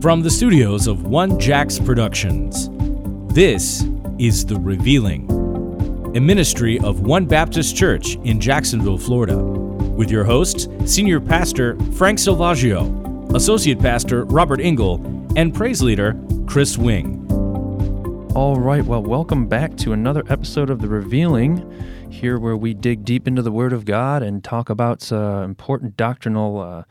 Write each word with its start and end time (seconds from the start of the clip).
From 0.00 0.22
the 0.22 0.30
studios 0.30 0.86
of 0.86 1.04
One 1.04 1.38
Jacks 1.38 1.78
Productions, 1.78 2.70
this 3.34 3.84
is 4.18 4.46
The 4.46 4.58
Revealing, 4.58 5.30
a 6.16 6.20
ministry 6.20 6.78
of 6.78 7.00
One 7.00 7.26
Baptist 7.26 7.76
Church 7.76 8.14
in 8.24 8.40
Jacksonville, 8.40 8.96
Florida, 8.96 9.36
with 9.36 10.10
your 10.10 10.24
hosts, 10.24 10.68
Senior 10.86 11.20
Pastor 11.20 11.76
Frank 11.92 12.18
Selvaggio, 12.18 13.34
Associate 13.34 13.78
Pastor 13.78 14.24
Robert 14.24 14.62
Engel, 14.62 14.94
and 15.36 15.54
Praise 15.54 15.82
Leader 15.82 16.18
Kris 16.46 16.78
Wing. 16.78 17.26
All 18.34 18.56
right, 18.56 18.86
well, 18.86 19.02
welcome 19.02 19.48
back 19.48 19.76
to 19.76 19.92
another 19.92 20.24
episode 20.30 20.70
of 20.70 20.80
The 20.80 20.88
Revealing, 20.88 22.08
here 22.10 22.38
where 22.38 22.56
we 22.56 22.72
dig 22.72 23.04
deep 23.04 23.28
into 23.28 23.42
the 23.42 23.52
Word 23.52 23.74
of 23.74 23.84
God 23.84 24.22
and 24.22 24.42
talk 24.42 24.70
about 24.70 25.12
uh, 25.12 25.42
important 25.44 25.98
doctrinal 25.98 26.58
uh, 26.58 26.84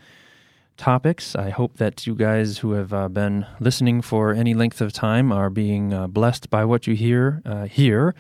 topics. 0.80 1.36
I 1.36 1.50
hope 1.50 1.78
that 1.78 2.08
you 2.08 2.16
guys 2.16 2.60
who 2.60 2.72
have 2.72 2.92
uh, 2.94 3.10
been 3.10 3.46
listening 3.60 4.02
for 4.02 4.34
any 4.34 4.54
length 4.54 4.82
of 4.82 4.92
time 4.94 5.32
are 5.32 5.50
being 5.50 5.94
uh, 5.94 6.08
blessed 6.08 6.50
by 6.50 6.66
what 6.66 6.88
you 6.88 6.96
hear 6.96 7.42
uh, 7.46 7.66
here. 7.66 8.16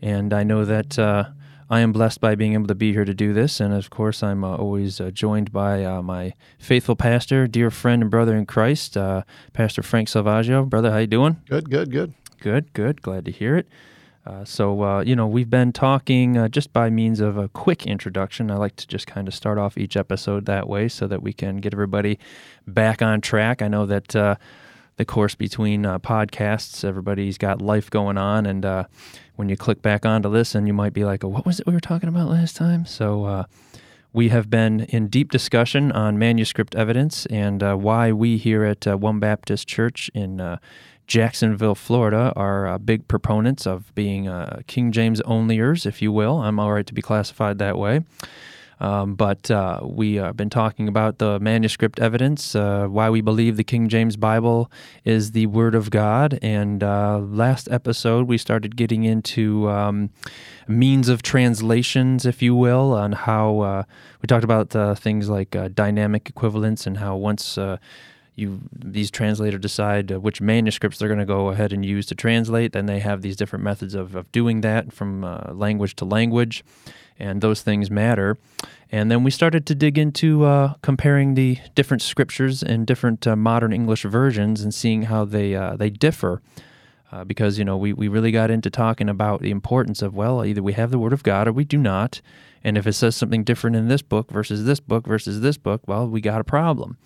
And 0.00 0.32
I 0.32 0.44
know 0.44 0.64
that 0.64 0.98
uh, 0.98 1.24
I 1.68 1.80
am 1.80 1.92
blessed 1.92 2.20
by 2.20 2.36
being 2.36 2.54
able 2.54 2.68
to 2.68 2.74
be 2.74 2.92
here 2.92 3.04
to 3.04 3.12
do 3.12 3.32
this. 3.32 3.60
And 3.60 3.74
of 3.74 3.90
course, 3.90 4.22
I'm 4.22 4.44
uh, 4.44 4.56
always 4.56 5.00
uh, 5.00 5.10
joined 5.10 5.52
by 5.52 6.00
my 6.00 6.32
faithful 6.58 6.96
pastor, 6.96 7.46
dear 7.48 7.70
friend 7.70 8.02
and 8.02 8.10
brother 8.10 8.36
in 8.36 8.46
Christ, 8.46 8.96
Pastor 9.52 9.82
Frank 9.82 10.08
Selvaggio. 10.08 10.68
Brother, 10.68 10.92
how 10.92 10.98
you 10.98 11.06
doing? 11.08 11.42
Good, 11.48 11.68
good, 11.68 11.90
good. 11.90 12.14
Good, 12.40 12.72
good. 12.72 13.02
Glad 13.02 13.24
to 13.24 13.32
hear 13.32 13.56
it. 13.56 13.66
Uh, 14.26 14.44
so, 14.44 14.82
uh, 14.82 15.00
you 15.02 15.14
know, 15.14 15.26
we've 15.26 15.50
been 15.50 15.72
talking 15.72 16.36
uh, 16.36 16.48
just 16.48 16.72
by 16.72 16.90
means 16.90 17.20
of 17.20 17.36
a 17.36 17.48
quick 17.48 17.86
introduction. 17.86 18.50
I 18.50 18.56
like 18.56 18.74
to 18.76 18.86
just 18.86 19.06
kind 19.06 19.28
of 19.28 19.34
start 19.34 19.56
off 19.56 19.78
each 19.78 19.96
episode 19.96 20.46
that 20.46 20.68
way 20.68 20.88
so 20.88 21.06
that 21.06 21.22
we 21.22 21.32
can 21.32 21.58
get 21.58 21.72
everybody 21.72 22.18
back 22.66 23.02
on 23.02 23.20
track. 23.20 23.62
I 23.62 23.68
know 23.68 23.86
that 23.86 24.16
uh, 24.16 24.34
the 24.96 25.04
course 25.04 25.36
between 25.36 25.86
uh, 25.86 26.00
podcasts, 26.00 26.84
everybody's 26.84 27.38
got 27.38 27.62
life 27.62 27.88
going 27.88 28.18
on. 28.18 28.46
And 28.46 28.64
uh, 28.64 28.84
when 29.36 29.48
you 29.48 29.56
click 29.56 29.80
back 29.80 30.04
on 30.04 30.22
to 30.22 30.28
listen, 30.28 30.66
you 30.66 30.74
might 30.74 30.92
be 30.92 31.04
like, 31.04 31.22
oh, 31.22 31.28
what 31.28 31.46
was 31.46 31.60
it 31.60 31.66
we 31.66 31.74
were 31.74 31.80
talking 31.80 32.08
about 32.08 32.28
last 32.28 32.56
time? 32.56 32.84
So, 32.84 33.46
we 34.12 34.30
have 34.30 34.48
been 34.48 34.80
in 34.80 35.08
deep 35.08 35.30
discussion 35.30 35.92
on 35.92 36.18
manuscript 36.18 36.74
evidence 36.74 37.26
and 37.26 37.60
why 37.82 38.12
we 38.12 38.38
here 38.38 38.64
at 38.64 38.86
One 38.86 39.20
Baptist 39.20 39.68
Church 39.68 40.10
in 40.14 40.58
Jacksonville, 41.06 41.74
Florida, 41.74 42.32
are 42.36 42.66
uh, 42.66 42.78
big 42.78 43.06
proponents 43.08 43.66
of 43.66 43.94
being 43.94 44.28
uh, 44.28 44.60
King 44.66 44.92
James 44.92 45.20
onlyers, 45.22 45.86
if 45.86 46.02
you 46.02 46.10
will. 46.10 46.40
I'm 46.40 46.58
all 46.58 46.72
right 46.72 46.86
to 46.86 46.94
be 46.94 47.02
classified 47.02 47.58
that 47.58 47.78
way. 47.78 48.00
Um, 48.78 49.14
but 49.14 49.50
uh, 49.50 49.80
we 49.82 50.16
have 50.16 50.36
been 50.36 50.50
talking 50.50 50.86
about 50.86 51.18
the 51.18 51.40
manuscript 51.40 51.98
evidence, 51.98 52.54
uh, 52.54 52.86
why 52.88 53.08
we 53.08 53.22
believe 53.22 53.56
the 53.56 53.64
King 53.64 53.88
James 53.88 54.16
Bible 54.16 54.70
is 55.04 55.32
the 55.32 55.46
Word 55.46 55.74
of 55.74 55.90
God. 55.90 56.38
And 56.42 56.82
uh, 56.82 57.18
last 57.18 57.68
episode, 57.70 58.28
we 58.28 58.36
started 58.36 58.76
getting 58.76 59.04
into 59.04 59.70
um, 59.70 60.10
means 60.68 61.08
of 61.08 61.22
translations, 61.22 62.26
if 62.26 62.42
you 62.42 62.54
will, 62.54 62.92
on 62.92 63.12
how 63.12 63.60
uh, 63.60 63.82
we 64.20 64.26
talked 64.26 64.44
about 64.44 64.70
things 64.98 65.30
like 65.30 65.56
dynamic 65.74 66.28
equivalence 66.28 66.86
and 66.86 66.98
how 66.98 67.16
once 67.16 67.58
you 68.36 68.60
these 68.70 69.10
translators 69.10 69.60
decide 69.60 70.12
uh, 70.12 70.20
which 70.20 70.40
manuscripts 70.40 70.98
they're 70.98 71.08
going 71.08 71.18
to 71.18 71.24
go 71.24 71.48
ahead 71.48 71.72
and 71.72 71.84
use 71.84 72.06
to 72.06 72.14
translate. 72.14 72.72
Then 72.72 72.86
they 72.86 73.00
have 73.00 73.22
these 73.22 73.34
different 73.34 73.64
methods 73.64 73.94
of, 73.94 74.14
of 74.14 74.30
doing 74.30 74.60
that 74.60 74.92
from 74.92 75.24
uh, 75.24 75.52
language 75.52 75.96
to 75.96 76.04
language, 76.04 76.62
and 77.18 77.40
those 77.40 77.62
things 77.62 77.90
matter. 77.90 78.36
And 78.92 79.10
then 79.10 79.24
we 79.24 79.30
started 79.30 79.66
to 79.66 79.74
dig 79.74 79.98
into 79.98 80.44
uh, 80.44 80.74
comparing 80.82 81.34
the 81.34 81.58
different 81.74 82.02
scriptures 82.02 82.62
in 82.62 82.84
different 82.84 83.26
uh, 83.26 83.34
modern 83.34 83.72
English 83.72 84.02
versions 84.02 84.60
and 84.60 84.72
seeing 84.72 85.02
how 85.02 85.24
they 85.24 85.54
uh, 85.54 85.76
they 85.76 85.90
differ. 85.90 86.42
Uh, 87.12 87.22
because 87.24 87.56
you 87.56 87.64
know 87.64 87.76
we, 87.76 87.92
we 87.92 88.08
really 88.08 88.32
got 88.32 88.50
into 88.50 88.68
talking 88.68 89.08
about 89.08 89.40
the 89.40 89.52
importance 89.52 90.02
of 90.02 90.14
well 90.14 90.44
either 90.44 90.60
we 90.60 90.72
have 90.72 90.90
the 90.90 90.98
word 90.98 91.12
of 91.12 91.22
God 91.22 91.46
or 91.48 91.52
we 91.52 91.64
do 91.64 91.78
not, 91.78 92.20
and 92.64 92.76
if 92.76 92.86
it 92.86 92.94
says 92.94 93.14
something 93.14 93.44
different 93.44 93.76
in 93.76 93.86
this 93.86 94.02
book 94.02 94.30
versus 94.30 94.64
this 94.64 94.80
book 94.80 95.06
versus 95.06 95.40
this 95.40 95.56
book, 95.56 95.82
well 95.86 96.06
we 96.06 96.20
got 96.20 96.40
a 96.40 96.44
problem. 96.44 96.98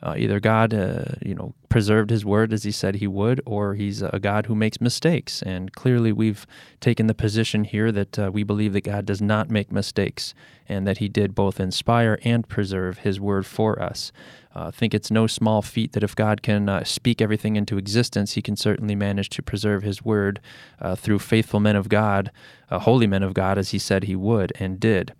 Uh, 0.00 0.14
either 0.16 0.38
God, 0.38 0.72
uh, 0.72 1.04
you 1.20 1.34
know, 1.34 1.54
preserved 1.68 2.10
His 2.10 2.24
word 2.24 2.52
as 2.52 2.62
He 2.62 2.70
said 2.70 2.96
He 2.96 3.08
would, 3.08 3.40
or 3.44 3.74
He's 3.74 4.00
a 4.00 4.20
God 4.20 4.46
who 4.46 4.54
makes 4.54 4.80
mistakes. 4.80 5.42
And 5.42 5.72
clearly, 5.72 6.12
we've 6.12 6.46
taken 6.80 7.08
the 7.08 7.14
position 7.14 7.64
here 7.64 7.90
that 7.90 8.18
uh, 8.18 8.30
we 8.32 8.44
believe 8.44 8.74
that 8.74 8.82
God 8.82 9.06
does 9.06 9.20
not 9.20 9.50
make 9.50 9.72
mistakes, 9.72 10.34
and 10.68 10.86
that 10.86 10.98
He 10.98 11.08
did 11.08 11.34
both 11.34 11.58
inspire 11.58 12.18
and 12.22 12.48
preserve 12.48 12.98
His 12.98 13.18
word 13.18 13.44
for 13.44 13.82
us. 13.82 14.12
Uh, 14.54 14.68
I 14.68 14.70
think 14.70 14.94
it's 14.94 15.10
no 15.10 15.26
small 15.26 15.62
feat 15.62 15.92
that 15.92 16.04
if 16.04 16.14
God 16.14 16.42
can 16.42 16.68
uh, 16.68 16.84
speak 16.84 17.20
everything 17.20 17.56
into 17.56 17.76
existence, 17.76 18.34
He 18.34 18.42
can 18.42 18.56
certainly 18.56 18.94
manage 18.94 19.30
to 19.30 19.42
preserve 19.42 19.82
His 19.82 20.04
word 20.04 20.40
uh, 20.80 20.94
through 20.94 21.18
faithful 21.18 21.58
men 21.58 21.74
of 21.74 21.88
God, 21.88 22.30
holy 22.70 23.08
men 23.08 23.24
of 23.24 23.34
God, 23.34 23.58
as 23.58 23.70
He 23.70 23.78
said 23.80 24.04
He 24.04 24.14
would 24.14 24.52
and 24.60 24.78
did. 24.78 25.12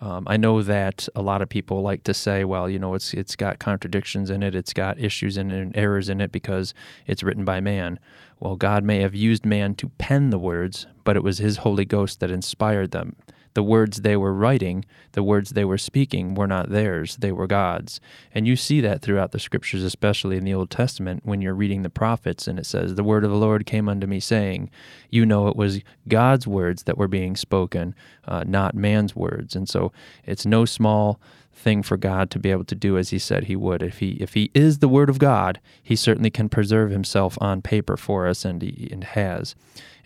Um, 0.00 0.24
I 0.26 0.38
know 0.38 0.62
that 0.62 1.08
a 1.14 1.20
lot 1.20 1.42
of 1.42 1.48
people 1.50 1.82
like 1.82 2.04
to 2.04 2.14
say, 2.14 2.44
well, 2.44 2.70
you 2.70 2.78
know, 2.78 2.94
it's 2.94 3.12
it's 3.12 3.36
got 3.36 3.58
contradictions 3.58 4.30
in 4.30 4.42
it, 4.42 4.54
it's 4.54 4.72
got 4.72 4.98
issues 4.98 5.36
in 5.36 5.50
it, 5.50 5.60
and 5.60 5.76
errors 5.76 6.08
in 6.08 6.20
it 6.20 6.32
because 6.32 6.72
it's 7.06 7.22
written 7.22 7.44
by 7.44 7.60
man. 7.60 7.98
Well, 8.38 8.56
God 8.56 8.82
may 8.82 9.00
have 9.00 9.14
used 9.14 9.44
man 9.44 9.74
to 9.76 9.88
pen 9.98 10.30
the 10.30 10.38
words, 10.38 10.86
but 11.04 11.16
it 11.16 11.22
was 11.22 11.38
His 11.38 11.58
Holy 11.58 11.84
Ghost 11.84 12.20
that 12.20 12.30
inspired 12.30 12.92
them. 12.92 13.14
The 13.54 13.62
words 13.62 14.02
they 14.02 14.16
were 14.16 14.32
writing, 14.32 14.84
the 15.12 15.22
words 15.22 15.50
they 15.50 15.64
were 15.64 15.78
speaking, 15.78 16.34
were 16.34 16.46
not 16.46 16.70
theirs, 16.70 17.16
they 17.16 17.32
were 17.32 17.46
God's. 17.46 18.00
And 18.32 18.46
you 18.46 18.56
see 18.56 18.80
that 18.80 19.02
throughout 19.02 19.32
the 19.32 19.40
scriptures, 19.40 19.82
especially 19.82 20.36
in 20.36 20.44
the 20.44 20.54
Old 20.54 20.70
Testament, 20.70 21.22
when 21.24 21.42
you're 21.42 21.54
reading 21.54 21.82
the 21.82 21.90
prophets, 21.90 22.46
and 22.46 22.58
it 22.58 22.66
says, 22.66 22.94
The 22.94 23.04
word 23.04 23.24
of 23.24 23.30
the 23.30 23.36
Lord 23.36 23.66
came 23.66 23.88
unto 23.88 24.06
me, 24.06 24.20
saying, 24.20 24.70
You 25.10 25.26
know 25.26 25.48
it 25.48 25.56
was 25.56 25.80
God's 26.08 26.46
words 26.46 26.84
that 26.84 26.98
were 26.98 27.08
being 27.08 27.36
spoken, 27.36 27.94
uh, 28.26 28.44
not 28.46 28.74
man's 28.74 29.16
words. 29.16 29.56
And 29.56 29.68
so 29.68 29.92
it's 30.24 30.46
no 30.46 30.64
small 30.64 31.20
thing 31.60 31.82
for 31.82 31.96
God 31.96 32.30
to 32.30 32.38
be 32.38 32.50
able 32.50 32.64
to 32.64 32.74
do 32.74 32.96
as 32.96 33.10
he 33.10 33.18
said 33.18 33.44
he 33.44 33.56
would. 33.56 33.82
If 33.82 33.98
he 33.98 34.12
if 34.20 34.34
he 34.34 34.50
is 34.54 34.78
the 34.78 34.88
word 34.88 35.10
of 35.10 35.18
God, 35.18 35.60
he 35.82 35.94
certainly 35.94 36.30
can 36.30 36.48
preserve 36.48 36.90
himself 36.90 37.36
on 37.40 37.62
paper 37.62 37.96
for 37.96 38.26
us 38.26 38.44
and 38.44 38.62
he 38.62 38.88
and 38.90 39.04
has. 39.04 39.54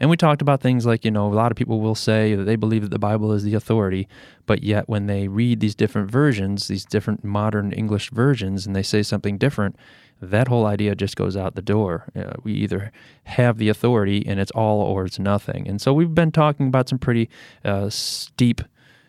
And 0.01 0.11
we 0.11 0.17
talked 0.17 0.43
about 0.43 0.61
things 0.61 0.85
like, 0.85 1.05
you 1.05 1.11
know, 1.11 1.27
a 1.27 1.33
lot 1.33 1.53
of 1.53 1.57
people 1.57 1.81
will 1.81 1.95
say 1.95 2.35
that 2.35 2.45
they 2.45 2.57
believe 2.57 2.83
that 2.83 2.91
the 2.91 2.99
Bible 2.99 3.33
is 3.33 3.45
the 3.45 3.55
authority, 3.55 4.09
but 4.45 4.63
yet 4.63 4.89
when 4.89 5.07
they 5.07 5.29
read 5.29 5.61
these 5.61 5.77
different 5.77 6.11
versions, 6.11 6.67
these 6.67 6.85
different 6.85 7.25
modern 7.25 7.73
English 7.73 8.11
versions, 8.11 8.67
and 8.67 8.75
they 8.75 8.83
say 8.83 9.03
something 9.03 9.39
different, 9.39 9.77
that 10.21 10.49
whole 10.49 10.67
idea 10.67 10.95
just 10.95 11.17
goes 11.17 11.37
out 11.37 11.55
the 11.55 11.63
door. 11.63 12.07
Uh, 12.17 12.33
we 12.43 12.53
either 12.53 12.91
have 13.25 13.59
the 13.59 13.69
authority 13.69 14.25
and 14.27 14.41
it's 14.41 14.51
all 14.53 14.81
or 14.81 15.05
it's 15.05 15.19
nothing. 15.19 15.69
And 15.69 15.81
so 15.81 15.93
we've 15.93 16.15
been 16.15 16.33
talking 16.33 16.67
about 16.67 16.89
some 16.89 16.99
pretty 16.99 17.29
uh, 17.65 17.89
steep, 17.89 18.63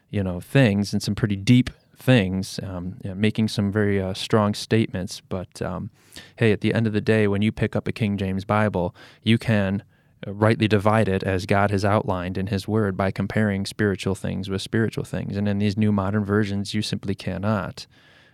you 0.10 0.24
know, 0.24 0.40
things 0.40 0.94
and 0.94 1.02
some 1.02 1.16
pretty 1.16 1.36
deep 1.36 1.70
things, 1.98 2.60
um, 2.64 2.98
you 3.04 3.10
know, 3.10 3.16
making 3.16 3.48
some 3.48 3.72
very 3.72 4.02
uh, 4.02 4.14
strong 4.14 4.54
statements. 4.54 5.22
But 5.28 5.62
um, 5.62 5.90
hey, 6.38 6.52
at 6.52 6.62
the 6.62 6.74
end 6.74 6.88
of 6.88 6.94
the 6.94 7.02
day, 7.02 7.28
when 7.28 7.42
you 7.42 7.52
pick 7.52 7.76
up 7.76 7.88
a 7.88 7.92
King 7.92 8.18
James 8.18 8.46
Bible, 8.46 8.96
you 9.24 9.38
can 9.38 9.84
uh, 10.26 10.34
rightly 10.34 10.68
divide 10.68 11.08
it 11.08 11.24
as 11.24 11.46
God 11.46 11.72
has 11.72 11.86
outlined 11.86 12.38
in 12.38 12.48
His 12.48 12.68
Word 12.68 12.96
by 12.98 13.12
comparing 13.12 13.66
spiritual 13.66 14.16
things 14.16 14.50
with 14.50 14.62
spiritual 14.62 15.04
things. 15.04 15.38
And 15.38 15.48
in 15.48 15.60
these 15.60 15.78
new 15.78 15.92
modern 15.92 16.26
versions, 16.26 16.74
you 16.74 16.82
simply 16.82 17.16
cannot, 17.16 17.88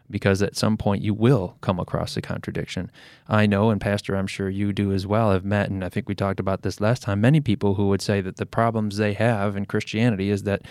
because 0.09 0.41
at 0.41 0.57
some 0.57 0.77
point 0.77 1.03
you 1.03 1.13
will 1.13 1.57
come 1.61 1.79
across 1.79 2.17
a 2.17 2.21
contradiction. 2.21 2.91
I 3.27 3.45
know, 3.45 3.69
and 3.69 3.79
Pastor, 3.79 4.15
I'm 4.15 4.27
sure 4.27 4.49
you 4.49 4.73
do 4.73 4.91
as 4.91 5.07
well, 5.07 5.31
have 5.31 5.45
met, 5.45 5.69
and 5.69 5.83
I 5.85 5.89
think 5.89 6.09
we 6.09 6.15
talked 6.15 6.39
about 6.39 6.63
this 6.63 6.81
last 6.81 7.03
time, 7.03 7.21
many 7.21 7.39
people 7.39 7.75
who 7.75 7.87
would 7.87 8.01
say 8.01 8.21
that 8.21 8.35
the 8.37 8.45
problems 8.45 8.97
they 8.97 9.13
have 9.13 9.55
in 9.55 9.65
Christianity 9.65 10.29
is 10.29 10.43
that 10.43 10.63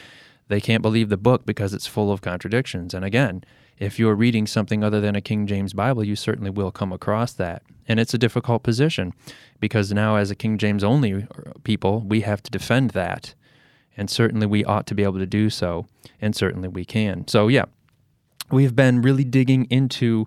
they 0.51 0.61
can't 0.61 0.83
believe 0.83 1.09
the 1.09 1.17
book 1.17 1.47
because 1.47 1.73
it's 1.73 1.87
full 1.87 2.11
of 2.11 2.23
contradictions. 2.23 2.93
And 2.93 3.05
again, 3.05 3.45
if 3.79 3.99
you're 3.99 4.17
reading 4.17 4.49
something 4.49 4.83
other 4.83 5.01
than 5.01 5.15
a 5.15 5.21
King 5.21 5.47
James 5.47 5.73
Bible, 5.73 6.05
you 6.05 6.17
certainly 6.17 6.51
will 6.51 6.73
come 6.73 6.93
across 6.93 7.33
that. 7.35 7.63
And 7.89 8.01
it's 8.01 8.15
a 8.15 8.19
difficult 8.19 8.65
position 8.65 9.15
because 9.61 9.93
now, 9.93 10.17
as 10.17 10.31
a 10.31 10.35
King 10.35 10.59
James 10.59 10.83
only 10.83 11.27
people, 11.63 12.01
we 12.01 12.23
have 12.23 12.43
to 12.43 12.51
defend 12.51 12.91
that. 12.91 13.35
And 13.97 14.11
certainly 14.11 14.47
we 14.47 14.65
ought 14.65 14.87
to 14.89 14.95
be 14.95 15.05
able 15.05 15.19
to 15.19 15.27
do 15.27 15.51
so. 15.51 15.87
And 16.21 16.35
certainly 16.35 16.69
we 16.69 16.85
can. 16.85 17.29
So, 17.29 17.47
yeah, 17.47 17.67
we've 18.51 18.75
been 18.75 19.03
really 19.03 19.25
digging 19.25 19.67
into 19.71 20.27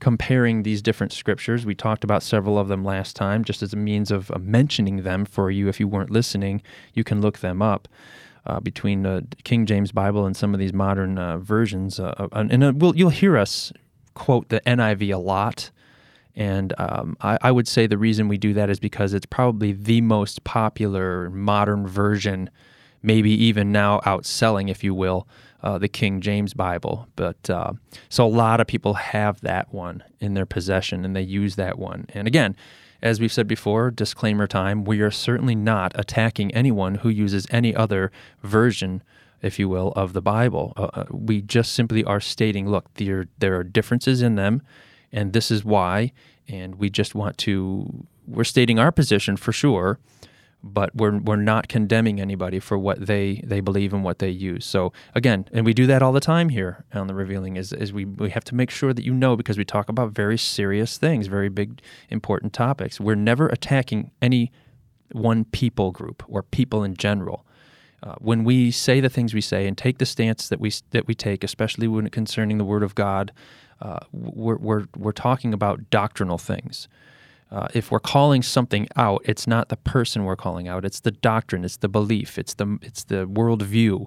comparing 0.00 0.64
these 0.64 0.82
different 0.82 1.12
scriptures. 1.12 1.64
We 1.64 1.74
talked 1.74 2.02
about 2.02 2.22
several 2.24 2.58
of 2.58 2.68
them 2.68 2.84
last 2.84 3.14
time, 3.14 3.44
just 3.44 3.62
as 3.62 3.72
a 3.72 3.76
means 3.76 4.10
of 4.10 4.30
mentioning 4.42 5.04
them 5.04 5.24
for 5.24 5.50
you. 5.50 5.68
If 5.68 5.78
you 5.78 5.86
weren't 5.86 6.10
listening, 6.10 6.60
you 6.92 7.04
can 7.04 7.20
look 7.20 7.38
them 7.38 7.62
up 7.62 7.86
uh, 8.46 8.60
between 8.60 9.02
the 9.02 9.26
King 9.44 9.66
James 9.66 9.92
Bible 9.92 10.26
and 10.26 10.36
some 10.36 10.54
of 10.54 10.60
these 10.60 10.72
modern 10.72 11.18
uh, 11.18 11.38
versions. 11.38 12.00
Uh, 12.00 12.28
and 12.32 12.64
uh, 12.64 12.72
we'll, 12.74 12.96
you'll 12.96 13.10
hear 13.10 13.36
us 13.36 13.72
quote 14.14 14.48
the 14.48 14.60
NIV 14.62 15.14
a 15.14 15.18
lot. 15.18 15.70
And 16.34 16.72
um, 16.78 17.16
I, 17.20 17.38
I, 17.42 17.50
would 17.50 17.66
say 17.66 17.86
the 17.86 17.98
reason 17.98 18.28
we 18.28 18.38
do 18.38 18.54
that 18.54 18.70
is 18.70 18.78
because 18.78 19.14
it's 19.14 19.26
probably 19.26 19.72
the 19.72 20.00
most 20.00 20.44
popular 20.44 21.28
modern 21.30 21.86
version, 21.86 22.50
maybe 23.02 23.30
even 23.30 23.72
now 23.72 24.00
outselling, 24.00 24.70
if 24.70 24.84
you 24.84 24.94
will, 24.94 25.26
uh, 25.62 25.78
the 25.78 25.88
King 25.88 26.20
James 26.20 26.54
Bible. 26.54 27.08
But 27.16 27.50
uh, 27.50 27.72
so 28.08 28.24
a 28.24 28.28
lot 28.28 28.60
of 28.60 28.66
people 28.66 28.94
have 28.94 29.40
that 29.40 29.74
one 29.74 30.04
in 30.20 30.34
their 30.34 30.46
possession 30.46 31.04
and 31.04 31.16
they 31.16 31.22
use 31.22 31.56
that 31.56 31.78
one. 31.78 32.06
And 32.14 32.28
again, 32.28 32.56
as 33.02 33.20
we've 33.20 33.32
said 33.32 33.46
before, 33.46 33.90
disclaimer 33.90 34.46
time, 34.46 34.84
we 34.84 35.00
are 35.00 35.10
certainly 35.10 35.54
not 35.54 35.92
attacking 35.94 36.54
anyone 36.54 36.96
who 36.96 37.08
uses 37.08 37.46
any 37.50 37.74
other 37.74 38.10
version, 38.42 39.02
if 39.42 39.58
you 39.58 39.68
will, 39.68 39.92
of 39.96 40.12
the 40.12 40.22
Bible. 40.22 40.72
Uh, 40.76 40.90
uh 40.92 41.04
we 41.10 41.40
just 41.40 41.72
simply 41.72 42.04
are 42.04 42.20
stating, 42.20 42.68
look, 42.68 42.92
there, 42.94 43.26
there 43.38 43.56
are 43.56 43.64
differences 43.64 44.22
in 44.22 44.34
them, 44.34 44.62
and 45.12 45.32
this 45.32 45.50
is 45.50 45.64
why. 45.64 46.12
And 46.48 46.76
we 46.76 46.90
just 46.90 47.14
want 47.14 47.38
to, 47.38 48.06
we're 48.26 48.44
stating 48.44 48.78
our 48.78 48.92
position 48.92 49.36
for 49.36 49.52
sure 49.52 49.98
but 50.62 50.94
we're 50.94 51.18
we're 51.18 51.36
not 51.36 51.68
condemning 51.68 52.20
anybody 52.20 52.58
for 52.58 52.78
what 52.78 53.06
they 53.06 53.42
they 53.44 53.60
believe 53.60 53.92
and 53.92 54.04
what 54.04 54.18
they 54.18 54.28
use. 54.28 54.66
So 54.66 54.92
again, 55.14 55.46
and 55.52 55.64
we 55.64 55.72
do 55.74 55.86
that 55.86 56.02
all 56.02 56.12
the 56.12 56.20
time 56.20 56.50
here 56.50 56.84
on 56.92 57.06
the 57.06 57.14
revealing 57.14 57.56
is 57.56 57.72
is 57.72 57.92
we 57.92 58.04
we 58.04 58.30
have 58.30 58.44
to 58.44 58.54
make 58.54 58.70
sure 58.70 58.92
that 58.92 59.04
you 59.04 59.14
know 59.14 59.36
because 59.36 59.58
we 59.58 59.64
talk 59.64 59.88
about 59.88 60.12
very 60.12 60.38
serious 60.38 60.98
things, 60.98 61.26
very 61.26 61.48
big 61.48 61.80
important 62.10 62.52
topics. 62.52 63.00
We're 63.00 63.14
never 63.14 63.48
attacking 63.48 64.10
any 64.20 64.52
one 65.12 65.44
people 65.44 65.90
group 65.92 66.22
or 66.28 66.42
people 66.42 66.84
in 66.84 66.94
general. 66.94 67.46
Uh, 68.02 68.14
when 68.18 68.44
we 68.44 68.70
say 68.70 69.00
the 69.00 69.10
things 69.10 69.34
we 69.34 69.42
say 69.42 69.66
and 69.66 69.76
take 69.76 69.98
the 69.98 70.06
stance 70.06 70.48
that 70.48 70.60
we 70.60 70.72
that 70.90 71.06
we 71.06 71.14
take, 71.14 71.44
especially 71.44 71.86
when 71.86 72.08
concerning 72.08 72.58
the 72.58 72.64
Word 72.64 72.82
of 72.82 72.94
God, 72.94 73.32
uh, 73.80 73.98
we're, 74.12 74.56
we're 74.56 74.86
we're 74.96 75.12
talking 75.12 75.52
about 75.52 75.90
doctrinal 75.90 76.38
things. 76.38 76.88
Uh, 77.50 77.68
if 77.74 77.90
we're 77.90 77.98
calling 77.98 78.42
something 78.42 78.88
out, 78.96 79.22
it's 79.24 79.46
not 79.46 79.68
the 79.68 79.76
person 79.76 80.24
we're 80.24 80.36
calling 80.36 80.68
out; 80.68 80.84
it's 80.84 81.00
the 81.00 81.10
doctrine, 81.10 81.64
it's 81.64 81.78
the 81.78 81.88
belief, 81.88 82.38
it's 82.38 82.54
the 82.54 82.78
it's 82.82 83.04
the 83.04 83.26
worldview 83.26 84.06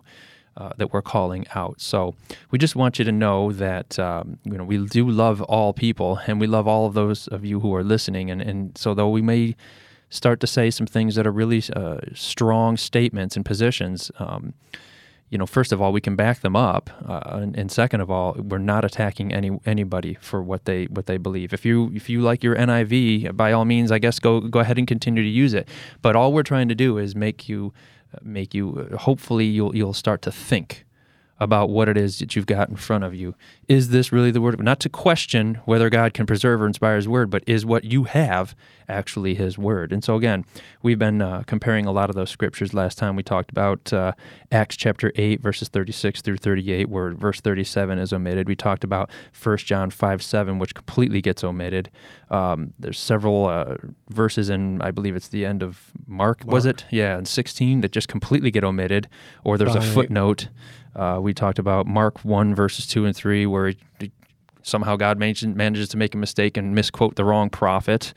uh, 0.56 0.70
that 0.78 0.94
we're 0.94 1.02
calling 1.02 1.46
out. 1.56 1.82
So 1.82 2.16
we 2.52 2.60
just 2.60 2.76
want 2.76 3.00
you 3.00 3.06
to 3.06 3.12
know 3.12 3.52
that 3.52 4.00
um, 4.00 4.40
you 4.44 4.58
know 4.58 4.64
we 4.64 4.86
do 4.86 5.10
love 5.10 5.42
all 5.42 5.74
people, 5.74 6.20
and 6.28 6.40
we 6.40 6.48
love 6.48 6.68
all 6.68 6.86
of 6.86 6.94
those 6.94 7.28
of 7.28 7.44
you 7.44 7.60
who 7.60 7.76
are 7.76 7.84
listening. 7.84 8.32
And 8.32 8.42
and 8.42 8.78
so 8.78 8.94
though 8.94 9.10
we 9.10 9.22
may 9.22 9.56
start 10.10 10.40
to 10.40 10.48
say 10.48 10.70
some 10.70 10.86
things 10.86 11.16
that 11.16 11.26
are 11.26 11.32
really 11.32 11.64
uh, 11.76 11.98
strong 12.14 12.78
statements 12.78 13.36
and 13.36 13.44
positions. 13.44 14.12
Um, 14.20 14.54
you 15.34 15.40
know, 15.40 15.48
first 15.48 15.72
of 15.72 15.82
all, 15.82 15.92
we 15.92 16.00
can 16.00 16.16
back 16.16 16.42
them 16.42 16.56
up, 16.56 16.92
uh, 17.10 17.40
and, 17.42 17.58
and, 17.58 17.72
second 17.72 18.02
of 18.02 18.12
all, 18.12 18.34
we're 18.34 18.60
not 18.60 18.86
attacking 18.86 19.34
any 19.34 19.50
anybody 19.66 20.16
for 20.22 20.44
what 20.44 20.66
they 20.66 20.86
what 20.86 21.08
they 21.08 21.18
believe. 21.18 21.54
If 21.54 21.66
you 21.66 21.92
if 21.96 22.08
you 22.08 22.22
like 22.22 22.44
your 22.44 22.56
NIV, 22.56 23.36
by 23.36 23.52
all 23.52 23.66
means, 23.66 23.92
I 23.92 23.98
guess 23.98 24.20
go 24.20 24.40
go 24.42 24.60
ahead 24.60 24.78
and 24.78 24.88
continue 24.88 25.24
to 25.24 25.30
use 25.30 25.56
it. 25.56 25.68
But 26.04 26.16
all 26.16 26.34
we're 26.34 26.44
trying 26.44 26.70
to 26.70 26.76
do 26.76 27.00
is 27.00 27.16
make 27.16 27.50
you 27.50 27.74
make 28.22 28.54
you 28.54 28.96
hopefully 29.00 29.46
you'll 29.46 29.76
you'll 29.76 29.94
start 29.94 30.22
to 30.22 30.32
think 30.32 30.86
about 31.40 31.70
what 31.70 31.90
it 31.90 31.98
is 31.98 32.20
that 32.20 32.36
you've 32.36 32.46
got 32.46 32.70
in 32.70 32.76
front 32.76 33.04
of 33.04 33.14
you. 33.14 33.36
Is 33.68 33.90
this 33.90 34.12
really 34.12 34.32
the 34.32 34.42
word? 34.42 34.62
Not 34.64 34.80
to 34.82 34.90
question 34.90 35.60
whether 35.66 35.90
God 35.90 36.14
can 36.14 36.26
preserve 36.26 36.62
or 36.62 36.68
inspire 36.68 36.96
His 36.96 37.08
word, 37.08 37.30
but 37.30 37.44
is 37.48 37.66
what 37.66 37.84
you 37.84 38.04
have 38.04 38.56
actually 38.88 39.36
His 39.36 39.58
word? 39.58 39.92
And 39.92 40.04
so, 40.04 40.16
again, 40.16 40.46
we've 40.82 41.00
been 41.00 41.22
uh, 41.22 41.44
comparing 41.48 41.86
a 41.86 41.92
lot 41.92 42.10
of 42.10 42.16
those 42.16 42.30
scriptures. 42.30 42.74
Last 42.74 42.98
time 42.98 43.16
we 43.16 43.24
talked 43.24 43.52
about 43.52 43.92
uh, 43.92 44.14
Acts 44.52 44.78
chapter 44.78 45.12
8, 45.16 45.42
verses 45.42 45.70
36 45.70 46.22
through 46.22 46.38
38, 46.38 46.90
where 46.90 47.12
verse 47.12 47.42
37 47.42 47.98
is 48.00 48.14
omitted. 48.14 48.48
We 48.48 48.56
talked 48.56 48.84
about 48.84 49.10
1 49.42 49.58
John 49.58 49.90
5 49.90 50.24
7, 50.24 50.60
which 50.60 50.76
completely 50.76 51.22
gets 51.22 51.44
omitted. 51.44 51.90
Um, 52.30 52.74
there's 52.80 53.00
several 53.00 53.48
uh, 53.48 53.76
verses 54.10 54.50
in, 54.50 54.82
I 54.82 54.92
believe 54.92 55.16
it's 55.16 55.28
the 55.28 55.46
end 55.46 55.64
of 55.64 55.92
Mark, 56.08 56.46
Mark, 56.46 56.54
was 56.54 56.66
it? 56.66 56.86
Yeah, 56.90 57.18
and 57.18 57.28
16 57.28 57.82
that 57.82 57.92
just 57.92 58.08
completely 58.08 58.52
get 58.52 58.64
omitted, 58.64 59.10
or 59.44 59.58
there's 59.58 59.76
a 59.76 59.82
footnote. 59.82 60.48
Uh, 60.96 61.20
we 61.22 61.34
talked 61.34 61.60
about 61.60 61.88
Mark 61.88 62.24
1, 62.24 62.54
verses 62.56 62.88
2 62.88 63.06
and 63.06 63.16
3, 63.16 63.46
where 63.46 63.74
he, 64.00 64.12
somehow 64.62 64.96
God 64.96 65.18
manages 65.18 65.90
to 65.90 65.98
make 65.98 66.14
a 66.14 66.18
mistake 66.18 66.58
and 66.58 66.74
misquote 66.76 67.16
the 67.16 67.26
wrong 67.26 67.50
prophet. 67.50 68.14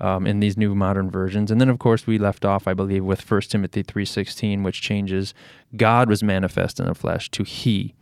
Um, 0.00 0.28
in 0.28 0.38
these 0.38 0.56
new 0.56 0.76
modern 0.76 1.10
versions. 1.10 1.50
And 1.50 1.60
then, 1.60 1.68
of 1.68 1.80
course, 1.80 2.06
we 2.06 2.18
left 2.18 2.44
off, 2.44 2.68
I 2.68 2.72
believe, 2.72 3.02
with 3.02 3.28
1 3.28 3.40
Timothy 3.40 3.82
3.16, 3.82 4.62
which 4.62 4.80
changes 4.80 5.34
God 5.76 6.08
was 6.08 6.22
manifest 6.22 6.78
in 6.78 6.86
the 6.86 6.94
flesh 6.94 7.28
to 7.32 7.42
he. 7.42 7.94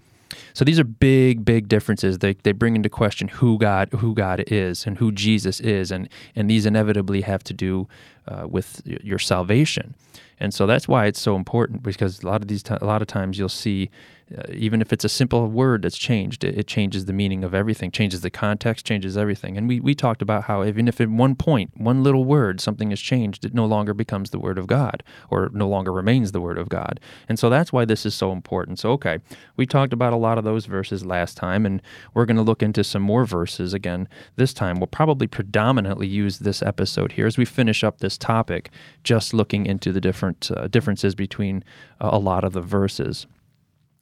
So 0.53 0.65
these 0.65 0.79
are 0.79 0.85
big, 0.85 1.45
big 1.45 1.69
differences. 1.69 2.19
They, 2.19 2.35
they 2.35 2.53
bring 2.53 2.77
into 2.77 2.89
question 2.89 3.29
who 3.29 3.59
God 3.59 3.89
who 3.93 4.15
God 4.15 4.45
is 4.47 4.87
and 4.87 4.99
who 4.99 5.13
Jesus 5.13 5.61
is, 5.61 5.91
and 5.91 6.09
and 6.35 6.51
these 6.51 6.67
inevitably 6.67 7.23
have 7.23 7.45
to 7.45 7.55
do 7.55 7.89
uh, 8.27 8.47
with 8.49 8.83
your 8.85 9.19
salvation. 9.19 9.95
And 10.39 10.53
so 10.53 10.67
that's 10.67 10.87
why 10.87 11.07
it's 11.07 11.21
so 11.21 11.37
important 11.37 11.83
because 11.83 12.23
a 12.23 12.27
lot 12.27 12.43
of 12.43 12.49
these 12.49 12.63
t- 12.63 12.77
a 12.81 12.85
lot 12.85 13.03
of 13.03 13.09
times 13.09 13.39
you'll 13.39 13.49
see 13.49 13.91
uh, 14.37 14.43
even 14.53 14.81
if 14.81 14.93
it's 14.93 15.05
a 15.05 15.09
simple 15.09 15.47
word 15.47 15.83
that's 15.83 15.97
changed, 15.97 16.43
it, 16.43 16.59
it, 16.59 16.67
changes 16.67 17.05
the 17.05 17.13
meaning 17.13 17.45
of 17.45 17.55
everything, 17.55 17.93
changes 17.93 18.23
the 18.23 18.31
context, 18.31 18.85
changes 18.85 19.17
everything. 19.17 19.57
And 19.57 19.69
we, 19.69 19.79
we 19.79 19.95
talked 19.95 20.21
about 20.21 20.45
how 20.45 20.65
even 20.65 20.89
if 20.89 21.01
at 21.01 21.09
one 21.09 21.37
point, 21.37 21.71
one 21.77 22.03
little 22.03 22.25
word, 22.25 22.61
something 22.61 22.91
is 22.91 23.01
changed, 23.01 23.45
it 23.45 23.55
no 23.55 23.65
longer 23.65 23.95
becomes 23.95 24.31
the 24.31 24.41
Word 24.41 24.59
of 24.59 24.67
God 24.67 25.05
or 25.31 25.49
no 25.53 25.69
longer 25.69 25.93
remains 25.93 26.33
the 26.33 26.41
Word 26.41 26.59
of 26.59 26.69
God. 26.69 26.99
And 27.29 27.39
so 27.39 27.49
that's 27.49 27.73
why 27.73 27.85
this 27.85 28.05
is 28.05 28.17
so 28.17 28.33
important. 28.33 28.81
So, 28.81 28.91
okay, 28.93 29.21
we 29.57 29.65
talked 29.65 29.93
about 29.93 30.13
a 30.13 30.17
lot 30.17 30.39
of 30.39 30.45
those 30.45 30.67
verses 30.67 31.07
last 31.07 31.37
time, 31.37 31.65
and 31.65 31.81
we're 32.13 32.27
going 32.27 32.37
to 32.37 32.43
look 32.43 32.65
into 32.65 32.83
some 32.83 33.03
more 33.03 33.27
verses 33.27 33.73
again 33.75 34.09
this 34.35 34.53
time. 34.53 34.81
We'll 34.81 34.89
probably 34.89 35.29
predominantly 35.29 36.09
use 36.09 36.41
this 36.41 36.63
episode 36.63 37.13
here 37.13 37.29
as 37.29 37.39
we 37.39 37.45
finish 37.45 37.85
up 37.85 37.99
this 37.99 38.19
topic, 38.19 38.71
just 39.05 39.33
looking 39.33 39.67
into 39.67 39.93
the 39.93 40.01
different 40.01 40.51
uh, 40.51 40.67
differences 40.67 41.15
between 41.15 41.63
uh, 42.01 42.11
a 42.13 42.19
lot 42.19 42.43
of 42.43 42.53
the 42.53 42.61
verses. 42.61 43.29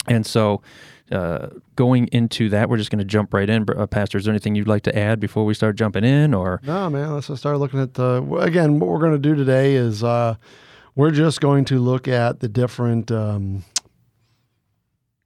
And 0.08 0.26
so, 0.26 0.62
uh, 1.12 1.48
going 1.76 2.08
into 2.08 2.48
that, 2.48 2.68
we're 2.68 2.78
just 2.78 2.90
going 2.90 2.98
to 2.98 3.04
jump 3.04 3.34
right 3.34 3.48
in. 3.48 3.66
Uh, 3.68 3.86
Pastor, 3.86 4.18
is 4.18 4.24
there 4.24 4.32
anything 4.32 4.54
you'd 4.54 4.68
like 4.68 4.82
to 4.84 4.98
add 4.98 5.20
before 5.20 5.44
we 5.44 5.54
start 5.54 5.76
jumping 5.76 6.04
in? 6.04 6.32
Or 6.32 6.60
no, 6.62 6.88
man, 6.88 7.12
let's 7.12 7.26
just 7.28 7.40
start 7.42 7.58
looking 7.58 7.80
at 7.80 7.94
the. 7.94 8.22
Again, 8.40 8.78
what 8.78 8.88
we're 8.88 8.98
going 8.98 9.12
to 9.12 9.18
do 9.18 9.34
today 9.34 9.74
is 9.74 10.02
uh, 10.02 10.36
we're 10.94 11.10
just 11.10 11.40
going 11.40 11.64
to 11.66 11.78
look 11.78 12.08
at 12.08 12.40
the 12.40 12.48
different 12.48 13.10
um, 13.10 13.64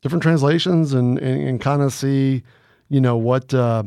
different 0.02 0.22
translations 0.22 0.92
and, 0.92 1.18
and, 1.18 1.48
and 1.48 1.60
kind 1.60 1.82
of 1.82 1.92
see, 1.92 2.42
you 2.88 3.00
know, 3.00 3.16
what 3.16 3.54
uh, 3.54 3.84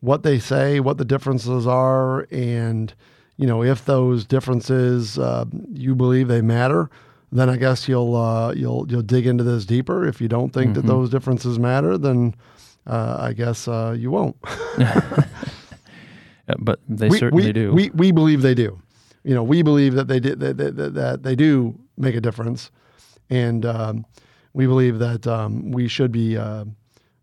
what 0.00 0.22
they 0.22 0.38
say, 0.38 0.80
what 0.80 0.98
the 0.98 1.04
differences 1.04 1.66
are, 1.66 2.26
and 2.30 2.94
you 3.36 3.46
know, 3.46 3.62
if 3.62 3.84
those 3.84 4.24
differences 4.24 5.18
uh, 5.18 5.44
you 5.72 5.94
believe 5.94 6.28
they 6.28 6.42
matter 6.42 6.88
then 7.32 7.48
I 7.48 7.56
guess 7.56 7.88
you'll 7.88 8.14
uh, 8.14 8.52
you'll 8.52 8.86
you'll 8.90 9.02
dig 9.02 9.26
into 9.26 9.42
this 9.42 9.64
deeper. 9.64 10.06
If 10.06 10.20
you 10.20 10.28
don't 10.28 10.52
think 10.52 10.72
mm-hmm. 10.72 10.82
that 10.82 10.86
those 10.86 11.08
differences 11.08 11.58
matter, 11.58 11.96
then 11.96 12.34
uh, 12.86 13.16
I 13.18 13.32
guess 13.32 13.66
uh, 13.66 13.96
you 13.98 14.10
won't. 14.10 14.36
but 16.58 16.80
they 16.88 17.08
we, 17.08 17.18
certainly 17.18 17.46
we, 17.46 17.52
do. 17.52 17.72
We 17.72 17.90
we 17.90 18.12
believe 18.12 18.42
they 18.42 18.54
do. 18.54 18.80
You 19.24 19.34
know, 19.34 19.42
we 19.42 19.62
believe 19.62 19.94
that 19.94 20.08
they 20.08 20.20
did 20.20 20.40
that, 20.40 20.58
that, 20.58 20.94
that 20.94 21.22
they 21.22 21.34
do 21.34 21.78
make 21.96 22.14
a 22.14 22.20
difference, 22.20 22.70
and 23.30 23.64
um, 23.64 24.04
we 24.52 24.66
believe 24.66 24.98
that 24.98 25.26
um, 25.26 25.70
we 25.70 25.88
should 25.88 26.12
be 26.12 26.36
uh, 26.36 26.66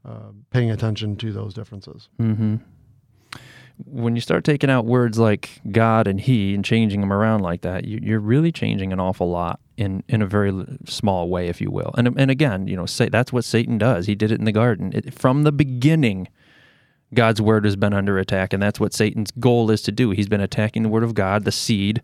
uh, 0.06 0.32
paying 0.50 0.72
attention 0.72 1.18
to 1.18 1.32
those 1.32 1.54
differences. 1.54 2.10
Mm-hmm 2.20 2.56
when 3.86 4.16
you 4.16 4.22
start 4.22 4.44
taking 4.44 4.70
out 4.70 4.86
words 4.86 5.18
like 5.18 5.62
God 5.72 6.08
and 6.08 6.20
He 6.20 6.54
and 6.54 6.66
changing 6.66 7.00
them 7.00 7.14
around 7.14 7.42
like 7.42 7.62
that, 7.62 7.86
you, 7.86 8.18
are 8.18 8.20
really 8.20 8.52
changing 8.52 8.92
an 8.92 9.00
awful 9.00 9.30
lot 9.30 9.60
in 9.80 10.04
in 10.10 10.22
a 10.22 10.28
very 10.28 10.54
small 10.86 11.30
way, 11.30 11.48
if 11.48 11.62
you 11.62 11.72
will. 11.72 11.92
And 11.98 12.08
and 12.20 12.30
again, 12.30 12.68
you 12.68 12.76
know, 12.76 12.86
say 12.86 13.08
that's 13.08 13.32
what 13.32 13.46
Satan 13.46 13.78
does. 13.78 14.06
He 14.06 14.14
did 14.14 14.32
it 14.32 14.40
in 14.40 14.46
the 14.46 14.52
garden 14.52 14.92
it, 14.94 15.14
from 15.14 15.44
the 15.44 15.52
beginning. 15.52 16.28
God's 17.14 17.42
word 17.42 17.66
has 17.66 17.76
been 17.76 17.94
under 17.94 18.20
attack, 18.20 18.54
and 18.54 18.62
that's 18.62 18.80
what 18.80 18.94
Satan's 18.94 19.32
goal 19.32 19.72
is 19.72 19.82
to 19.84 19.92
do. 19.92 20.12
He's 20.12 20.28
been 20.28 20.42
attacking 20.42 20.84
the 20.84 20.90
word 20.90 21.04
of 21.04 21.16
God, 21.16 21.44
the 21.44 21.52
seed, 21.52 22.04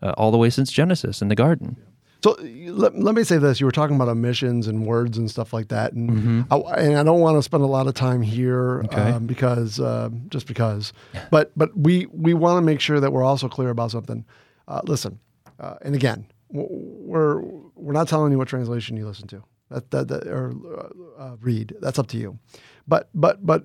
uh, 0.00 0.14
all 0.16 0.30
the 0.30 0.38
way 0.38 0.48
since 0.48 0.72
Genesis 0.72 1.20
in 1.20 1.28
the 1.28 1.34
garden. 1.34 1.76
So 2.24 2.34
let, 2.40 2.96
let 2.96 3.14
me 3.14 3.24
say 3.24 3.36
this: 3.36 3.60
you 3.60 3.66
were 3.66 3.72
talking 3.72 3.96
about 3.96 4.08
omissions 4.08 4.68
and 4.68 4.86
words 4.86 5.18
and 5.18 5.30
stuff 5.30 5.52
like 5.52 5.68
that, 5.68 5.92
and 5.92 6.10
mm-hmm. 6.10 6.42
I, 6.50 6.56
and 6.80 6.96
I 6.96 7.02
don't 7.02 7.20
want 7.20 7.36
to 7.36 7.42
spend 7.42 7.64
a 7.64 7.66
lot 7.66 7.86
of 7.86 7.94
time 7.94 8.22
here 8.22 8.82
okay. 8.84 9.10
um, 9.10 9.26
because 9.26 9.80
uh, 9.80 10.10
just 10.28 10.46
because, 10.46 10.92
but 11.30 11.50
but 11.56 11.76
we 11.76 12.06
we 12.06 12.34
want 12.34 12.56
to 12.56 12.62
make 12.62 12.80
sure 12.80 13.00
that 13.00 13.12
we're 13.12 13.24
also 13.24 13.48
clear 13.48 13.70
about 13.70 13.90
something. 13.90 14.24
Uh, 14.68 14.80
listen, 14.84 15.18
uh, 15.60 15.74
and 15.82 15.94
again, 15.94 16.26
we're 16.50 17.40
we're 17.40 17.92
not 17.92 18.08
telling 18.08 18.32
you 18.32 18.38
what 18.38 18.48
translation 18.48 18.96
you 18.96 19.06
listen 19.06 19.26
to 19.28 19.42
that 19.70 19.90
that, 19.90 20.08
that 20.08 20.26
or 20.26 20.52
uh, 20.76 21.22
uh, 21.22 21.36
read. 21.40 21.74
That's 21.80 21.98
up 21.98 22.06
to 22.08 22.16
you. 22.16 22.38
But 22.86 23.08
but 23.14 23.44
but 23.44 23.64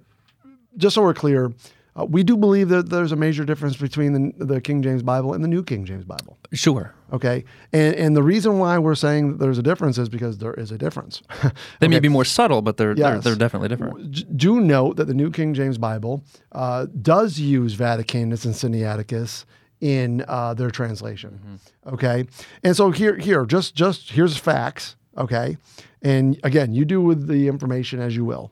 just 0.77 0.95
so 0.95 1.01
we're 1.01 1.13
clear, 1.13 1.51
uh, 1.99 2.05
we 2.05 2.23
do 2.23 2.37
believe 2.37 2.69
that 2.69 2.89
there's 2.89 3.11
a 3.11 3.15
major 3.15 3.43
difference 3.43 3.75
between 3.75 4.13
the, 4.13 4.45
the, 4.45 4.61
King 4.61 4.81
James 4.81 5.03
Bible 5.03 5.33
and 5.33 5.43
the 5.43 5.47
New 5.49 5.61
King 5.61 5.83
James 5.83 6.05
Bible. 6.05 6.37
Sure. 6.53 6.93
Okay. 7.11 7.43
And 7.73 7.93
and 7.95 8.15
the 8.15 8.23
reason 8.23 8.57
why 8.59 8.77
we're 8.77 8.95
saying 8.95 9.31
that 9.31 9.39
there's 9.39 9.57
a 9.57 9.63
difference 9.63 9.97
is 9.97 10.07
because 10.07 10.37
there 10.37 10.53
is 10.53 10.71
a 10.71 10.77
difference. 10.77 11.21
okay? 11.45 11.53
They 11.79 11.87
may 11.89 11.99
be 11.99 12.07
more 12.07 12.25
subtle, 12.25 12.61
but 12.61 12.77
they're, 12.77 12.95
yes. 12.95 12.97
they're, 12.97 13.19
they're 13.19 13.35
definitely 13.35 13.67
different. 13.67 14.37
Do 14.37 14.61
note 14.61 14.95
that 14.95 15.05
the 15.05 15.13
New 15.13 15.31
King 15.31 15.53
James 15.53 15.77
Bible 15.77 16.23
uh, 16.53 16.87
does 17.01 17.39
use 17.39 17.75
Vaticanus 17.75 18.45
and 18.45 18.53
Sinaiticus 18.53 19.45
in 19.81 20.23
uh, 20.27 20.53
their 20.53 20.71
translation. 20.71 21.39
Mm-hmm. 21.43 21.93
Okay, 21.95 22.25
and 22.63 22.75
so 22.75 22.91
here, 22.91 23.17
here, 23.17 23.45
just 23.45 23.75
just 23.75 24.11
here's 24.11 24.37
facts. 24.37 24.95
Okay. 25.17 25.57
And 26.01 26.39
again, 26.43 26.73
you 26.73 26.85
do 26.85 27.01
with 27.01 27.27
the 27.27 27.47
information 27.47 27.99
as 27.99 28.15
you 28.15 28.25
will. 28.25 28.51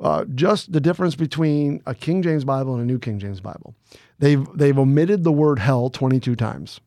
Uh, 0.00 0.24
just 0.34 0.72
the 0.72 0.80
difference 0.80 1.14
between 1.14 1.82
a 1.86 1.94
King 1.94 2.22
James 2.22 2.44
Bible 2.44 2.74
and 2.74 2.82
a 2.82 2.86
New 2.86 2.98
King 2.98 3.18
James 3.18 3.40
Bible. 3.40 3.74
They've, 4.18 4.46
they've 4.54 4.78
omitted 4.78 5.24
the 5.24 5.32
word 5.32 5.58
hell 5.58 5.90
22 5.90 6.36
times. 6.36 6.80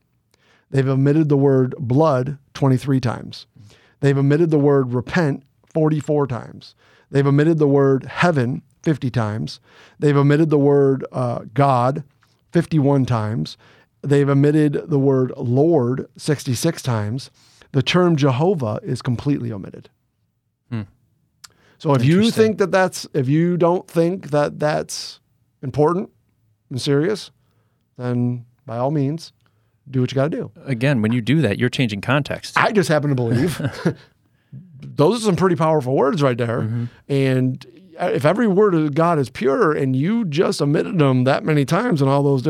They've 0.69 0.88
omitted 0.88 1.27
the 1.27 1.38
word 1.38 1.75
blood 1.77 2.38
23 2.53 3.00
times. 3.01 3.48
They've 4.00 4.17
omitted 4.17 4.50
the 4.50 4.60
word 4.60 4.93
repent 4.93 5.43
44 5.74 6.27
times. 6.27 6.75
They've 7.10 7.27
omitted 7.27 7.57
the 7.57 7.67
word 7.67 8.05
heaven 8.05 8.62
50 8.83 9.12
times. 9.12 9.60
They've 10.00 10.15
omitted 10.15 10.50
the 10.50 10.57
word 10.57 11.05
uh, 11.12 11.41
God 11.53 12.03
51 12.53 13.05
times. 13.05 13.57
They've 14.01 14.29
omitted 14.29 14.89
the 14.89 15.00
word 15.00 15.31
Lord 15.38 16.08
66 16.17 16.81
times. 16.81 17.31
The 17.72 17.84
term 17.84 18.15
Jehovah 18.15 18.79
is 18.84 19.01
completely 19.01 19.51
omitted. 19.51 19.89
Hmm. 20.70 20.81
So 21.77 21.93
if 21.93 22.03
you 22.03 22.31
think 22.31 22.58
that 22.58 22.72
that's, 22.72 23.08
if 23.13 23.29
you 23.29 23.58
don't 23.58 23.88
think 23.88 24.31
that 24.31 24.60
that's 24.60 25.20
important 25.62 26.10
and 26.70 26.81
serious, 26.81 27.31
then 27.98 28.46
by 28.65 28.77
all 28.77 28.91
means, 28.91 29.34
do 29.89 30.01
what 30.01 30.12
you 30.12 30.15
got 30.15 30.31
to 30.31 30.38
do. 30.38 30.51
Again, 30.65 31.01
when 31.01 31.12
you 31.12 31.22
do 31.22 31.41
that, 31.41 31.60
you're 31.60 31.70
changing 31.70 32.01
context. 32.01 32.58
I 32.58 32.72
just 32.72 32.89
happen 32.89 33.10
to 33.10 33.15
believe 33.15 33.62
those 34.81 35.22
are 35.22 35.25
some 35.25 35.36
pretty 35.36 35.55
powerful 35.55 35.96
words 35.96 36.22
right 36.22 36.38
there. 36.38 36.62
Mm-hmm. 36.62 36.86
And 37.10 37.65
if 38.00 38.25
every 38.25 38.48
word 38.48 38.74
of 38.74 38.93
God 38.93 39.20
is 39.20 39.29
pure 39.29 39.72
and 39.72 39.96
you 39.96 40.25
just 40.25 40.62
omitted 40.62 40.98
them 40.98 41.24
that 41.25 41.43
many 41.43 41.65
times 41.65 42.01
and 42.01 42.10
all 42.10 42.24
those, 42.24 42.48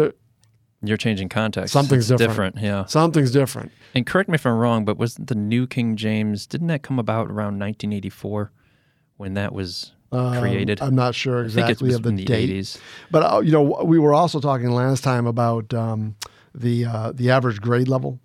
you're 0.83 0.97
changing 0.97 1.29
context. 1.29 1.73
Something's 1.73 2.07
different. 2.07 2.29
different. 2.29 2.57
Yeah. 2.57 2.85
Something's 2.85 3.31
different. 3.31 3.71
And 3.93 4.05
correct 4.05 4.29
me 4.29 4.35
if 4.35 4.45
I'm 4.45 4.57
wrong, 4.57 4.85
but 4.85 4.97
wasn't 4.97 5.27
the 5.27 5.35
New 5.35 5.67
King 5.67 5.95
James, 5.95 6.47
didn't 6.47 6.67
that 6.67 6.81
come 6.81 6.97
about 6.97 7.27
around 7.27 7.59
1984 7.59 8.51
when 9.17 9.35
that 9.35 9.53
was 9.53 9.93
created? 10.11 10.81
Um, 10.81 10.89
I'm 10.89 10.95
not 10.95 11.13
sure 11.13 11.43
exactly 11.43 11.93
of 11.93 12.03
the, 12.03 12.11
the 12.11 12.25
date. 12.25 12.50
80s. 12.50 12.79
But, 13.11 13.19
uh, 13.19 13.39
you 13.41 13.51
know, 13.51 13.61
we 13.83 14.00
were 14.00 14.13
also 14.13 14.39
talking 14.39 14.71
last 14.71 15.03
time 15.03 15.27
about 15.27 15.73
um, 15.73 16.15
the, 16.55 16.85
uh, 16.85 17.11
the 17.13 17.29
average 17.29 17.61
grade 17.61 17.88
level. 17.88 18.19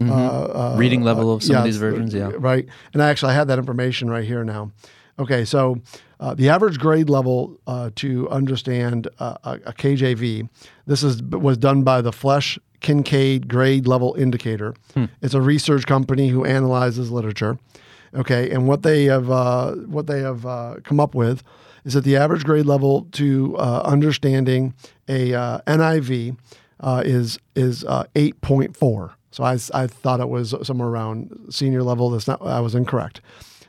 Mm-hmm. 0.00 0.12
Uh, 0.12 0.76
Reading 0.76 1.02
level 1.02 1.34
of 1.34 1.42
some 1.42 1.54
yes, 1.54 1.58
of 1.58 1.64
these 1.64 1.76
versions, 1.76 2.14
yeah. 2.14 2.30
Right. 2.36 2.68
And 2.92 3.02
I 3.02 3.08
actually, 3.08 3.32
I 3.32 3.34
had 3.34 3.48
that 3.48 3.58
information 3.58 4.08
right 4.08 4.24
here 4.24 4.44
now. 4.44 4.70
Okay, 5.18 5.44
so 5.44 5.80
uh, 6.20 6.34
the 6.34 6.48
average 6.48 6.78
grade 6.78 7.08
level 7.08 7.58
uh, 7.66 7.90
to 7.96 8.28
understand 8.30 9.08
uh, 9.18 9.36
a, 9.44 9.72
KJV, 9.72 10.48
this 10.86 11.02
is 11.02 11.22
was 11.22 11.56
done 11.56 11.82
by 11.82 12.00
the 12.00 12.10
Flesch 12.10 12.58
Kincaid 12.80 13.48
Grade 13.48 13.86
Level 13.86 14.14
Indicator. 14.18 14.74
Hmm. 14.94 15.06
It's 15.22 15.34
a 15.34 15.40
research 15.40 15.86
company 15.86 16.28
who 16.28 16.44
analyzes 16.44 17.10
literature. 17.10 17.58
Okay, 18.14 18.50
and 18.50 18.66
what 18.66 18.82
they 18.82 19.04
have 19.04 19.30
uh, 19.30 19.72
what 19.72 20.06
they 20.06 20.20
have 20.20 20.44
uh, 20.44 20.76
come 20.82 20.98
up 20.98 21.14
with 21.14 21.42
is 21.84 21.94
that 21.94 22.04
the 22.04 22.16
average 22.16 22.44
grade 22.44 22.66
level 22.66 23.06
to 23.12 23.56
uh, 23.58 23.82
understanding 23.84 24.74
a 25.08 25.30
NIV 25.66 26.36
is 27.04 27.38
is 27.54 27.84
eight 28.16 28.40
point 28.40 28.76
four. 28.76 29.14
So 29.30 29.44
I, 29.44 29.58
I 29.74 29.86
thought 29.86 30.20
it 30.20 30.28
was 30.28 30.54
somewhere 30.62 30.88
around 30.88 31.48
senior 31.50 31.82
level. 31.82 32.10
That's 32.10 32.26
not. 32.26 32.42
I 32.42 32.60
was 32.60 32.74
incorrect. 32.74 33.20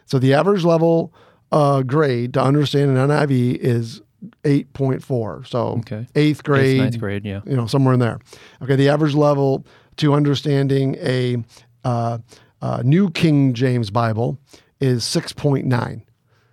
So 0.05 0.17
the 0.17 0.33
average 0.33 0.63
level 0.63 1.13
uh, 1.51 1.81
grade 1.83 2.33
to 2.33 2.41
understand 2.41 2.95
an 2.97 3.09
NIV 3.09 3.57
is 3.57 4.01
8.4. 4.43 5.47
So 5.47 5.59
okay. 5.79 6.07
eighth 6.15 6.43
grade, 6.43 6.65
eighth, 6.65 6.81
ninth 6.81 6.99
grade, 6.99 7.25
yeah, 7.25 7.41
you 7.45 7.55
know, 7.55 7.67
somewhere 7.67 7.93
in 7.93 7.99
there. 7.99 8.19
Okay, 8.61 8.75
the 8.75 8.89
average 8.89 9.15
level 9.15 9.65
to 9.97 10.13
understanding 10.13 10.95
a 10.99 11.37
uh, 11.83 12.19
uh, 12.61 12.81
New 12.83 13.09
King 13.11 13.53
James 13.53 13.89
Bible 13.89 14.37
is 14.79 15.03
6.9. 15.03 16.01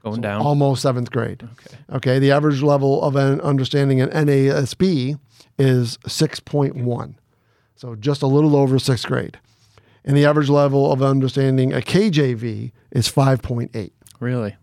Going 0.03 0.17
so 0.17 0.21
down, 0.21 0.41
almost 0.41 0.83
seventh 0.83 1.11
grade. 1.11 1.43
Okay. 1.43 1.77
Okay, 1.97 2.19
the 2.19 2.31
average 2.31 2.63
level 2.63 3.03
of 3.03 3.17
an 3.17 3.41
understanding 3.41 4.01
an 4.01 4.11
NASB 4.11 5.19
is 5.59 5.99
6.1. 5.99 7.15
So 7.75 7.95
just 7.95 8.23
a 8.23 8.27
little 8.27 8.57
over 8.57 8.79
sixth 8.79 9.07
grade. 9.07 9.39
And 10.05 10.17
the 10.17 10.25
average 10.25 10.49
level 10.49 10.93
of 10.93 11.03
understanding 11.03 11.73
a 11.73 11.81
KJV 11.81 12.73
is 12.93 13.11
5.8. 13.11 13.91
Really? 14.21 14.57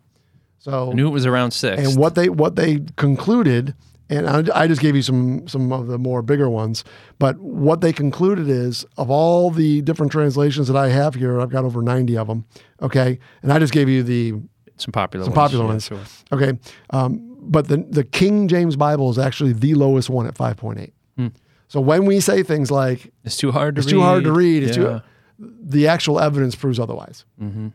So 0.64 0.92
I 0.92 0.94
knew 0.94 1.08
it 1.10 1.12
was 1.12 1.26
around 1.26 1.52
six. 1.52 1.86
And 1.86 1.98
what 1.98 2.16
they 2.16 2.30
what 2.30 2.56
they 2.56 2.80
concluded, 2.96 3.76
and 4.10 4.30
I, 4.30 4.62
I, 4.62 4.68
just 4.68 4.80
gave 4.80 4.96
you 4.96 5.02
some 5.02 5.46
some 5.46 5.74
of 5.74 5.88
the 5.88 5.98
more 5.98 6.22
bigger 6.22 6.50
ones, 6.50 6.86
but 7.20 7.38
what 7.38 7.82
they 7.82 7.92
concluded 7.92 8.48
is 8.48 8.86
of 8.98 9.10
all 9.10 9.52
the 9.52 9.82
different 9.82 10.14
translations 10.14 10.70
that 10.70 10.78
I 10.78 10.88
have 10.88 11.16
here, 11.16 11.42
I've 11.42 11.50
got 11.50 11.66
over 11.66 11.82
ninety 11.82 12.18
of 12.18 12.28
them. 12.28 12.46
Okay, 12.82 13.20
and 13.42 13.52
I 13.52 13.60
just 13.60 13.74
gave 13.74 13.90
you 13.90 14.04
the 14.04 14.36
some 14.78 14.94
popular 14.94 15.26
some 15.26 15.34
ones, 15.34 15.44
popular 15.44 15.66
yeah, 15.66 15.70
ones. 15.70 15.86
Sure. 15.86 16.00
Okay, 16.32 16.58
um, 16.92 17.36
but 17.42 17.68
the 17.68 17.86
the 17.90 18.06
King 18.06 18.48
James 18.48 18.78
Bible 18.78 19.10
is 19.10 19.20
actually 19.20 19.52
the 19.52 19.74
lowest 19.74 20.10
one 20.10 20.28
at 20.28 20.38
five 20.38 20.56
point 20.56 20.80
eight. 20.80 20.94
Hmm. 21.18 21.28
So 21.68 21.82
when 21.82 22.06
we 22.06 22.22
say 22.22 22.42
things 22.42 22.72
like 22.72 23.12
it's 23.26 23.36
too 23.36 23.52
hard 23.52 23.76
to 23.76 23.80
it's 23.80 23.88
read, 23.88 23.92
too 23.92 24.02
hard 24.02 24.24
to 24.24 24.32
read, 24.32 24.64
it's 24.64 24.78
yeah. 24.78 24.84
too 24.84 25.02
the 25.40 25.88
actual 25.88 26.22
evidence 26.22 26.56
proves 26.56 26.80
otherwise. 26.80 27.26
Mm-hmm. 27.42 27.70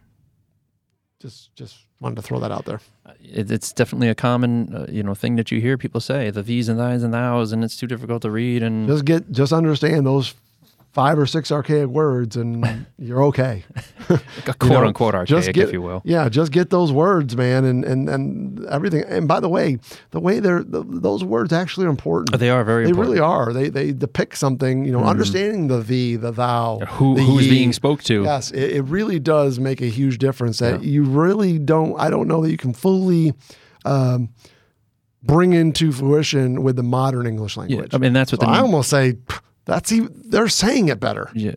Just 1.20 1.54
just 1.56 1.78
wanted 2.00 2.16
to 2.16 2.22
throw 2.22 2.38
that 2.38 2.52
out 2.52 2.64
there. 2.64 2.80
It, 3.20 3.50
it's 3.50 3.72
definitely 3.72 4.08
a 4.08 4.14
common 4.14 4.74
uh, 4.74 4.86
you 4.88 5.02
know 5.02 5.14
thing 5.14 5.34
that 5.36 5.50
you 5.50 5.60
hear 5.60 5.76
people 5.76 6.00
say 6.00 6.30
the 6.30 6.42
these 6.42 6.68
and 6.68 6.78
thys 6.78 7.02
and 7.02 7.12
thous, 7.12 7.52
and 7.52 7.64
it's 7.64 7.76
too 7.76 7.88
difficult 7.88 8.22
to 8.22 8.30
read. 8.30 8.62
And 8.62 8.86
just 8.86 9.04
get 9.04 9.32
just 9.32 9.52
understand 9.52 10.06
those 10.06 10.34
five 10.98 11.16
or 11.16 11.26
six 11.26 11.52
archaic 11.52 11.86
words 11.86 12.34
and 12.34 12.84
you're 12.98 13.22
okay. 13.22 13.62
like 14.08 14.20
a 14.48 14.54
quote 14.58 14.72
know, 14.72 14.86
unquote 14.88 15.14
archaic, 15.14 15.54
get, 15.54 15.68
if 15.68 15.72
you 15.72 15.80
will. 15.80 16.02
Yeah, 16.04 16.28
just 16.28 16.50
get 16.50 16.70
those 16.70 16.90
words, 16.90 17.36
man, 17.36 17.64
and 17.64 17.84
and 17.84 18.08
and 18.08 18.66
everything. 18.66 19.04
And 19.04 19.28
by 19.28 19.38
the 19.38 19.48
way, 19.48 19.78
the 20.10 20.18
way 20.18 20.40
they're 20.40 20.64
the, 20.64 20.82
those 20.82 21.22
words 21.22 21.52
actually 21.52 21.86
are 21.86 21.90
important. 21.90 22.36
They 22.40 22.50
are 22.50 22.64
very. 22.64 22.82
They 22.82 22.90
important. 22.90 23.10
really 23.10 23.20
are. 23.20 23.52
They 23.52 23.68
they 23.68 23.92
depict 23.92 24.38
something. 24.38 24.84
You 24.84 24.90
know, 24.90 25.00
mm 25.00 25.08
understanding 25.08 25.68
the 25.68 25.80
thee, 25.80 26.16
the 26.16 26.32
thou, 26.32 26.80
who 26.80 27.14
the 27.14 27.22
who's 27.22 27.44
ye. 27.44 27.50
being 27.50 27.72
spoke 27.72 28.02
to. 28.02 28.24
Yes, 28.24 28.50
it, 28.50 28.72
it, 28.72 28.82
really 28.82 29.18
does 29.18 29.58
make 29.58 29.80
a 29.80 29.86
huge 29.86 30.18
difference. 30.18 30.58
That 30.58 30.82
yeah. 30.82 30.90
you 30.90 31.04
really 31.04 31.58
don't. 31.58 31.98
I 31.98 32.10
don't 32.10 32.26
know 32.26 32.42
that 32.42 32.50
you 32.50 32.58
can 32.58 32.74
fully. 32.74 33.34
Um, 33.84 34.30
bring 35.22 35.52
into 35.52 35.92
fruition 35.92 36.62
with 36.62 36.76
the 36.76 36.82
modern 36.82 37.26
English 37.26 37.56
language. 37.56 37.88
Yeah, 37.90 37.96
I 37.96 37.98
mean 37.98 38.12
that's 38.12 38.32
what 38.32 38.40
so 38.40 38.46
I 38.46 38.60
almost 38.60 38.88
say 38.88 39.16
that's 39.68 39.92
even 39.92 40.12
they're 40.26 40.48
saying 40.48 40.88
it 40.88 40.98
better. 40.98 41.30
Yeah. 41.34 41.54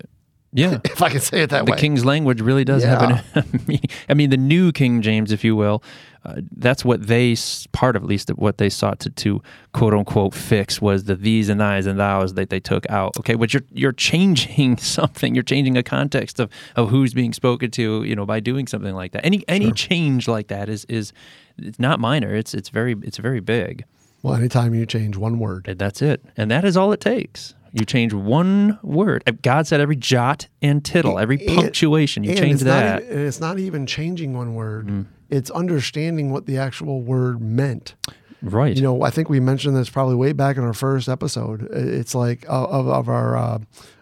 Yeah. 0.53 0.79
if 0.85 1.01
I 1.01 1.09
can 1.09 1.21
say 1.21 1.43
it 1.43 1.49
that 1.51 1.65
the 1.65 1.71
way. 1.71 1.75
The 1.75 1.81
King's 1.81 2.03
language 2.03 2.41
really 2.41 2.65
does 2.65 2.83
yeah. 2.83 3.21
have 3.33 3.35
an. 3.35 3.79
I 4.09 4.13
mean, 4.13 4.29
the 4.29 4.37
new 4.37 4.71
King 4.73 5.01
James, 5.01 5.31
if 5.31 5.45
you 5.45 5.55
will, 5.55 5.81
uh, 6.25 6.41
that's 6.57 6.83
what 6.83 7.07
they, 7.07 7.35
part 7.71 7.95
of 7.95 8.03
at 8.03 8.09
least 8.09 8.29
what 8.31 8.57
they 8.57 8.69
sought 8.69 8.99
to, 8.99 9.09
to 9.09 9.41
quote 9.73 9.93
unquote 9.93 10.33
fix 10.35 10.81
was 10.81 11.05
the 11.05 11.15
these 11.15 11.47
and 11.47 11.61
thys 11.61 11.87
and 11.87 11.97
thous 11.97 12.33
that 12.33 12.49
they 12.49 12.59
took 12.59 12.87
out. 12.89 13.17
Okay. 13.17 13.35
But 13.35 13.53
you're, 13.53 13.63
you're 13.71 13.93
changing 13.93 14.75
something. 14.97 15.33
You're 15.33 15.43
changing 15.43 15.77
a 15.77 15.83
context 15.83 16.37
of, 16.39 16.49
of 16.75 16.89
who's 16.89 17.13
being 17.13 17.31
spoken 17.31 17.71
to, 17.71 18.03
you 18.03 18.15
know, 18.15 18.25
by 18.25 18.41
doing 18.41 18.67
something 18.67 18.93
like 18.93 19.13
that. 19.13 19.25
Any, 19.25 19.45
any 19.47 19.67
Sure. 19.67 19.73
change 19.73 20.27
like 20.27 20.47
that 20.49 20.67
is, 20.67 20.83
is, 20.89 21.13
it's 21.57 21.79
not 21.79 22.01
minor. 22.01 22.35
It's, 22.35 22.53
it's 22.53 22.69
very, 22.69 22.97
it's 23.03 23.17
very 23.19 23.39
big. 23.39 23.85
well, 24.21 24.35
anytime 24.35 24.75
you 24.75 24.85
change 24.85 25.15
one 25.15 25.39
word, 25.39 25.65
And 25.67 25.79
that's 25.79 26.01
it. 26.01 26.23
And 26.35 26.51
that 26.51 26.65
is 26.65 26.75
all 26.75 26.91
it 26.91 26.99
takes. 26.99 27.55
You 27.73 27.85
change 27.85 28.13
one 28.13 28.79
word. 28.83 29.23
Uh, 29.25 29.31
God 29.41 29.65
said 29.65 29.79
every 29.79 29.95
jot 29.95 30.47
and 30.61 30.83
tittle, 30.83 31.17
every 31.17 31.45
And- 31.45 31.55
punctuation. 31.57 32.23
You 32.23 32.35
change 32.35 32.55
it's 32.55 32.63
that. 32.63 33.03
Not, 33.03 33.11
and 33.11 33.21
it's 33.21 33.39
not 33.39 33.59
even 33.59 33.85
changing 33.85 34.33
one 34.33 34.55
word. 34.55 34.87
Mm. 34.87 35.05
It's 35.29 35.49
understanding 35.51 36.31
what 36.31 36.45
the 36.45 36.57
actual 36.57 37.01
word 37.01 37.41
meant. 37.41 37.95
right. 38.41 38.75
You 38.75 38.81
know, 38.81 39.03
I 39.03 39.09
think 39.09 39.29
we 39.29 39.39
mentioned 39.39 39.75
this 39.77 39.89
probably 39.89 40.15
way 40.15 40.33
back 40.33 40.57
in 40.57 40.63
our 40.63 40.73
first 40.73 41.07
episode. 41.07 41.69
It's 41.71 42.13
like 42.13 42.45
uh, 42.49 42.65
of, 42.65 42.87
of 42.87 43.07
our 43.07 43.37
uh, 43.37 43.59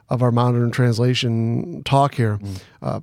of 0.09 0.23
our 0.23 0.31
modern 0.31 0.71
translation 0.71 1.83
talk 1.83 2.15
here. 2.15 2.38
Mm. 2.38 2.61
Uh, 2.81 2.99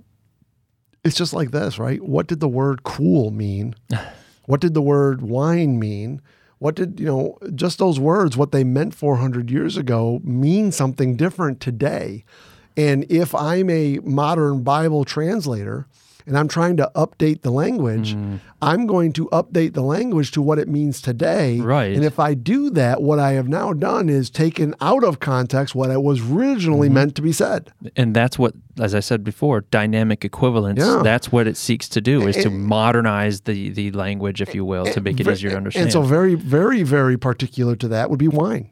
it's 1.04 1.16
just 1.16 1.32
like 1.32 1.52
this, 1.52 1.78
right? 1.78 2.02
What 2.02 2.26
did 2.26 2.40
the 2.40 2.48
word 2.48 2.82
cool 2.82 3.30
mean? 3.30 3.76
what 4.46 4.60
did 4.60 4.74
the 4.74 4.82
word 4.82 5.22
wine 5.22 5.78
mean? 5.78 6.20
What 6.58 6.74
did, 6.74 6.98
you 6.98 7.06
know, 7.06 7.38
just 7.54 7.78
those 7.78 8.00
words, 8.00 8.36
what 8.36 8.52
they 8.52 8.64
meant 8.64 8.94
400 8.94 9.50
years 9.50 9.76
ago, 9.76 10.20
mean 10.24 10.72
something 10.72 11.16
different 11.16 11.60
today. 11.60 12.24
And 12.76 13.04
if 13.10 13.34
I'm 13.34 13.68
a 13.70 13.98
modern 14.00 14.62
Bible 14.62 15.04
translator 15.04 15.86
and 16.26 16.36
I'm 16.36 16.48
trying 16.48 16.76
to 16.78 16.90
update 16.94 17.42
the 17.42 17.50
language, 17.52 18.14
Mm. 18.14 18.40
I'm 18.60 18.86
going 18.86 19.12
to 19.12 19.26
update 19.32 19.74
the 19.74 19.82
language 19.82 20.30
to 20.32 20.42
what 20.42 20.58
it 20.58 20.66
means 20.68 21.00
today. 21.00 21.60
Right. 21.60 21.94
And 21.94 22.04
if 22.04 22.18
I 22.18 22.34
do 22.34 22.70
that, 22.70 23.00
what 23.02 23.18
I 23.20 23.32
have 23.32 23.48
now 23.48 23.72
done 23.72 24.08
is 24.08 24.28
taken 24.30 24.74
out 24.80 25.04
of 25.04 25.20
context 25.20 25.74
what 25.74 25.90
it 25.90 26.02
was 26.02 26.20
originally 26.30 26.88
Mm-hmm. 26.88 26.94
meant 26.94 27.14
to 27.16 27.22
be 27.22 27.32
said. 27.32 27.72
and 27.96 28.14
that's 28.14 28.38
what, 28.38 28.54
as 28.80 28.94
I 28.94 29.00
said 29.00 29.22
before, 29.24 29.60
dynamic 29.70 30.24
equivalence. 30.24 30.80
Yeah. 30.80 31.00
That's 31.04 31.30
what 31.30 31.46
it 31.46 31.56
seeks 31.56 31.88
to 31.90 32.00
do 32.00 32.26
is 32.26 32.36
to 32.42 32.50
modernize 32.50 33.42
the 33.42 33.70
the 33.70 33.90
language, 33.92 34.40
if 34.42 34.54
you 34.54 34.64
will, 34.64 34.86
to 34.86 35.00
make 35.00 35.20
it 35.20 35.28
easier 35.28 35.50
to 35.50 35.56
understand. 35.56 35.84
And 35.84 35.92
so, 35.92 36.02
very, 36.02 36.34
very, 36.34 36.82
very 36.82 37.16
particular 37.16 37.76
to 37.76 37.88
that 37.88 38.10
would 38.10 38.18
be 38.18 38.28
wine. 38.28 38.70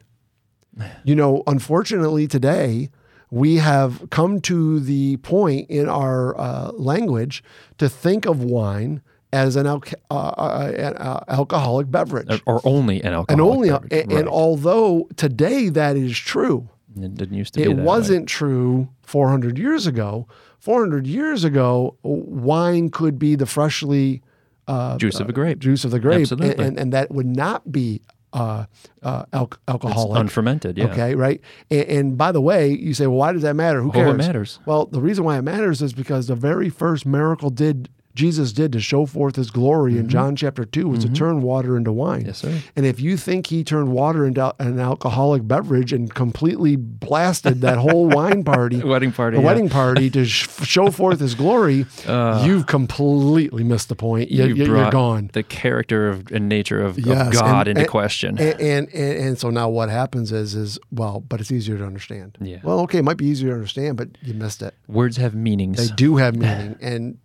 You 1.05 1.15
know, 1.15 1.41
unfortunately, 1.47 2.27
today 2.27 2.89
we 3.31 3.55
have 3.57 4.09
come 4.09 4.39
to 4.41 4.79
the 4.79 5.17
point 5.17 5.69
in 5.69 5.89
our 5.89 6.37
uh, 6.39 6.71
language 6.73 7.43
to 7.77 7.89
think 7.89 8.25
of 8.25 8.43
wine 8.43 9.01
as 9.33 9.55
an, 9.55 9.67
uh, 9.67 9.79
uh, 10.09 10.71
an 10.77 10.95
uh, 10.97 11.23
alcoholic 11.27 11.91
beverage. 11.91 12.41
or 12.45 12.61
only 12.63 13.01
an 13.03 13.13
alcoholic 13.13 13.29
and 13.31 13.41
only, 13.41 13.69
beverage. 13.69 13.91
and, 13.93 14.11
Right. 14.11 14.19
and 14.21 14.29
although 14.29 15.09
today 15.17 15.69
that 15.69 15.97
is 15.97 16.17
true, 16.17 16.69
it 16.97 17.15
didn't 17.15 17.35
used 17.37 17.53
to 17.55 17.61
it 17.61 17.75
wasn't 17.75 18.29
true 18.29 18.87
400 19.03 19.57
years 19.57 19.85
ago. 19.87 20.27
400 20.59 21.05
years 21.05 21.43
ago, 21.43 21.97
wine 22.03 22.89
could 22.89 23.19
be 23.19 23.35
the 23.35 23.45
freshly 23.45 24.21
uh, 24.67 24.97
juice 24.97 25.19
of 25.19 25.29
a 25.29 25.33
grape. 25.33 25.59
juice 25.59 25.83
of 25.83 25.91
the 25.91 25.99
grape, 25.99 26.31
and, 26.31 26.41
and, 26.41 26.79
and 26.79 26.93
that 26.93 27.11
would 27.11 27.27
not 27.27 27.71
be 27.71 28.01
uh, 28.35 28.65
uh, 29.01 29.25
al- 29.33 29.49
It's 29.67 30.05
unfermented, 30.19 30.77
yeah. 30.77 30.85
Okay, 30.91 31.15
right. 31.15 31.41
And, 31.71 31.83
and 31.87 32.17
by 32.17 32.31
the 32.31 32.41
way, 32.41 32.69
you 32.69 32.93
say, 32.93 33.07
well, 33.07 33.17
why 33.17 33.31
does 33.31 33.41
that 33.43 33.55
matter? 33.55 33.81
Who 33.81 33.89
Oh, 33.89 33.93
cares? 33.93 34.13
it 34.13 34.17
matters. 34.17 34.59
Well, 34.65 34.85
the 34.85 35.01
reason 35.01 35.23
why 35.23 35.37
it 35.37 35.41
matters 35.43 35.81
is 35.81 35.93
because 35.93 36.27
the 36.27 36.35
very 36.35 36.69
first 36.69 37.05
miracle 37.05 37.49
did 37.49 37.89
Jesus 38.15 38.53
did 38.53 38.71
to 38.71 38.79
show 38.79 39.05
forth 39.05 39.35
His 39.35 39.51
glory 39.51 39.97
in 39.97 40.07
John 40.09 40.35
chapter 40.35 40.65
two 40.65 40.87
was 40.87 41.03
to 41.05 41.09
turn 41.13 41.41
water 41.41 41.75
into 41.77 41.91
wine. 41.91 42.21
Mm-hmm. 42.21 42.27
Yes, 42.27 42.37
sir. 42.39 42.61
And 42.75 42.85
if 42.85 42.99
you 42.99 43.17
think 43.17 43.47
He 43.47 43.63
turned 43.63 43.91
water 43.91 44.25
into 44.25 44.55
an 44.59 44.79
alcoholic 44.79 45.47
beverage 45.47 45.91
and 45.93 46.13
completely 46.13 46.75
blasted 46.77 47.61
that 47.61 47.77
whole 47.77 48.07
wine 48.07 48.43
party, 48.55 48.81
Wedding 48.81 49.11
party. 49.11 49.35
the 49.37 49.41
yeah. 49.41 49.47
wedding 49.47 49.69
party 49.69 50.09
to 50.11 50.25
sh- 50.25 50.47
show 50.63 50.89
forth 50.91 51.19
His 51.19 51.35
glory, 51.35 51.85
you've 52.07 52.65
completely 52.67 53.63
missed 53.63 53.89
the 53.89 53.95
point. 53.95 54.31
You, 54.31 54.45
You 54.45 54.63
are 54.63 54.67
brought 54.67 54.91
gone. 54.93 55.29
the 55.33 55.43
character 55.43 56.07
of, 56.09 56.31
and 56.31 56.47
nature 56.47 56.81
of, 56.81 56.97
of 56.97 57.03
God 57.33 57.67
and- 57.67 57.77
into 57.77 57.81
and- 57.81 57.89
question. 57.89 58.37
And, 58.39 58.59
and 58.61 58.89
and 58.93 59.17
and 59.25 59.39
so 59.39 59.49
now 59.49 59.67
what 59.69 59.89
happens 59.89 60.31
is 60.31 60.55
is 60.55 60.79
well, 60.91 61.19
but 61.19 61.41
it's 61.41 61.51
easier 61.51 61.77
to 61.77 61.85
understand. 61.85 62.37
Yeah. 62.39 62.59
Well, 62.63 62.79
okay, 62.81 62.99
it 62.99 63.03
might 63.03 63.17
be 63.17 63.25
easier 63.27 63.49
to 63.49 63.55
understand, 63.55 63.97
but 63.97 64.09
you 64.21 64.33
missed 64.33 64.61
it. 64.61 64.73
Words 64.87 65.17
have 65.17 65.35
meanings. 65.35 65.77
They 65.89 65.93
do 65.95 66.15
have 66.17 66.35
meaning, 66.35 66.77
and 66.81 67.17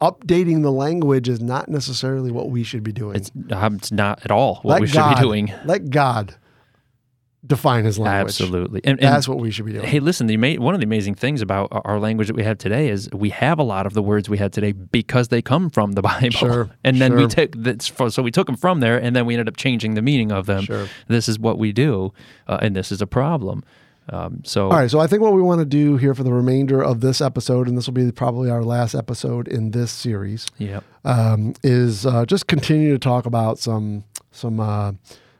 updating 0.00 0.62
the 0.62 0.72
language 0.72 1.28
is 1.28 1.40
not 1.40 1.68
necessarily 1.68 2.30
what 2.30 2.50
we 2.50 2.62
should 2.62 2.82
be 2.82 2.92
doing. 2.92 3.16
It's, 3.16 3.30
um, 3.50 3.76
it's 3.76 3.92
not 3.92 4.24
at 4.24 4.30
all 4.30 4.56
what 4.62 4.72
let 4.74 4.80
we 4.80 4.86
should 4.86 4.94
God, 4.94 5.16
be 5.16 5.22
doing. 5.22 5.52
Let 5.64 5.90
God 5.90 6.36
define 7.46 7.84
His 7.84 7.98
language. 7.98 8.28
Absolutely. 8.28 8.80
And, 8.84 8.98
and 9.00 9.12
That's 9.14 9.26
what 9.28 9.38
we 9.38 9.50
should 9.50 9.64
be 9.66 9.72
doing. 9.72 9.86
Hey, 9.86 10.00
listen. 10.00 10.26
The 10.26 10.34
ama- 10.34 10.60
one 10.60 10.74
of 10.74 10.80
the 10.80 10.84
amazing 10.86 11.14
things 11.14 11.40
about 11.42 11.68
our- 11.70 11.98
language 12.00 12.28
that 12.28 12.36
we 12.36 12.44
have 12.44 12.56
today 12.58 12.88
is 12.88 13.10
we 13.12 13.30
have 13.30 13.58
a 13.58 13.62
lot 13.62 13.86
of 13.86 13.92
the 13.92 14.02
words 14.02 14.28
we 14.28 14.38
have 14.38 14.50
today 14.52 14.72
because 14.72 15.28
they 15.28 15.42
come 15.42 15.68
from 15.70 15.92
the 15.92 16.02
Bible. 16.10 16.30
Sure, 16.30 16.70
And 16.84 17.00
then 17.00 17.14
we 17.16 17.26
took 17.26 17.54
so 18.10 18.22
we 18.22 18.30
took 18.30 18.46
them 18.46 18.56
from 18.56 18.80
there, 18.80 18.96
and 18.96 19.14
then 19.14 19.26
we 19.26 19.34
ended 19.34 19.48
up 19.48 19.56
changing 19.56 19.94
the 19.94 20.02
meaning 20.02 20.32
of 20.32 20.46
them. 20.46 20.64
Sure. 20.64 20.88
This 21.08 21.28
is 21.28 21.38
what 21.38 21.58
we 21.58 21.72
do, 21.72 22.12
uh, 22.46 22.58
and 22.62 22.74
this 22.74 22.90
is 22.90 23.02
a 23.02 23.06
problem. 23.06 23.62
Um, 24.12 24.42
so 24.44 24.64
All 24.64 24.76
right, 24.76 24.90
so 24.90 24.98
I 24.98 25.06
think 25.06 25.22
what 25.22 25.32
we 25.34 25.42
want 25.42 25.60
to 25.60 25.64
do 25.64 25.96
here 25.96 26.14
for 26.14 26.24
the 26.24 26.32
remainder 26.32 26.82
of 26.82 27.00
this 27.00 27.20
episode, 27.20 27.68
and 27.68 27.78
this 27.78 27.86
will 27.86 27.94
be 27.94 28.10
probably 28.10 28.50
our 28.50 28.64
last 28.64 28.94
episode 28.94 29.46
in 29.46 29.70
this 29.70 29.92
series, 29.92 30.46
yeah, 30.58 30.80
um, 31.04 31.54
is 31.62 32.04
uh, 32.06 32.26
just 32.26 32.48
continue 32.48 32.92
to 32.92 32.98
talk 32.98 33.24
about 33.24 33.58
some 33.60 34.02
some 34.32 34.58
uh, 34.58 34.92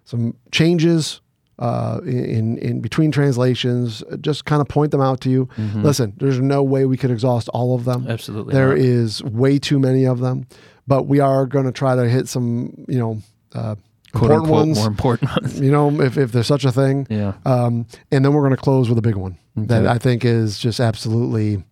some 0.05 0.37
changes 0.53 1.21
uh, 1.59 2.01
in 2.05 2.59
in 2.59 2.81
between 2.81 3.11
translations. 3.11 4.05
Just 4.21 4.45
kind 4.45 4.63
of 4.63 4.69
point 4.69 4.93
them 4.93 5.01
out 5.01 5.21
to 5.23 5.31
you. 5.31 5.49
Listen, 5.75 6.15
there's 6.19 6.41
no 6.41 6.63
way 6.63 6.87
we 6.87 6.97
could 6.97 7.11
exhaust 7.11 7.49
all 7.49 7.75
of 7.75 7.85
them. 7.85 8.07
absolutely. 8.09 8.53
There 8.55 8.69
not. 8.69 8.79
is 8.79 9.21
way 9.25 9.59
too 9.59 9.81
many 9.81 10.05
of 10.07 10.21
them, 10.21 10.47
but 10.87 11.05
we 11.05 11.19
are 11.19 11.45
going 11.45 11.67
to 11.67 11.73
try 11.73 11.97
to 11.97 12.09
hit 12.09 12.29
some, 12.29 12.85
you 12.89 12.99
know, 12.99 13.23
uh, 13.53 13.75
quote 14.13 14.31
important 14.31 14.43
unquote 14.43 14.67
ones. 14.67 14.79
more 14.79 14.87
important 14.89 15.31
ones. 15.43 15.61
You 15.61 15.71
know, 15.71 16.01
if 16.01 16.17
if 16.19 16.33
there's 16.33 16.47
such 16.47 16.65
a 16.65 16.73
thing. 16.73 17.07
yeah. 17.11 17.35
Um, 17.45 17.87
and 18.11 18.25
then 18.25 18.33
we're 18.33 18.43
going 18.43 18.57
to 18.57 18.63
close 18.63 18.89
with 18.89 18.99
a 18.99 19.03
big 19.03 19.17
one 19.17 19.39
that 19.57 19.87
I 19.87 19.99
think 19.99 20.25
is 20.25 20.59
just 20.59 20.81
absolutely, 20.81 21.63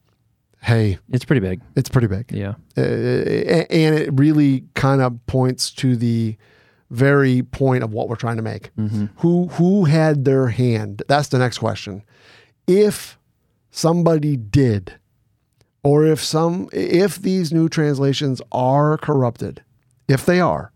hey, 0.62 0.98
It's 1.10 1.24
pretty 1.24 1.40
big. 1.40 1.60
it's 1.76 1.88
pretty 1.88 2.06
big. 2.08 2.30
Yeah. 2.30 2.54
Uh, 2.76 2.80
and 2.82 3.94
it 3.98 4.10
really 4.12 4.64
kind 4.74 5.00
of 5.00 5.24
points 5.26 5.70
to 5.72 5.96
the 5.96 6.36
very 6.90 7.42
point 7.42 7.84
of 7.84 7.92
what 7.92 8.08
we're 8.08 8.16
trying 8.16 8.36
to 8.36 8.42
make. 8.42 8.74
Mm-hmm. 8.76 9.06
Who 9.18 9.48
who 9.48 9.84
had 9.84 10.24
their 10.24 10.48
hand? 10.48 11.02
That's 11.08 11.28
the 11.28 11.38
next 11.38 11.58
question. 11.58 12.02
If 12.66 13.18
somebody 13.70 14.36
did, 14.36 14.94
or 15.82 16.04
if 16.04 16.22
some 16.22 16.68
if 16.72 17.16
these 17.16 17.52
new 17.52 17.68
translations 17.68 18.42
are 18.52 18.96
corrupted, 18.98 19.62
if 20.08 20.24
they 20.26 20.40
are, 20.40 20.72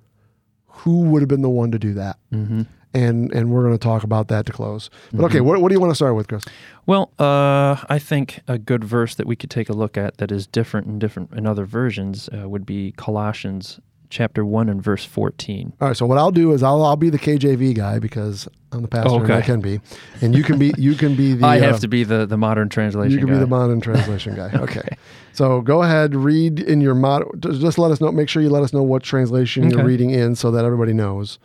who 0.83 1.03
would 1.03 1.23
have 1.23 1.29
been 1.29 1.43
the 1.43 1.51
one 1.51 1.71
to 1.71 1.79
do 1.79 1.95
that? 1.95 2.19
Mm-hmm. 2.33 2.63
And 2.95 3.33
and 3.33 3.51
we're 3.51 3.63
going 3.63 3.73
to 3.73 3.83
talk 3.83 4.03
about 4.03 4.29
that 4.29 4.45
to 4.47 4.53
close. 4.53 4.91
But 5.13 5.25
okay, 5.27 5.41
what, 5.41 5.63
what 5.63 5.69
do 5.69 5.75
you 5.75 5.81
want 5.81 5.93
to 5.93 5.95
start 5.95 6.15
with, 6.15 6.29
Kris? 6.29 6.45
Well, 6.85 7.11
uh, 7.19 7.77
I 7.89 7.99
think 7.99 8.41
a 8.49 8.59
good 8.59 8.85
verse 8.85 9.15
that 9.15 9.27
we 9.27 9.35
could 9.35 9.49
take 9.49 9.71
a 9.71 9.73
look 9.73 9.97
at 9.97 10.19
that 10.19 10.31
is 10.31 10.47
different 10.47 10.89
in 10.89 10.99
different 10.99 11.33
in 11.33 11.47
other 11.47 11.65
versions 11.65 12.29
uh, 12.29 12.49
would 12.49 12.67
be 12.67 12.93
Colossians 12.93 13.81
chapter 14.13 14.45
one 14.45 14.69
and 14.69 14.83
verse 14.83 15.05
fourteen. 15.05 15.73
All 15.81 15.89
right, 15.89 15.97
so 15.97 16.05
what 16.07 16.19
I'll 16.19 16.31
do 16.31 16.53
is 16.53 16.63
I'll 16.63 16.85
I'll 16.85 16.97
be 16.97 17.09
the 17.11 17.19
KJV 17.19 17.75
guy 17.75 17.99
because 17.99 18.47
I'm 18.71 18.83
the 18.83 18.89
pastor 18.89 19.23
and 19.25 19.33
I 19.33 19.41
can 19.41 19.61
be, 19.61 19.81
and 20.21 20.37
you 20.37 20.43
can 20.45 20.59
be 20.59 20.73
you 20.77 20.95
can 20.95 21.17
be 21.17 21.33
the 21.35 21.47
I 21.47 21.59
have 21.59 21.77
uh, 21.77 21.79
to 21.79 21.89
be 21.89 22.05
the 22.05 22.27
the 22.27 22.37
modern 22.37 22.69
translation. 22.69 23.13
you 23.13 23.19
can 23.25 23.35
be 23.35 23.41
the 23.41 23.47
modern 23.47 23.81
translation 23.81 24.37
guy. 24.37 24.51
Okay. 24.63 24.97
So 25.33 25.63
go 25.63 25.83
ahead, 25.83 26.15
read 26.15 26.61
in 26.61 26.83
your 26.83 26.95
mod. 26.95 27.25
Just 27.41 27.79
let 27.79 27.91
us 27.91 28.03
know. 28.03 28.13
Make 28.13 28.29
sure 28.29 28.43
you 28.43 28.51
let 28.51 28.63
us 28.63 28.75
know 28.75 28.83
what 28.83 29.03
translation 29.03 29.71
you're 29.71 29.83
reading 29.83 30.11
in, 30.11 30.35
so 30.37 30.51
that 30.51 30.65
everybody 30.67 30.93
knows. 30.93 31.39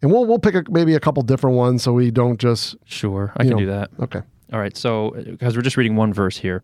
And 0.00 0.10
we'll 0.10 0.24
we'll 0.24 0.38
pick 0.38 0.54
a, 0.54 0.64
maybe 0.70 0.94
a 0.94 1.00
couple 1.00 1.22
different 1.22 1.56
ones, 1.56 1.82
so 1.82 1.92
we 1.92 2.10
don't 2.10 2.40
just 2.40 2.76
Sure, 2.86 3.32
I 3.36 3.42
can 3.42 3.50
know. 3.52 3.58
do 3.58 3.66
that. 3.66 3.90
okay. 4.00 4.22
All 4.52 4.60
right, 4.60 4.76
so 4.76 5.10
because 5.16 5.56
we're 5.56 5.62
just 5.62 5.76
reading 5.76 5.96
one 5.96 6.12
verse 6.12 6.36
here. 6.38 6.62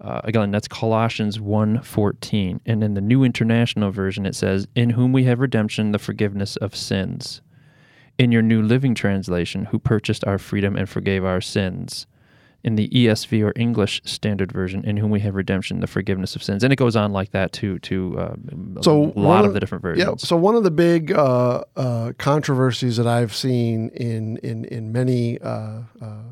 Uh, 0.00 0.20
again, 0.24 0.50
that's 0.50 0.68
Colossians 0.68 1.38
1:14, 1.40 2.60
and 2.66 2.84
in 2.84 2.94
the 2.94 3.00
New 3.00 3.24
International 3.24 3.90
Version 3.90 4.26
it 4.26 4.34
says, 4.34 4.66
"In 4.74 4.90
whom 4.90 5.12
we 5.12 5.24
have 5.24 5.40
redemption, 5.40 5.92
the 5.92 5.98
forgiveness 5.98 6.56
of 6.56 6.74
sins." 6.76 7.40
In 8.18 8.32
your 8.32 8.42
New 8.42 8.62
Living 8.62 8.94
Translation, 8.94 9.66
who 9.66 9.78
purchased 9.78 10.24
our 10.24 10.38
freedom 10.38 10.74
and 10.74 10.88
forgave 10.88 11.22
our 11.24 11.40
sins. 11.42 12.06
In 12.64 12.74
the 12.74 12.88
ESV 12.88 13.42
or 13.42 13.52
English 13.54 14.00
Standard 14.04 14.50
Version, 14.50 14.82
in 14.84 14.96
whom 14.96 15.10
we 15.10 15.20
have 15.20 15.34
redemption, 15.36 15.80
the 15.80 15.86
forgiveness 15.86 16.34
of 16.34 16.42
sins, 16.42 16.64
and 16.64 16.72
it 16.72 16.76
goes 16.76 16.96
on 16.96 17.12
like 17.12 17.30
that 17.30 17.52
to 17.52 17.78
to 17.80 18.18
uh, 18.18 18.34
So 18.82 19.12
a 19.14 19.20
lot 19.20 19.44
of- 19.44 19.54
the 19.54 19.60
different 19.60 19.82
versions. 19.82 20.08
Yeah. 20.08 20.14
So 20.16 20.36
one 20.36 20.56
of 20.56 20.64
the 20.64 20.70
big 20.72 21.12
uh, 21.12 21.62
uh, 21.76 22.12
controversies 22.18 22.96
that 22.96 23.06
I've 23.06 23.34
seen 23.34 23.90
in 23.90 24.38
in 24.38 24.64
in 24.64 24.90
many 24.92 25.38
uh, 25.40 25.82
uh, 26.00 26.22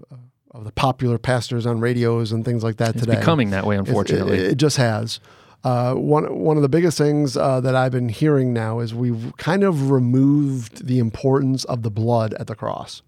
of 0.55 0.65
the 0.65 0.73
popular 0.73 1.19
pastors 1.19 1.67
on 1.67 1.81
radios 1.81 2.31
and 2.33 2.45
things 2.45 2.63
like 2.63 2.77
that 2.77 2.91
it's 2.91 3.05
today, 3.05 3.19
becoming 3.19 3.51
that 3.51 3.67
way, 3.67 3.77
unfortunately. 3.77 4.39
It, 4.39 4.53
it 4.53 4.55
just 4.55 4.77
has. 4.77 5.21
Uh, 5.65 5.95
one 5.95 6.41
one 6.41 6.57
of 6.57 6.63
the 6.63 6.69
biggest 6.69 6.97
things 6.97 7.37
uh, 7.37 7.61
that 7.61 7.75
I've 7.75 7.93
been 7.93 8.11
hearing 8.11 8.53
now 8.53 8.81
is 8.81 8.95
we've 8.95 9.33
kind 9.39 9.65
of 9.65 9.91
removed 9.91 10.87
the 10.87 10.99
importance 10.99 11.65
of 11.65 11.83
the 11.83 11.91
blood 11.91 12.35
at 12.35 12.47
the 12.47 12.55
cross. 12.55 13.03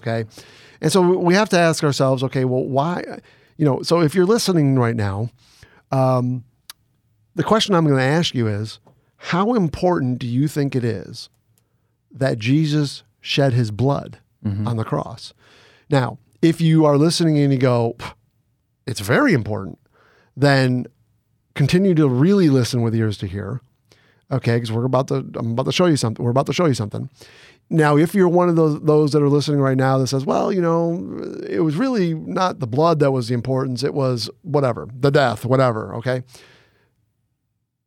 Okay, 0.00 0.24
and 0.80 0.90
so 0.92 1.02
we 1.02 1.34
have 1.34 1.48
to 1.50 1.58
ask 1.58 1.82
ourselves, 1.82 2.22
okay, 2.22 2.44
well, 2.44 2.64
why? 2.64 3.02
You 3.56 3.64
know, 3.64 3.82
so 3.82 4.00
if 4.00 4.14
you're 4.14 4.24
listening 4.24 4.78
right 4.78 4.94
now, 4.94 5.30
um, 5.90 6.44
the 7.34 7.42
question 7.42 7.74
I'm 7.74 7.84
going 7.84 7.98
to 7.98 8.02
ask 8.02 8.34
you 8.34 8.46
is, 8.46 8.78
how 9.16 9.54
important 9.54 10.20
do 10.20 10.28
you 10.28 10.46
think 10.48 10.76
it 10.76 10.84
is 10.84 11.28
that 12.12 12.38
Jesus 12.38 13.02
shed 13.20 13.52
His 13.52 13.70
blood 13.70 14.18
on 14.66 14.76
the 14.76 14.84
cross? 14.84 15.34
Now, 15.90 16.18
if 16.42 16.60
you 16.60 16.84
are 16.84 16.96
listening 16.96 17.38
and 17.38 17.52
you 17.52 17.58
go, 17.58 17.96
it's 18.86 19.00
very 19.00 19.32
important, 19.32 19.78
then 20.36 20.86
continue 21.54 21.94
to 21.94 22.08
really 22.08 22.48
listen 22.48 22.82
with 22.82 22.94
ears 22.94 23.18
to 23.18 23.26
hear. 23.26 23.60
Okay, 24.32 24.56
because 24.56 24.70
we're 24.70 24.84
about 24.84 25.08
to 25.08 25.16
I'm 25.36 25.52
about 25.52 25.66
to 25.66 25.72
show 25.72 25.86
you 25.86 25.96
something. 25.96 26.24
We're 26.24 26.30
about 26.30 26.46
to 26.46 26.52
show 26.52 26.66
you 26.66 26.74
something. 26.74 27.10
Now, 27.68 27.96
if 27.96 28.14
you're 28.14 28.28
one 28.28 28.48
of 28.48 28.56
those 28.56 28.80
those 28.80 29.12
that 29.12 29.22
are 29.22 29.28
listening 29.28 29.60
right 29.60 29.76
now 29.76 29.98
that 29.98 30.06
says, 30.06 30.24
well, 30.24 30.52
you 30.52 30.60
know, 30.60 30.94
it 31.48 31.60
was 31.60 31.76
really 31.76 32.14
not 32.14 32.60
the 32.60 32.66
blood 32.66 33.00
that 33.00 33.10
was 33.10 33.28
the 33.28 33.34
importance, 33.34 33.82
it 33.82 33.94
was 33.94 34.30
whatever, 34.42 34.88
the 34.92 35.10
death, 35.10 35.44
whatever, 35.44 35.94
okay? 35.96 36.22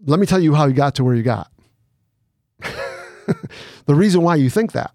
Let 0.05 0.19
me 0.19 0.25
tell 0.25 0.41
you 0.41 0.53
how 0.53 0.65
you 0.65 0.73
got 0.73 0.95
to 0.95 1.03
where 1.03 1.15
you 1.15 1.23
got. 1.23 1.49
the 3.85 3.95
reason 3.95 4.21
why 4.21 4.35
you 4.35 4.49
think 4.49 4.73
that, 4.73 4.91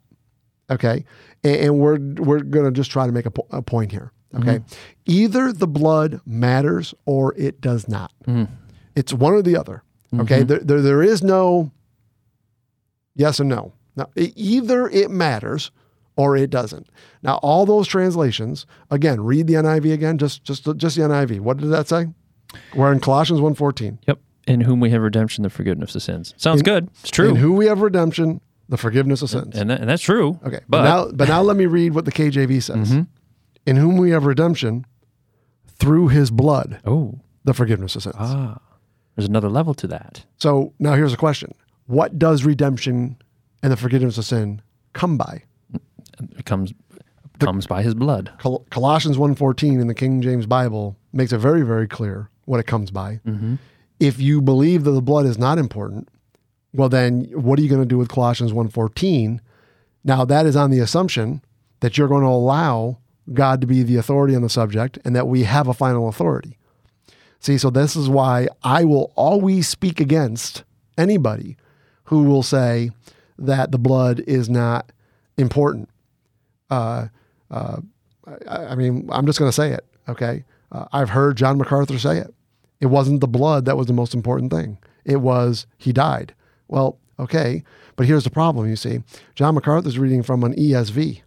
okay? 0.70 1.04
And, 1.44 1.56
and 1.56 1.78
we're 1.78 1.98
we're 1.98 2.40
going 2.40 2.64
to 2.64 2.72
just 2.72 2.90
try 2.90 3.06
to 3.06 3.12
make 3.12 3.26
a, 3.26 3.30
po- 3.30 3.46
a 3.50 3.62
point 3.62 3.92
here, 3.92 4.12
okay? 4.34 4.58
Mm-hmm. 4.58 4.74
Either 5.06 5.52
the 5.52 5.68
blood 5.68 6.20
matters 6.26 6.94
or 7.06 7.34
it 7.36 7.60
does 7.60 7.88
not. 7.88 8.12
Mm-hmm. 8.26 8.52
It's 8.96 9.12
one 9.12 9.32
or 9.32 9.42
the 9.42 9.56
other. 9.56 9.82
Okay. 10.18 10.38
Mm-hmm. 10.38 10.46
There, 10.46 10.58
there, 10.58 10.82
there 10.82 11.02
is 11.02 11.22
no 11.22 11.70
yes 13.14 13.40
and 13.40 13.48
no. 13.48 13.72
Now, 13.96 14.08
either 14.16 14.88
it 14.88 15.10
matters 15.10 15.70
or 16.16 16.36
it 16.36 16.50
doesn't. 16.50 16.88
Now, 17.22 17.36
all 17.36 17.66
those 17.66 17.86
translations, 17.86 18.66
again, 18.90 19.20
read 19.20 19.46
the 19.46 19.54
NIV 19.54 19.92
again, 19.92 20.18
just 20.18 20.44
just 20.44 20.64
just 20.76 20.96
the 20.96 21.02
NIV. 21.02 21.40
What 21.40 21.58
did 21.58 21.70
that 21.70 21.88
say? 21.88 22.06
We're 22.74 22.92
in 22.92 23.00
Colossians 23.00 23.40
1.14. 23.40 23.98
Yep. 24.06 24.20
In 24.46 24.62
whom 24.62 24.80
we 24.80 24.90
have 24.90 25.02
redemption, 25.02 25.42
the 25.42 25.50
forgiveness 25.50 25.94
of 25.94 26.02
sins. 26.02 26.32
Sounds 26.38 26.62
good. 26.62 26.88
It's 27.00 27.10
true. 27.10 27.28
In 27.28 27.36
who 27.36 27.52
we 27.52 27.66
have 27.66 27.82
redemption, 27.82 28.40
the 28.68 28.76
forgiveness 28.76 29.22
of 29.22 29.30
sins. 29.30 29.56
and, 29.58 29.70
that, 29.70 29.80
and 29.80 29.88
that's 29.88 30.02
true. 30.02 30.38
Okay. 30.44 30.60
But, 30.68 30.82
But, 30.82 30.82
now 30.84 31.10
but 31.12 31.28
now 31.28 31.42
let 31.42 31.56
me 31.56 31.66
read 31.66 31.94
what 31.94 32.04
the 32.04 32.12
KJV 32.12 32.62
says. 32.62 32.92
In 33.66 33.76
whom 33.76 33.96
we 33.98 34.10
have 34.10 34.24
redemption, 34.24 34.86
through 35.66 36.08
his 36.08 36.30
blood 36.30 36.80
Oh, 36.86 37.20
the 37.44 37.54
forgiveness 37.54 37.94
of 37.96 38.02
sins. 38.02 38.14
ah, 38.18 38.58
there's 39.16 39.28
another 39.28 39.48
level 39.48 39.74
to 39.74 39.86
that. 39.88 40.24
So 40.38 40.72
now 40.78 40.94
here's 40.94 41.12
a 41.12 41.16
question. 41.18 41.52
What 41.86 42.18
does 42.18 42.44
redemption 42.44 43.16
and 43.62 43.72
the 43.72 43.76
forgiveness 43.76 44.18
of 44.18 44.24
sin 44.24 44.62
come 44.92 45.16
by? 45.18 45.42
It 46.36 46.44
comes 46.44 46.72
comes 47.38 47.66
by 47.68 47.82
his 47.82 47.94
blood. 47.94 48.32
Col- 48.38 48.66
Colossians 48.70 49.16
1:14 49.16 49.80
in 49.80 49.86
the 49.86 49.94
King 49.94 50.20
James 50.22 50.46
Bible 50.46 50.96
makes 51.12 51.32
it 51.32 51.38
very 51.38 51.62
very 51.62 51.86
clear 51.86 52.30
what 52.46 52.58
it 52.60 52.66
comes 52.66 52.90
by. 52.90 53.20
If 54.00 54.18
you 54.20 54.40
believe 54.40 54.84
that 54.84 54.90
the 54.92 55.02
blood 55.02 55.26
is 55.26 55.38
not 55.38 55.58
important, 55.58 56.08
well 56.78 56.88
then 56.88 57.24
what 57.32 57.58
are 57.58 57.62
you 57.62 57.68
going 57.68 57.82
to 57.82 57.86
do 57.86 57.98
with 57.98 58.08
Colossians 58.08 58.52
1:14? 58.52 59.40
Now 60.04 60.24
that 60.24 60.46
is 60.46 60.56
on 60.56 60.70
the 60.70 60.78
assumption 60.78 61.42
that 61.80 61.98
you're 61.98 62.08
going 62.08 62.22
to 62.22 62.28
allow 62.28 62.98
God 63.34 63.60
to 63.60 63.66
be 63.66 63.82
the 63.82 63.96
authority 63.96 64.34
on 64.34 64.42
the 64.42 64.48
subject 64.48 64.98
and 65.04 65.14
that 65.14 65.26
we 65.26 65.42
have 65.42 65.68
a 65.68 65.74
final 65.74 66.08
authority. 66.08 66.56
See, 67.40 67.58
so 67.58 67.68
this 67.68 67.94
is 67.94 68.08
why 68.08 68.48
I 68.62 68.84
will 68.84 69.12
always 69.16 69.68
speak 69.68 70.00
against 70.00 70.64
anybody 70.96 71.56
who 72.04 72.22
will 72.22 72.42
say 72.42 72.90
that 73.38 73.70
the 73.70 73.78
blood 73.78 74.20
is 74.20 74.48
not 74.48 74.90
important. 75.36 75.88
Uh, 76.70 77.08
uh, 77.50 77.80
I, 78.48 78.56
I 78.66 78.74
mean, 78.76 79.08
I'm 79.12 79.26
just 79.26 79.38
going 79.38 79.48
to 79.48 79.54
say 79.54 79.72
it. 79.72 79.84
Okay, 80.08 80.44
uh, 80.72 80.86
I've 80.92 81.10
heard 81.10 81.36
John 81.36 81.58
MacArthur 81.58 81.98
say 81.98 82.18
it. 82.18 82.34
It 82.80 82.86
wasn't 82.86 83.20
the 83.20 83.28
blood 83.28 83.64
that 83.66 83.76
was 83.76 83.86
the 83.88 83.92
most 83.92 84.14
important 84.14 84.52
thing. 84.52 84.78
It 85.04 85.20
was 85.20 85.66
he 85.76 85.92
died. 85.92 86.34
Well, 86.68 86.98
okay, 87.18 87.64
but 87.96 88.06
here's 88.06 88.24
the 88.24 88.30
problem. 88.30 88.68
You 88.68 88.76
see, 88.76 89.02
John 89.34 89.54
MacArthur's 89.54 89.98
reading 89.98 90.22
from 90.22 90.44
an 90.44 90.54
ESV, 90.54 91.22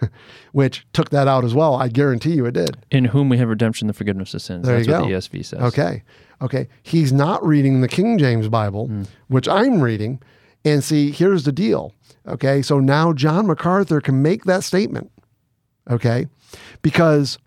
which 0.52 0.86
took 0.92 1.10
that 1.10 1.28
out 1.28 1.44
as 1.44 1.54
well. 1.54 1.74
I 1.76 1.88
guarantee 1.88 2.32
you 2.32 2.46
it 2.46 2.52
did. 2.52 2.78
In 2.90 3.06
whom 3.06 3.28
we 3.28 3.38
have 3.38 3.48
redemption, 3.48 3.86
the 3.86 3.94
forgiveness 3.94 4.34
of 4.34 4.42
sins. 4.42 4.66
There 4.66 4.76
That's 4.76 4.86
you 4.86 4.92
what 4.94 5.00
go. 5.00 5.08
the 5.08 5.14
ESV 5.14 5.44
says. 5.44 5.60
Okay. 5.60 6.02
Okay. 6.40 6.68
He's 6.82 7.12
not 7.12 7.44
reading 7.46 7.80
the 7.80 7.88
King 7.88 8.18
James 8.18 8.48
Bible, 8.48 8.86
hmm. 8.86 9.02
which 9.28 9.48
I'm 9.48 9.80
reading. 9.80 10.20
And 10.64 10.82
see, 10.82 11.10
here's 11.10 11.44
the 11.44 11.52
deal. 11.52 11.92
Okay. 12.26 12.62
So 12.62 12.80
now 12.80 13.12
John 13.12 13.46
MacArthur 13.46 14.00
can 14.00 14.22
make 14.22 14.44
that 14.44 14.64
statement. 14.64 15.10
Okay. 15.90 16.26
Because 16.82 17.38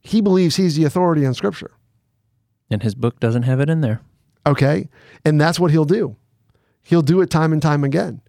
he 0.00 0.20
believes 0.20 0.56
he's 0.56 0.76
the 0.76 0.84
authority 0.84 1.24
on 1.26 1.34
Scripture. 1.34 1.70
And 2.70 2.82
his 2.82 2.94
book 2.94 3.20
doesn't 3.20 3.42
have 3.44 3.60
it 3.60 3.70
in 3.70 3.80
there. 3.80 4.00
Okay. 4.46 4.88
And 5.24 5.40
that's 5.40 5.58
what 5.58 5.70
he'll 5.70 5.84
do. 5.84 6.16
He'll 6.82 7.02
do 7.02 7.20
it 7.20 7.30
time 7.30 7.52
and 7.52 7.62
time 7.62 7.84
again. 7.84 8.20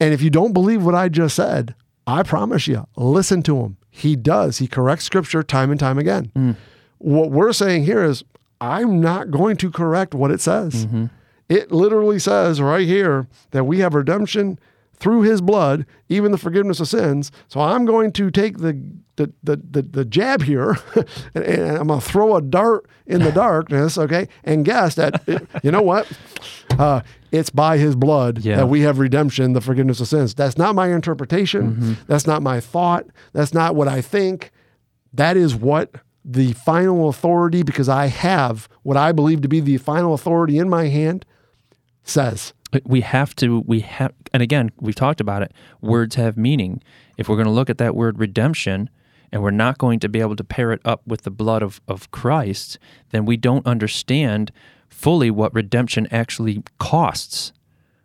And 0.00 0.12
if 0.14 0.22
you 0.22 0.30
don't 0.30 0.52
believe 0.52 0.84
what 0.84 0.94
I 0.94 1.08
just 1.08 1.36
said, 1.36 1.74
I 2.06 2.22
promise 2.22 2.66
you, 2.66 2.86
listen 2.96 3.42
to 3.44 3.60
him. 3.60 3.76
He 3.90 4.16
does. 4.16 4.58
He 4.58 4.66
corrects 4.66 5.04
Scripture 5.04 5.42
time 5.42 5.70
and 5.70 5.78
time 5.78 5.98
again. 5.98 6.32
Mm. 6.34 6.56
What 6.98 7.30
we're 7.30 7.52
saying 7.52 7.84
here 7.84 8.02
is, 8.02 8.24
I'm 8.60 9.00
not 9.00 9.30
going 9.30 9.56
to 9.58 9.70
correct 9.70 10.14
what 10.14 10.30
it 10.30 10.40
says. 10.40 10.86
Mm-hmm. 10.86 11.06
It 11.48 11.72
literally 11.72 12.18
says 12.18 12.60
right 12.60 12.86
here 12.86 13.26
that 13.50 13.64
we 13.64 13.78
have 13.80 13.94
redemption 13.94 14.58
through 15.00 15.22
his 15.22 15.40
blood, 15.40 15.86
even 16.08 16.30
the 16.30 16.38
forgiveness 16.38 16.78
of 16.78 16.86
sins. 16.88 17.32
So 17.48 17.60
I'm 17.60 17.84
going 17.86 18.12
to 18.12 18.30
take 18.30 18.58
the 18.58 18.78
the 19.16 19.32
the 19.42 19.56
the, 19.56 19.82
the 19.82 20.04
jab 20.04 20.42
here 20.42 20.76
and, 21.34 21.44
and 21.44 21.76
I'm 21.78 21.88
going 21.88 22.00
to 22.00 22.06
throw 22.06 22.36
a 22.36 22.42
dart 22.42 22.86
in 23.06 23.22
the 23.22 23.32
darkness, 23.32 23.98
okay? 23.98 24.28
And 24.44 24.64
guess 24.64 24.94
that 24.94 25.22
you 25.62 25.70
know 25.70 25.82
what? 25.82 26.06
Uh, 26.78 27.00
it's 27.32 27.50
by 27.50 27.78
his 27.78 27.96
blood 27.96 28.38
Yeah. 28.44 28.56
that 28.56 28.66
we 28.66 28.80
have 28.82 28.98
redemption, 28.98 29.52
the 29.54 29.60
forgiveness 29.60 30.00
of 30.00 30.08
sins. 30.08 30.34
That's 30.34 30.56
not 30.58 30.74
my 30.74 30.92
interpretation. 30.92 31.96
That's 32.06 32.26
not 32.26 32.42
my 32.42 32.60
thought. 32.60 33.06
That's 33.32 33.52
not 33.54 33.74
what 33.74 33.88
I 33.88 34.00
think. 34.00 34.52
That 35.12 35.36
is 35.36 35.54
what 35.56 35.94
the 36.24 36.52
final 36.52 37.08
authority, 37.08 37.62
because 37.62 37.88
I 37.88 38.06
have 38.06 38.68
what 38.82 38.96
I 38.96 39.12
believe 39.12 39.40
to 39.42 39.48
be 39.48 39.60
the 39.60 39.78
final 39.78 40.12
authority 40.14 40.58
in 40.58 40.68
my 40.68 40.86
hand, 40.88 41.24
says. 42.04 42.52
We 42.84 43.00
have 43.00 43.34
to 43.36 43.60
we 43.66 43.80
have 43.80 44.12
and 44.32 44.42
again 44.42 44.70
we've 44.80 44.94
talked 44.94 45.20
about 45.20 45.42
it 45.42 45.52
words 45.80 46.14
have 46.16 46.36
meaning. 46.36 46.82
If 47.16 47.28
we're 47.28 47.36
going 47.36 47.46
to 47.46 47.52
look 47.52 47.70
at 47.70 47.78
that 47.78 47.94
word 47.94 48.18
redemption 48.18 48.88
and 49.32 49.42
we're 49.42 49.50
not 49.50 49.78
going 49.78 50.00
to 50.00 50.08
be 50.08 50.20
able 50.20 50.36
to 50.36 50.44
pair 50.44 50.72
it 50.72 50.80
up 50.84 51.02
with 51.06 51.22
the 51.22 51.30
blood 51.30 51.62
of, 51.62 51.80
of 51.86 52.10
christ 52.10 52.78
then 53.10 53.24
we 53.24 53.36
don't 53.36 53.66
understand 53.66 54.50
fully 54.88 55.30
what 55.30 55.54
redemption 55.54 56.08
actually 56.10 56.62
costs 56.78 57.52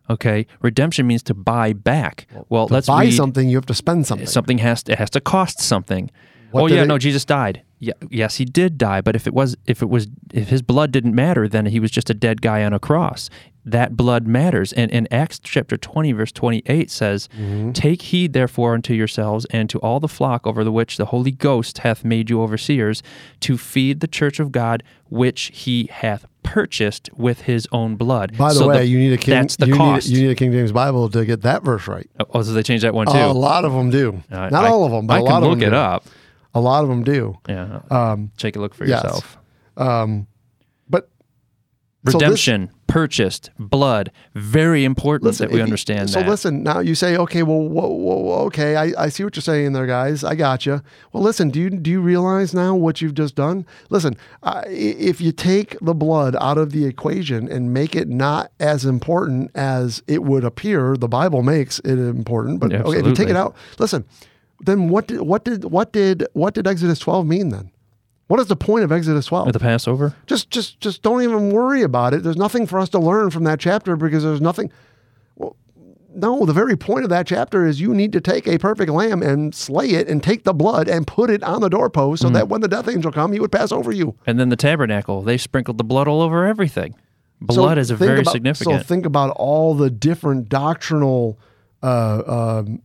okay? 0.09 0.45
Redemption 0.61 1.07
means 1.07 1.23
to 1.23 1.33
buy 1.33 1.73
back. 1.73 2.27
Well, 2.49 2.67
To 2.67 2.73
let's 2.75 2.85
buy 2.85 3.05
read 3.05 3.13
something, 3.13 3.49
you 3.49 3.57
have 3.57 3.65
to 3.65 3.73
spend 3.73 4.05
something. 4.05 4.27
something 4.27 4.59
has 4.59 4.83
to, 4.83 4.91
it 4.91 4.99
has 4.99 5.09
to 5.11 5.19
cost 5.19 5.59
something. 5.59 6.11
What 6.51 6.61
oh 6.63 6.67
yeah 6.67 6.83
no 6.85 6.97
jesus 6.97 7.25
died. 7.25 7.63
Yeah, 7.79 7.93
yes 8.09 8.35
he 8.35 8.45
did 8.45 8.77
die 8.77 9.01
but 9.01 9.15
if 9.15 9.27
it 9.27 9.33
was 9.33 9.57
if 9.65 9.81
it 9.81 9.89
was 9.89 10.07
if 10.33 10.47
his 10.49 10.61
blood 10.61 10.91
didn't 10.91 11.13
matter 11.13 11.47
then 11.49 11.65
he 11.65 11.79
was 11.81 11.91
just 11.91 12.09
a 12.09 12.13
dead 12.13 12.41
guy 12.41 12.63
on 12.63 12.71
a 12.71 12.79
cross 12.79 13.29
that 13.67 13.97
blood 13.97 14.27
matters 14.27 14.71
and 14.73 14.91
in 14.91 15.07
acts 15.11 15.39
chapter 15.39 15.75
20 15.75 16.11
verse 16.11 16.31
28 16.31 16.91
says 16.91 17.27
Mm-hmm. 17.35 17.71
take 17.71 18.01
heed 18.03 18.33
therefore 18.33 18.73
unto 18.75 18.93
yourselves 18.93 19.45
and 19.49 19.69
to 19.71 19.79
all 19.79 19.99
the 19.99 20.07
flock 20.07 20.45
over 20.45 20.63
the 20.63 20.71
which 20.71 20.97
the 20.97 21.05
holy 21.07 21.31
ghost 21.31 21.79
hath 21.79 22.05
made 22.05 22.29
you 22.29 22.41
overseers 22.41 23.01
to 23.39 23.57
feed 23.57 24.01
the 24.01 24.07
church 24.07 24.39
of 24.39 24.51
god 24.51 24.83
which 25.09 25.51
he 25.53 25.87
hath 25.91 26.25
purchased 26.43 27.09
with 27.15 27.41
his 27.41 27.67
own 27.71 27.95
blood 27.95 28.37
By 28.37 28.49
the 28.53 28.59
So 28.59 28.67
way, 28.67 28.85
you 28.85 28.99
need 28.99 29.13
a 29.13 29.17
King. 29.17 29.33
that's 29.33 29.55
the 29.55 29.65
you 29.67 29.75
cost 29.75 30.07
Need, 30.09 30.15
you 30.17 30.23
need 30.27 30.31
a 30.31 30.35
King 30.35 30.51
James 30.51 30.71
Bible 30.71 31.09
to 31.09 31.25
get 31.25 31.41
that 31.41 31.63
verse 31.63 31.87
right. 31.87 32.07
oh 32.33 32.43
so 32.43 32.51
they 32.53 32.61
changed 32.61 32.83
that 32.83 32.93
one 32.93 33.07
too 33.07 33.13
A 33.17 33.33
lot 33.33 33.65
of 33.65 33.73
them 33.73 33.89
do. 33.89 34.21
I- 34.31 34.49
Not 34.49 34.65
I- 34.65 34.69
all 34.69 34.85
of 34.85 34.91
them, 34.91 35.07
but 35.07 35.15
i 35.15 35.17
a 35.19 35.23
lot 35.23 35.37
of 35.43 35.49
them. 35.49 35.59
look 35.59 35.67
it 35.67 35.71
do. 35.71 35.75
up 35.75 36.05
A 36.53 36.59
lot 36.61 36.83
of 36.83 36.89
them 36.89 37.03
do. 37.03 37.37
yeah 37.49 37.79
Um, 37.89 38.31
take 38.37 38.55
a 38.55 38.59
look 38.59 38.75
for 38.75 38.85
yes. 38.85 39.03
yourself 39.03 39.37
um, 39.77 40.27
but 40.87 41.09
so 42.07 42.11
this- 42.19 42.21
redemption, 42.21 42.69
purchased, 42.87 43.49
blood. 43.57 44.11
Very 44.35 44.83
important 44.85 45.37
that 45.37 45.45
if 45.45 45.51
we 45.51 45.57
you- 45.57 45.63
understand 45.63 46.09
So 46.09 46.19
that. 46.19 46.29
listen, 46.29 46.63
now 46.63 46.79
you 46.79 46.95
say, 46.95 47.17
okay, 47.17 47.43
well, 47.43 47.59
whoa, 47.61 47.87
whoa, 47.87 48.45
okay, 48.45 48.75
I, 48.75 48.93
I 49.05 49.09
see 49.09 49.23
what 49.23 49.35
you're 49.35 49.41
saying 49.41 49.73
there, 49.73 49.87
guys. 49.87 50.23
I 50.23 50.35
got 50.35 50.65
you. 50.65 50.81
Well, 51.11 51.23
listen, 51.23 51.49
do 51.49 51.59
you 51.59 51.69
do 51.69 51.89
you 51.91 52.01
realize 52.01 52.53
now 52.53 52.75
what 52.75 53.01
you've 53.01 53.15
just 53.15 53.35
done? 53.35 53.65
Listen, 53.89 54.15
uh, 54.43 54.63
if 54.67 55.19
you 55.19 55.31
take 55.31 55.77
the 55.81 55.93
blood 55.95 56.35
out 56.39 56.57
of 56.57 56.71
the 56.71 56.85
equation 56.85 57.51
and 57.51 57.73
make 57.73 57.95
it 57.95 58.07
not 58.07 58.51
as 58.59 58.85
important 58.85 59.51
as 59.55 60.03
it 60.07 60.23
would 60.23 60.43
appear, 60.43 60.95
the 60.97 61.07
Bible 61.07 61.41
makes 61.43 61.79
it 61.79 61.97
important. 61.99 62.59
But 62.59 62.71
Yeah, 62.71 62.83
okay, 62.83 62.99
if 62.99 63.05
you 63.05 63.13
take 63.15 63.29
it 63.29 63.35
out, 63.35 63.55
listen, 63.79 64.05
then 64.61 64.89
what 64.89 65.07
did 65.07 65.21
what 65.21 65.43
did 65.43 65.65
what 65.65 65.91
did 65.91 66.25
what 66.33 66.53
did 66.53 66.67
Exodus 66.67 66.99
12 66.99 67.25
mean 67.27 67.49
then? 67.49 67.71
What 68.27 68.39
is 68.39 68.47
the 68.47 68.55
point 68.55 68.83
of 68.83 68.91
Exodus 68.91 69.27
12? 69.27 69.47
At 69.49 69.53
the 69.53 69.59
Passover, 69.59 70.15
just 70.25 70.49
just 70.49 70.79
just 70.79 71.01
don't 71.03 71.21
even 71.21 71.51
worry 71.51 71.81
about 71.83 72.13
it 72.13 72.23
there's 72.23 72.37
nothing 72.37 72.65
for 72.65 72.79
us 72.79 72.89
to 72.89 72.99
learn 72.99 73.29
from 73.29 73.43
that 73.43 73.59
chapter 73.59 73.95
because 73.95 74.23
there's 74.23 74.41
nothing 74.41 74.71
well 75.35 75.55
no 76.15 76.45
the 76.45 76.53
very 76.53 76.75
point 76.75 77.03
of 77.03 77.09
that 77.09 77.27
chapter 77.27 77.65
is 77.67 77.79
you 77.81 77.93
need 77.93 78.11
to 78.13 78.21
take 78.21 78.47
a 78.47 78.57
perfect 78.57 78.89
lamb 78.91 79.21
and 79.21 79.53
slay 79.53 79.89
it 79.91 80.07
and 80.07 80.23
take 80.23 80.43
the 80.43 80.53
blood 80.53 80.87
and 80.87 81.05
put 81.05 81.29
it 81.29 81.43
on 81.43 81.61
the 81.61 81.69
doorpost 81.69 82.21
so 82.23 82.29
that 82.29 82.47
when 82.49 82.61
the 82.61 82.67
death 82.67 82.87
angel 82.87 83.11
come 83.11 83.31
he 83.33 83.39
would 83.39 83.51
pass 83.51 83.71
over 83.71 83.91
you 83.91 84.15
and 84.25 84.39
then 84.39 84.49
the 84.49 84.55
tabernacle, 84.55 85.21
they 85.21 85.37
sprinkled 85.37 85.77
the 85.77 85.83
blood 85.83 86.07
all 86.07 86.21
over 86.21 86.45
everything. 86.45 86.95
So 87.51 87.57
Blood 87.57 87.77
is 87.77 87.91
a 87.91 87.95
very 87.97 88.21
about- 88.21 88.31
significant. 88.31 88.81
so 88.81 88.87
think 88.87 89.05
about 89.05 89.31
all 89.31 89.75
the 89.75 89.89
different 89.89 90.47
doctrinal 90.47 91.37
uh, 91.83 92.23
um, 92.63 92.81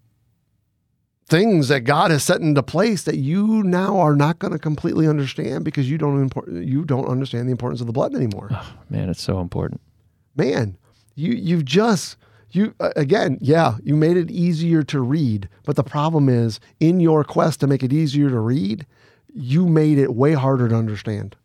things 1.30 1.68
that 1.68 1.82
God 1.82 2.10
has 2.10 2.22
set 2.24 2.40
into 2.40 2.62
place 2.62 3.04
that 3.04 3.16
you 3.16 3.62
now 3.62 3.98
are 3.98 4.16
not 4.16 4.38
going 4.40 4.52
to 4.52 4.58
completely 4.58 5.06
understand 5.06 5.64
because 5.64 5.88
you 5.88 5.96
don't 5.96 6.20
import, 6.20 6.48
you 6.50 6.84
don't 6.84 7.06
understand 7.06 7.46
the 7.48 7.52
importance 7.52 7.80
of 7.80 7.86
the 7.86 7.92
blood 7.92 8.14
anymore. 8.14 8.50
Man, 8.90 9.08
it's 9.08 9.22
so 9.22 9.40
important. 9.40 9.80
man, 10.34 10.76
you 11.14 11.32
you've 11.32 11.64
just 11.64 12.16
you 12.50 12.74
again, 12.80 13.38
yeah, 13.40 13.76
you 13.82 13.96
made 13.96 14.16
it 14.16 14.30
easier 14.30 14.82
to 14.84 15.00
read, 15.00 15.48
but 15.64 15.76
the 15.76 15.84
problem 15.84 16.28
is 16.28 16.58
in 16.80 17.00
your 17.00 17.22
quest 17.24 17.60
to 17.60 17.66
make 17.66 17.82
it 17.82 17.92
easier 17.92 18.28
to 18.28 18.40
read, 18.40 18.86
you 19.32 19.66
made 19.66 19.98
it 19.98 20.14
way 20.14 20.32
harder 20.32 20.68
to 20.68 20.74
understand. 20.74 21.36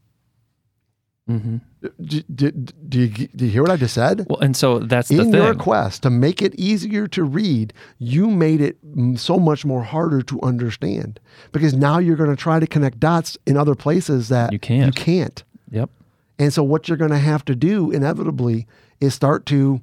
Hmm 1.28 1.58
Do, 1.82 2.22
do, 2.22 2.52
do, 2.52 3.00
you, 3.00 3.08
do 3.08 3.46
you 3.46 3.52
hear 3.52 3.62
what 3.62 3.72
I 3.72 3.78
just 3.78 3.94
said? 3.94 4.26
Well, 4.30 4.40
and 4.40 4.56
so 4.56 4.80
that's 4.80 5.10
the 5.10 5.22
in 5.22 5.34
your 5.34 5.56
quest 5.56 6.04
to 6.04 6.10
make 6.10 6.42
it 6.42 6.54
easier 6.56 7.08
to 7.08 7.24
read, 7.24 7.74
you 7.98 8.30
made 8.30 8.62
it 8.62 8.78
so 9.16 9.38
much 9.40 9.66
more 9.66 9.84
harder 9.84 10.22
to 10.24 10.42
understand 10.42 11.20
because 11.52 11.74
now 11.74 11.98
you're 11.98 12.16
going 12.16 12.30
to 12.30 12.36
try 12.36 12.60
to 12.60 12.68
connect 12.68 13.00
dots 13.00 13.38
in 13.46 13.58
other 13.58 13.76
places 13.76 14.30
that 14.30 14.52
You 14.54 14.60
can't. 14.60 14.86
You 14.88 15.04
can't. 15.04 15.44
Yep. 15.72 15.90
And 16.38 16.54
so 16.54 16.64
what 16.64 16.88
you're 16.88 16.98
going 16.98 17.12
to 17.12 17.18
have 17.18 17.46
to 17.46 17.56
do 17.56 17.92
inevitably 17.92 18.68
is 19.00 19.14
start 19.14 19.46
to 19.48 19.82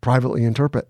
privately 0.00 0.44
interpret. 0.44 0.88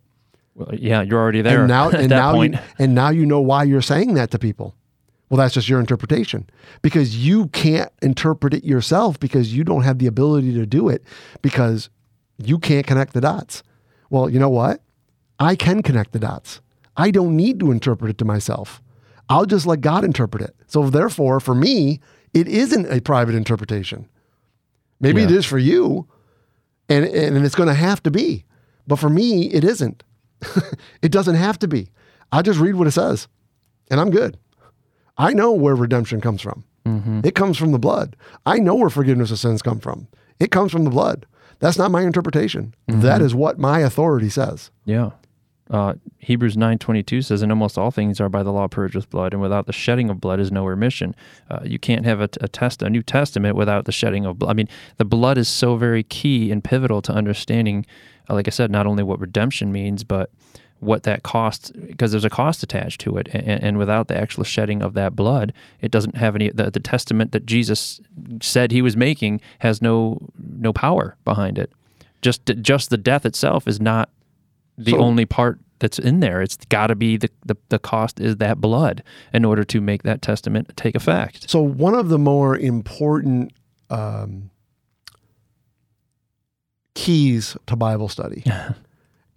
Well, 0.55 0.75
yeah, 0.75 1.03
you're 1.03 1.21
already 1.21 1.43
there. 1.43 1.61
And 1.61 1.69
now 1.69 1.89
at 1.93 1.95
and 1.95 2.11
that 2.11 2.17
now 2.17 2.33
point. 2.33 2.55
you 2.55 2.61
and 2.79 2.95
now 2.95 3.11
you 3.11 3.25
know 3.27 3.41
why 3.41 3.65
you're 3.65 3.83
saying 3.83 4.15
that 4.15 4.31
to 4.33 4.39
people. 4.39 4.75
Well, 5.31 5.39
that's 5.39 5.55
just 5.55 5.69
your 5.69 5.81
interpretation 5.81 6.49
because 6.83 7.17
you 7.17 7.49
can't 7.49 7.93
interpret 8.01 8.55
it 8.55 8.65
yourself 8.65 9.21
because 9.21 9.55
you 9.55 9.63
don't 9.65 9.83
have 9.83 9.99
the 9.99 10.07
ability 10.07 10.55
to 10.55 10.65
do 10.65 10.89
it 10.89 11.03
because 11.43 11.91
you 12.39 12.59
can't 12.59 12.87
connect 12.87 13.13
the 13.13 13.21
dots. 13.21 13.63
Well, 14.11 14.31
you 14.31 14.39
know 14.39 14.49
what? 14.49 14.81
I 15.39 15.55
can 15.55 15.83
connect 15.83 16.13
the 16.13 16.19
dots. 16.19 16.61
I 16.97 17.11
don't 17.11 17.37
need 17.37 17.61
to 17.61 17.71
interpret 17.71 18.11
it 18.11 18.19
to 18.19 18.25
myself. 18.25 18.83
I'll 19.29 19.45
just 19.45 19.67
let 19.67 19.83
God 19.83 20.03
interpret 20.05 20.43
it. 20.43 20.57
So 20.67 20.89
therefore, 20.89 21.41
for 21.41 21.55
me, 21.55 22.01
it 22.33 22.49
isn't 22.49 22.91
a 22.91 23.01
private 23.01 23.35
interpretation. 23.35 24.09
Maybe 25.01 25.23
it 25.23 25.31
Yeah. 25.31 25.37
is 25.37 25.45
for 25.45 25.59
you, 25.59 26.07
and 26.89 27.05
and 27.05 27.45
it's 27.45 27.55
going 27.55 27.69
to 27.69 27.75
have 27.75 28.03
to 28.05 28.11
be, 28.11 28.45
but 28.87 28.97
for 28.99 29.09
me, 29.11 29.45
it 29.53 29.63
isn't. 29.63 30.03
it 31.03 31.13
doesn't 31.13 31.35
have 31.37 31.59
to 31.61 31.69
be. 31.69 31.91
I 32.33 32.43
just 32.43 32.59
read 32.59 32.75
what 32.75 32.87
it 32.89 32.93
says, 32.93 33.29
and 33.91 34.01
I'm 34.01 34.11
good. 34.11 34.37
I 35.19 35.33
know 35.33 35.53
where 35.53 35.75
redemption 35.75 36.21
comes 36.21 36.41
from. 36.41 36.65
It 37.23 37.35
comes 37.35 37.59
from 37.59 37.73
the 37.73 37.79
blood. 37.79 38.17
I 38.47 38.59
know 38.59 38.75
where 38.75 38.89
forgiveness 38.89 39.31
of 39.31 39.39
sins 39.39 39.61
come 39.61 39.79
from. 39.79 40.09
It 40.41 40.51
comes 40.51 40.73
from 40.73 40.85
the 40.85 40.91
blood. 40.91 41.27
That's 41.59 41.77
not 41.77 41.91
my 41.91 42.01
interpretation. 42.03 42.75
That 42.87 43.21
is 43.21 43.35
what 43.35 43.59
my 43.59 43.81
authority 43.81 44.31
says. 44.31 44.71
Yeah. 44.87 45.11
Uh, 45.71 45.95
Hebrews 46.17 46.57
nine 46.57 46.79
twenty 46.79 47.03
two 47.03 47.21
says, 47.21 47.43
"And 47.43 47.53
almost 47.53 47.77
all 47.77 47.91
things 47.91 48.23
are 48.23 48.31
by 48.31 48.43
the 48.43 48.53
law 48.53 48.69
purged 48.69 48.95
with 48.95 49.11
blood, 49.11 49.35
and 49.35 49.43
without 49.43 49.67
the 49.67 49.73
shedding 49.75 50.09
of 50.09 50.19
blood 50.19 50.41
is 50.41 50.51
no 50.51 50.65
remission." 50.65 51.15
Uh, 51.51 51.59
you 51.63 51.79
can't 51.79 52.07
have 52.07 52.23
a, 52.23 52.31
a 52.41 52.49
test, 52.49 52.81
a 52.81 52.89
New 52.89 53.03
Testament, 53.03 53.55
without 53.55 53.85
the 53.85 53.93
shedding 53.93 54.25
of 54.25 54.39
blood. 54.39 54.51
I 54.51 54.55
mean, 54.55 54.69
the 54.97 55.05
blood 55.05 55.37
is 55.37 55.47
so 55.47 55.77
very 55.77 56.03
key 56.05 56.51
and 56.51 56.65
pivotal 56.65 57.03
to 57.03 57.13
understanding, 57.13 57.85
uh, 58.31 58.35
like 58.35 58.49
I 58.49 58.51
said, 58.51 58.71
not 58.71 58.87
only 58.87 59.03
what 59.03 59.21
redemption 59.21 59.71
means, 59.71 60.05
but 60.05 60.31
what 60.81 61.03
that 61.05 61.23
costs, 61.23 61.71
because 61.71 62.11
there's 62.13 62.25
a 62.25 62.31
cost 62.31 62.63
attached 62.63 63.01
to 63.03 63.17
it, 63.19 63.29
and, 63.33 63.63
and 63.63 63.79
without 63.79 64.09
the 64.09 64.17
actual 64.17 64.45
shedding 64.45 64.83
of 64.83 64.95
that 64.95 65.17
blood, 65.17 65.53
it 65.81 65.91
doesn't 65.91 66.17
have 66.17 66.35
any. 66.35 66.51
The, 66.51 66.71
the 66.71 66.81
testament 66.81 67.33
that 67.33 67.47
Jesus 67.47 68.01
said 68.41 68.71
he 68.73 68.83
was 68.83 68.97
making 68.97 69.41
has 69.61 69.83
no 69.83 70.19
no 70.39 70.73
power 70.73 71.17
behind 71.25 71.59
it. 71.59 71.73
Just 72.23 72.45
just 72.61 72.91
the 72.91 72.97
death 72.97 73.25
itself 73.27 73.67
is 73.69 73.81
not 73.81 74.11
the 74.77 74.93
So- 74.93 74.99
only 74.99 75.25
part 75.27 75.59
that's 75.81 75.99
in 75.99 76.19
there. 76.21 76.43
It's 76.43 76.57
got 76.69 76.89
to 76.89 76.97
be 76.97 77.17
the, 77.17 77.31
the 77.47 77.57
the 77.69 77.79
cost 77.79 78.21
is 78.21 78.37
that 78.39 78.61
blood 78.61 79.03
in 79.33 79.45
order 79.45 79.65
to 79.65 79.81
make 79.81 80.03
that 80.03 80.23
testament 80.23 80.73
take 80.77 80.95
effect. 80.97 81.49
So 81.49 81.61
one 81.61 81.95
of 81.95 82.09
the 82.09 82.19
more 82.19 82.57
important 82.57 83.53
um, 83.91 84.51
keys 86.95 87.57
to 87.67 87.77
Bible 87.77 88.09
study, 88.09 88.43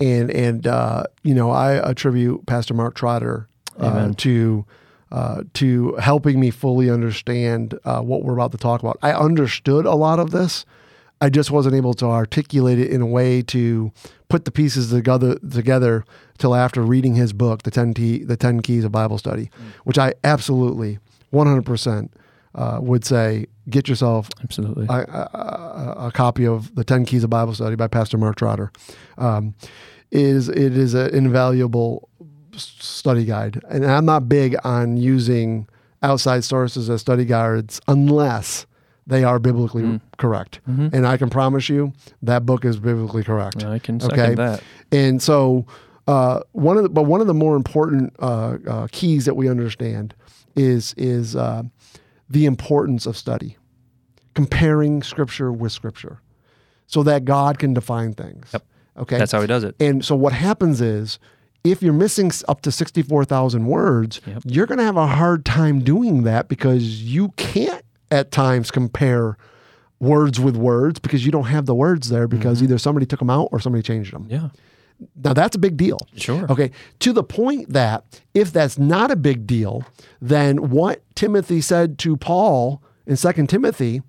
and 0.01 0.31
and 0.31 0.67
uh, 0.67 1.03
you 1.23 1.33
know 1.33 1.51
I 1.51 1.73
attribute 1.89 2.45
Pastor 2.45 2.73
Mark 2.73 2.95
Trotter 2.95 3.47
uh, 3.79 4.11
to 4.17 4.65
uh, 5.11 5.43
to 5.53 5.95
helping 5.95 6.39
me 6.39 6.51
fully 6.51 6.89
understand 6.89 7.77
uh, 7.83 8.01
what 8.01 8.23
we're 8.23 8.33
about 8.33 8.51
to 8.53 8.57
talk 8.57 8.81
about. 8.81 8.97
I 9.01 9.13
understood 9.13 9.85
a 9.85 9.95
lot 9.95 10.19
of 10.19 10.31
this. 10.31 10.65
I 11.19 11.29
just 11.29 11.51
wasn't 11.51 11.75
able 11.75 11.93
to 11.95 12.05
articulate 12.05 12.79
it 12.79 12.89
in 12.89 13.01
a 13.01 13.05
way 13.05 13.43
to 13.43 13.91
put 14.27 14.45
the 14.45 14.51
pieces 14.51 14.89
together 14.89 15.37
together 15.39 16.03
till 16.37 16.55
after 16.55 16.81
reading 16.81 17.15
his 17.15 17.33
book, 17.33 17.63
the 17.63 17.71
ten 17.71 17.93
key, 17.93 18.23
the 18.23 18.37
ten 18.37 18.61
keys 18.61 18.83
of 18.83 18.91
Bible 18.91 19.17
study, 19.17 19.51
which 19.83 19.99
I 19.99 20.13
absolutely 20.23 20.99
one 21.29 21.47
hundred 21.47 21.65
percent 21.65 22.11
uh, 22.55 22.79
would 22.81 23.05
say 23.05 23.45
get 23.69 23.87
yourself 23.87 24.29
Absolutely. 24.43 24.87
a, 24.89 24.93
a, 24.93 25.95
a 26.07 26.11
copy 26.13 26.45
of 26.45 26.73
the 26.75 26.83
Ten 26.83 27.05
Keys 27.05 27.23
of 27.23 27.29
Bible 27.29 27.53
Study 27.53 27.75
by 27.75 27.87
Pastor 27.87 28.17
Mark 28.17 28.35
Trotter. 28.35 28.71
Um, 29.17 29.55
is 30.11 30.49
it 30.49 30.75
is 30.77 30.93
an 30.93 31.13
invaluable 31.15 32.09
study 32.53 33.23
guide, 33.23 33.61
and 33.69 33.85
I'm 33.85 34.05
not 34.05 34.27
big 34.27 34.57
on 34.63 34.97
using 34.97 35.67
outside 36.03 36.43
sources 36.43 36.89
as 36.89 36.99
study 37.01 37.23
guides 37.23 37.79
unless 37.87 38.65
they 39.07 39.23
are 39.23 39.39
biblically 39.39 39.99
correct. 40.17 40.59
And 40.65 41.07
I 41.07 41.17
can 41.17 41.29
promise 41.29 41.69
you 41.69 41.93
that 42.21 42.45
book 42.45 42.65
is 42.65 42.77
biblically 42.77 43.23
correct. 43.23 43.63
I 43.63 43.79
can 43.79 43.99
second 43.99 44.19
Okay. 44.19 44.35
that. 44.35 44.63
And 44.91 45.21
so, 45.21 45.65
uh, 46.07 46.41
one 46.51 46.77
of 46.77 46.83
the, 46.83 46.89
but 46.89 47.03
one 47.03 47.21
of 47.21 47.27
the 47.27 47.33
more 47.33 47.55
important 47.55 48.13
uh, 48.19 48.57
uh, 48.67 48.87
keys 48.91 49.25
that 49.25 49.35
we 49.35 49.47
understand 49.49 50.13
is 50.55 50.93
is 50.97 51.35
uh, 51.35 51.63
the 52.31 52.45
importance 52.45 53.05
of 53.05 53.17
study, 53.17 53.57
comparing 54.33 55.03
Scripture 55.03 55.51
with 55.51 55.71
Scripture, 55.71 56.21
so 56.87 57.03
that 57.03 57.25
God 57.25 57.59
can 57.59 57.73
define 57.73 58.13
things. 58.13 58.49
Yep. 58.53 58.63
Okay, 58.97 59.17
That's 59.17 59.31
how 59.31 59.41
he 59.41 59.47
does 59.47 59.63
it. 59.63 59.75
and 59.79 60.03
so 60.03 60.15
what 60.15 60.33
happens 60.33 60.81
is. 60.81 61.19
If 61.63 61.83
you're 61.83 61.93
missing 61.93 62.31
up 62.47 62.61
to 62.61 62.71
64,000 62.71 63.67
words, 63.67 64.19
Yep. 64.25 64.41
you're 64.47 64.65
going 64.65 64.79
to 64.79 64.83
have 64.83 64.97
a 64.97 65.05
hard 65.05 65.45
time 65.45 65.81
doing 65.81 66.23
that 66.23 66.47
because 66.47 67.03
you 67.03 67.29
can't 67.37 67.85
at 68.09 68.31
times 68.31 68.71
compare 68.71 69.37
words 69.99 70.39
with 70.39 70.55
words 70.57 70.99
because 70.99 71.23
you 71.23 71.31
don't 71.31 71.45
have 71.45 71.67
the 71.67 71.75
words 71.75 72.09
there 72.09 72.27
because 72.27 72.57
mm-hmm. 72.57 72.65
either 72.65 72.79
somebody 72.79 73.05
took 73.05 73.19
them 73.19 73.29
out 73.29 73.47
or 73.51 73.59
somebody 73.59 73.83
changed 73.83 74.11
them. 74.11 74.25
Yeah. 74.27 74.49
Now 75.23 75.33
that's 75.33 75.55
a 75.55 75.59
big 75.59 75.77
deal. 75.77 75.99
Sure. 76.15 76.45
Okay. 76.49 76.71
To 76.99 77.13
the 77.13 77.23
point 77.23 77.69
that 77.69 78.03
if 78.33 78.51
that's 78.51 78.77
not 78.77 79.11
a 79.11 79.15
big 79.15 79.47
deal, 79.47 79.83
then 80.21 80.69
what 80.69 81.03
Timothy 81.15 81.61
said 81.61 81.97
to 81.99 82.17
Paul 82.17 82.81
in 83.05 83.15
Second 83.17 83.47
Timothy, 83.47 84.01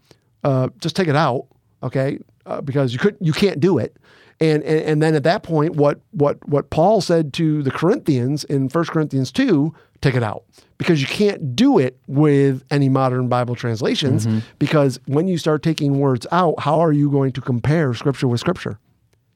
uh, 0.44 0.68
just 0.80 0.96
take 0.96 1.08
it 1.08 1.16
out, 1.16 1.46
okay, 1.82 2.18
uh, 2.46 2.60
because 2.60 2.92
you 2.92 2.98
could 2.98 3.16
you 3.20 3.32
can't 3.32 3.60
do 3.60 3.78
it. 3.78 3.96
And, 4.40 4.62
and 4.64 4.80
and 4.80 5.02
then 5.02 5.14
at 5.14 5.22
that 5.24 5.42
point, 5.42 5.76
what 5.76 6.00
what 6.10 6.46
what 6.48 6.70
Paul 6.70 7.00
said 7.00 7.32
to 7.34 7.62
the 7.62 7.70
Corinthians 7.70 8.44
in 8.44 8.68
1 8.68 8.84
Corinthians 8.86 9.30
two, 9.30 9.72
take 10.00 10.14
it 10.14 10.22
out 10.22 10.44
because 10.78 11.00
you 11.00 11.06
can't 11.06 11.54
do 11.54 11.78
it 11.78 11.96
with 12.08 12.64
any 12.70 12.88
modern 12.88 13.28
Bible 13.28 13.54
translations. 13.54 14.26
Because 14.58 14.98
when 15.06 15.28
you 15.28 15.38
start 15.38 15.62
taking 15.62 16.00
words 16.00 16.26
out, 16.32 16.58
how 16.58 16.80
are 16.80 16.92
you 16.92 17.08
going 17.08 17.30
to 17.32 17.40
compare 17.40 17.94
Scripture 17.94 18.26
with 18.26 18.40
Scripture? 18.40 18.78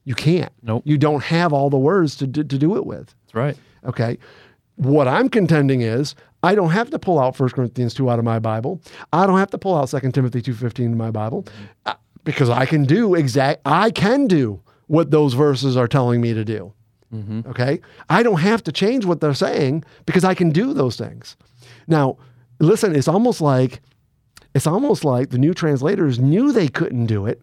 You 0.07 0.15
can't. 0.15 0.53
Nope. 0.63 0.83
You 0.85 0.97
don't 0.97 1.21
have 1.21 1.51
all 1.51 1.69
the 1.69 1.77
words 1.77 2.15
to 2.15 2.27
do, 2.27 2.41
to 2.41 2.57
do 2.57 2.77
it 2.77 2.85
with. 2.85 3.13
That's 3.25 3.35
right. 3.35 3.57
Okay. 3.83 4.17
What 4.77 5.05
I'm 5.05 5.27
contending 5.27 5.81
is 5.81 6.15
I 6.43 6.55
don't 6.55 6.69
have 6.69 6.89
to 6.91 6.97
pull 6.97 7.19
out 7.19 7.37
1 7.37 7.49
Corinthians 7.49 7.93
2 7.93 8.09
out 8.09 8.17
of 8.17 8.23
my 8.23 8.39
Bible. 8.39 8.81
I 9.11 9.27
don't 9.27 9.37
have 9.37 9.49
to 9.49 9.57
pull 9.57 9.75
out 9.75 9.89
2 9.89 9.99
Timothy 10.11 10.41
2.15 10.41 10.79
in 10.79 10.97
my 10.97 11.11
Bible 11.11 11.45
uh, 11.85 11.95
because 12.23 12.49
I 12.49 12.65
can 12.65 12.85
do 12.85 13.15
exact, 13.15 13.59
I 13.65 13.91
can 13.91 14.27
do 14.27 14.61
what 14.85 15.11
those 15.11 15.33
verses 15.33 15.75
are 15.75 15.89
telling 15.89 16.21
me 16.21 16.33
to 16.33 16.45
do. 16.45 16.71
Okay. 17.49 17.81
I 18.09 18.23
don't 18.23 18.39
have 18.39 18.63
to 18.63 18.71
change 18.71 19.03
what 19.03 19.19
they're 19.19 19.33
saying 19.33 19.83
because 20.05 20.23
I 20.23 20.33
can 20.35 20.51
do 20.51 20.73
those 20.73 20.95
things. 20.95 21.35
Now, 21.85 22.15
listen, 22.59 22.95
it's 22.95 23.09
almost 23.09 23.41
like, 23.41 23.81
it's 24.53 24.67
almost 24.67 25.03
like 25.03 25.31
the 25.31 25.37
new 25.37 25.53
translators 25.53 26.17
knew 26.17 26.53
they 26.53 26.69
couldn't 26.69 27.07
do 27.07 27.25
it. 27.25 27.41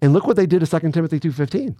And 0.00 0.14
look 0.14 0.26
what 0.26 0.36
they 0.36 0.46
did 0.46 0.64
to 0.64 0.80
2 0.80 0.92
Timothy 0.92 1.20
2.15. 1.20 1.76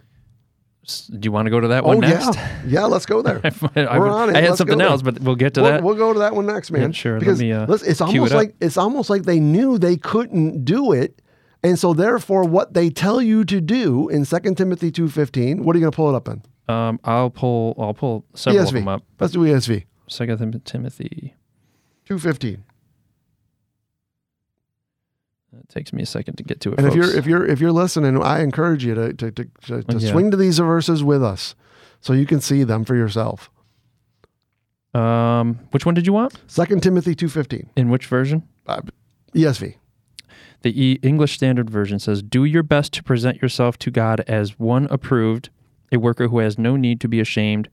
Do 0.86 1.26
you 1.26 1.32
want 1.32 1.46
to 1.46 1.50
go 1.50 1.58
to 1.60 1.68
that 1.68 1.84
one 1.84 1.96
oh, 1.96 2.00
next? 2.00 2.34
yeah. 2.36 2.62
Yeah, 2.66 2.84
let's 2.84 3.06
go 3.06 3.20
there. 3.22 3.40
I, 3.44 3.98
We're 3.98 4.08
on 4.08 4.30
it. 4.30 4.36
I 4.36 4.40
had 4.40 4.50
Let's 4.50 4.58
something 4.58 4.80
else, 4.80 5.02
but 5.02 5.18
we'll 5.20 5.34
get 5.34 5.54
to 5.54 5.62
we'll, 5.62 5.70
that. 5.72 5.82
we'll 5.82 5.94
go 5.96 6.12
to 6.12 6.18
that 6.20 6.34
one 6.34 6.46
next, 6.46 6.70
man. 6.70 6.82
Yeah, 6.82 6.90
sure. 6.92 7.12
Let 7.14 7.20
Because 7.20 7.40
me, 7.40 7.52
uh, 7.52 7.66
it's 7.72 7.82
cue 7.82 7.90
it 7.90 8.00
almost 8.00 8.34
like 8.34 8.54
it's 8.60 8.76
almost 8.76 9.10
like 9.10 9.22
they 9.24 9.40
knew 9.40 9.78
they 9.78 9.96
couldn't 9.96 10.64
do 10.64 10.92
it, 10.92 11.20
and 11.62 11.78
so 11.78 11.92
therefore, 11.92 12.44
what 12.44 12.74
they 12.74 12.88
tell 12.90 13.20
you 13.20 13.44
to 13.46 13.60
do 13.60 14.08
in 14.08 14.24
2 14.24 14.54
Timothy 14.54 14.90
two 14.92 15.08
fifteen. 15.08 15.64
What 15.64 15.74
are 15.74 15.78
you 15.78 15.82
going 15.82 15.92
to 15.92 15.96
pull 15.96 16.14
it 16.14 16.16
up 16.16 16.28
in? 16.28 16.42
um, 16.68 17.00
I'll 17.04 17.30
pull. 17.30 17.74
I'll 17.78 17.94
pull 17.94 18.24
several 18.34 18.66
of 18.66 18.72
them 18.72 18.88
up. 18.88 19.02
Let's 19.18 19.32
do 19.32 19.40
ESV 19.40 19.84
Second 20.08 20.64
Timothy. 20.64 21.34
two 22.04 22.18
fifteen. 22.18 22.64
It 25.60 25.68
takes 25.68 25.92
me 25.92 26.02
a 26.02 26.06
second 26.06 26.36
to 26.36 26.42
get 26.42 26.60
to 26.62 26.72
it. 26.72 26.78
And 26.78 26.86
if 26.88 26.94
you're 26.94 27.10
if 27.16 27.26
you're 27.26 27.46
if 27.46 27.60
you're 27.60 27.72
listening, 27.72 28.20
I 28.22 28.40
encourage 28.42 28.84
you 28.84 28.94
to 28.94 29.12
to 29.14 29.30
to, 29.32 29.44
to, 29.66 29.82
to 29.82 29.98
Yeah. 29.98 30.10
swing 30.10 30.30
to 30.30 30.36
these 30.36 30.58
verses 30.58 31.02
with 31.04 31.22
us, 31.22 31.54
so 32.00 32.12
you 32.12 32.26
can 32.26 32.40
see 32.40 32.62
them 32.64 32.84
for 32.84 32.94
yourself. 32.94 33.50
um, 34.94 35.58
which 35.72 35.84
one 35.84 35.94
did 35.94 36.06
you 36.06 36.12
want? 36.12 36.34
2 36.48 36.80
Timothy 36.80 37.14
two 37.14 37.28
fifteen. 37.28 37.70
In 37.76 37.90
which 37.90 38.06
version? 38.06 38.42
Uh, 38.66 38.80
ESV. 39.34 39.76
The 40.62 40.82
e- 40.84 40.98
English 41.02 41.34
Standard 41.34 41.68
Version 41.70 41.98
says, 41.98 42.22
Do 42.22 42.44
your 42.44 42.62
best 42.62 42.92
to 42.94 43.02
present 43.02 43.42
yourself 43.42 43.78
to 43.80 43.90
God 43.90 44.20
as 44.26 44.58
one 44.58 44.86
approved, 44.90 45.50
a 45.92 45.98
worker 45.98 46.28
who 46.28 46.38
has 46.38 46.58
no 46.58 46.76
need 46.76 47.00
to 47.02 47.08
be 47.08 47.20
ashamed, 47.20 47.68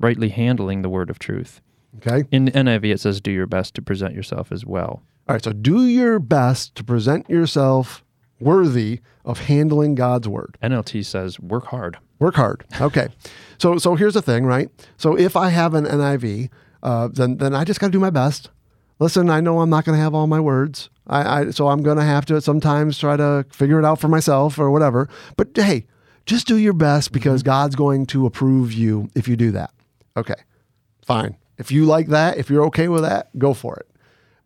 rightly 0.00 0.28
handling 0.30 0.82
the 0.82 0.88
word 0.88 1.10
of 1.10 1.18
truth. 1.20 1.60
Okay. 1.96 2.24
In 2.30 2.46
the 2.46 2.52
NIV, 2.52 2.94
it 2.94 3.00
says, 3.00 3.20
Do 3.20 3.30
your 3.30 3.46
best 3.46 3.74
to 3.74 3.82
present 3.82 4.14
yourself 4.14 4.52
as 4.52 4.64
well. 4.64 5.02
All 5.28 5.34
right, 5.34 5.42
so 5.42 5.52
do 5.52 5.86
your 5.86 6.18
best 6.18 6.74
to 6.76 6.84
present 6.84 7.28
yourself 7.30 8.04
worthy 8.40 9.00
of 9.24 9.40
handling 9.40 9.94
God's 9.94 10.28
word. 10.28 10.58
NLT 10.62 11.04
says, 11.04 11.40
Work 11.40 11.66
hard. 11.66 11.98
Work 12.18 12.34
hard. 12.34 12.64
Okay. 12.80 13.08
so 13.58 13.78
so 13.78 13.94
here's 13.94 14.14
the 14.14 14.22
thing, 14.22 14.44
right? 14.44 14.68
So 14.96 15.16
if 15.16 15.36
I 15.36 15.48
have 15.48 15.74
an 15.74 15.84
NIV, 15.84 16.50
uh, 16.82 17.08
then 17.08 17.38
then 17.38 17.54
I 17.54 17.64
just 17.64 17.80
got 17.80 17.86
to 17.86 17.92
do 17.92 18.00
my 18.00 18.10
best. 18.10 18.50
Listen, 19.00 19.28
I 19.28 19.40
know 19.40 19.60
I'm 19.60 19.70
not 19.70 19.84
going 19.84 19.96
to 19.96 20.02
have 20.02 20.14
all 20.14 20.26
my 20.26 20.40
words. 20.40 20.88
I, 21.06 21.40
I 21.40 21.50
so 21.50 21.68
I'm 21.68 21.82
going 21.82 21.96
to 21.96 22.04
have 22.04 22.26
to 22.26 22.40
sometimes 22.40 22.98
try 22.98 23.16
to 23.16 23.44
figure 23.50 23.78
it 23.78 23.84
out 23.84 23.98
for 24.00 24.08
myself 24.08 24.58
or 24.58 24.70
whatever. 24.70 25.08
But 25.36 25.48
hey, 25.54 25.86
just 26.26 26.46
do 26.46 26.56
your 26.56 26.72
best 26.72 27.12
because 27.12 27.42
God's 27.42 27.74
going 27.74 28.06
to 28.06 28.26
approve 28.26 28.72
you 28.72 29.10
if 29.14 29.26
you 29.28 29.36
do 29.36 29.50
that. 29.52 29.70
Okay. 30.16 30.34
Fine. 31.04 31.36
If 31.58 31.70
you 31.72 31.84
like 31.84 32.08
that, 32.08 32.36
if 32.38 32.50
you're 32.50 32.64
okay 32.66 32.88
with 32.88 33.02
that, 33.02 33.36
go 33.38 33.54
for 33.54 33.76
it. 33.76 33.88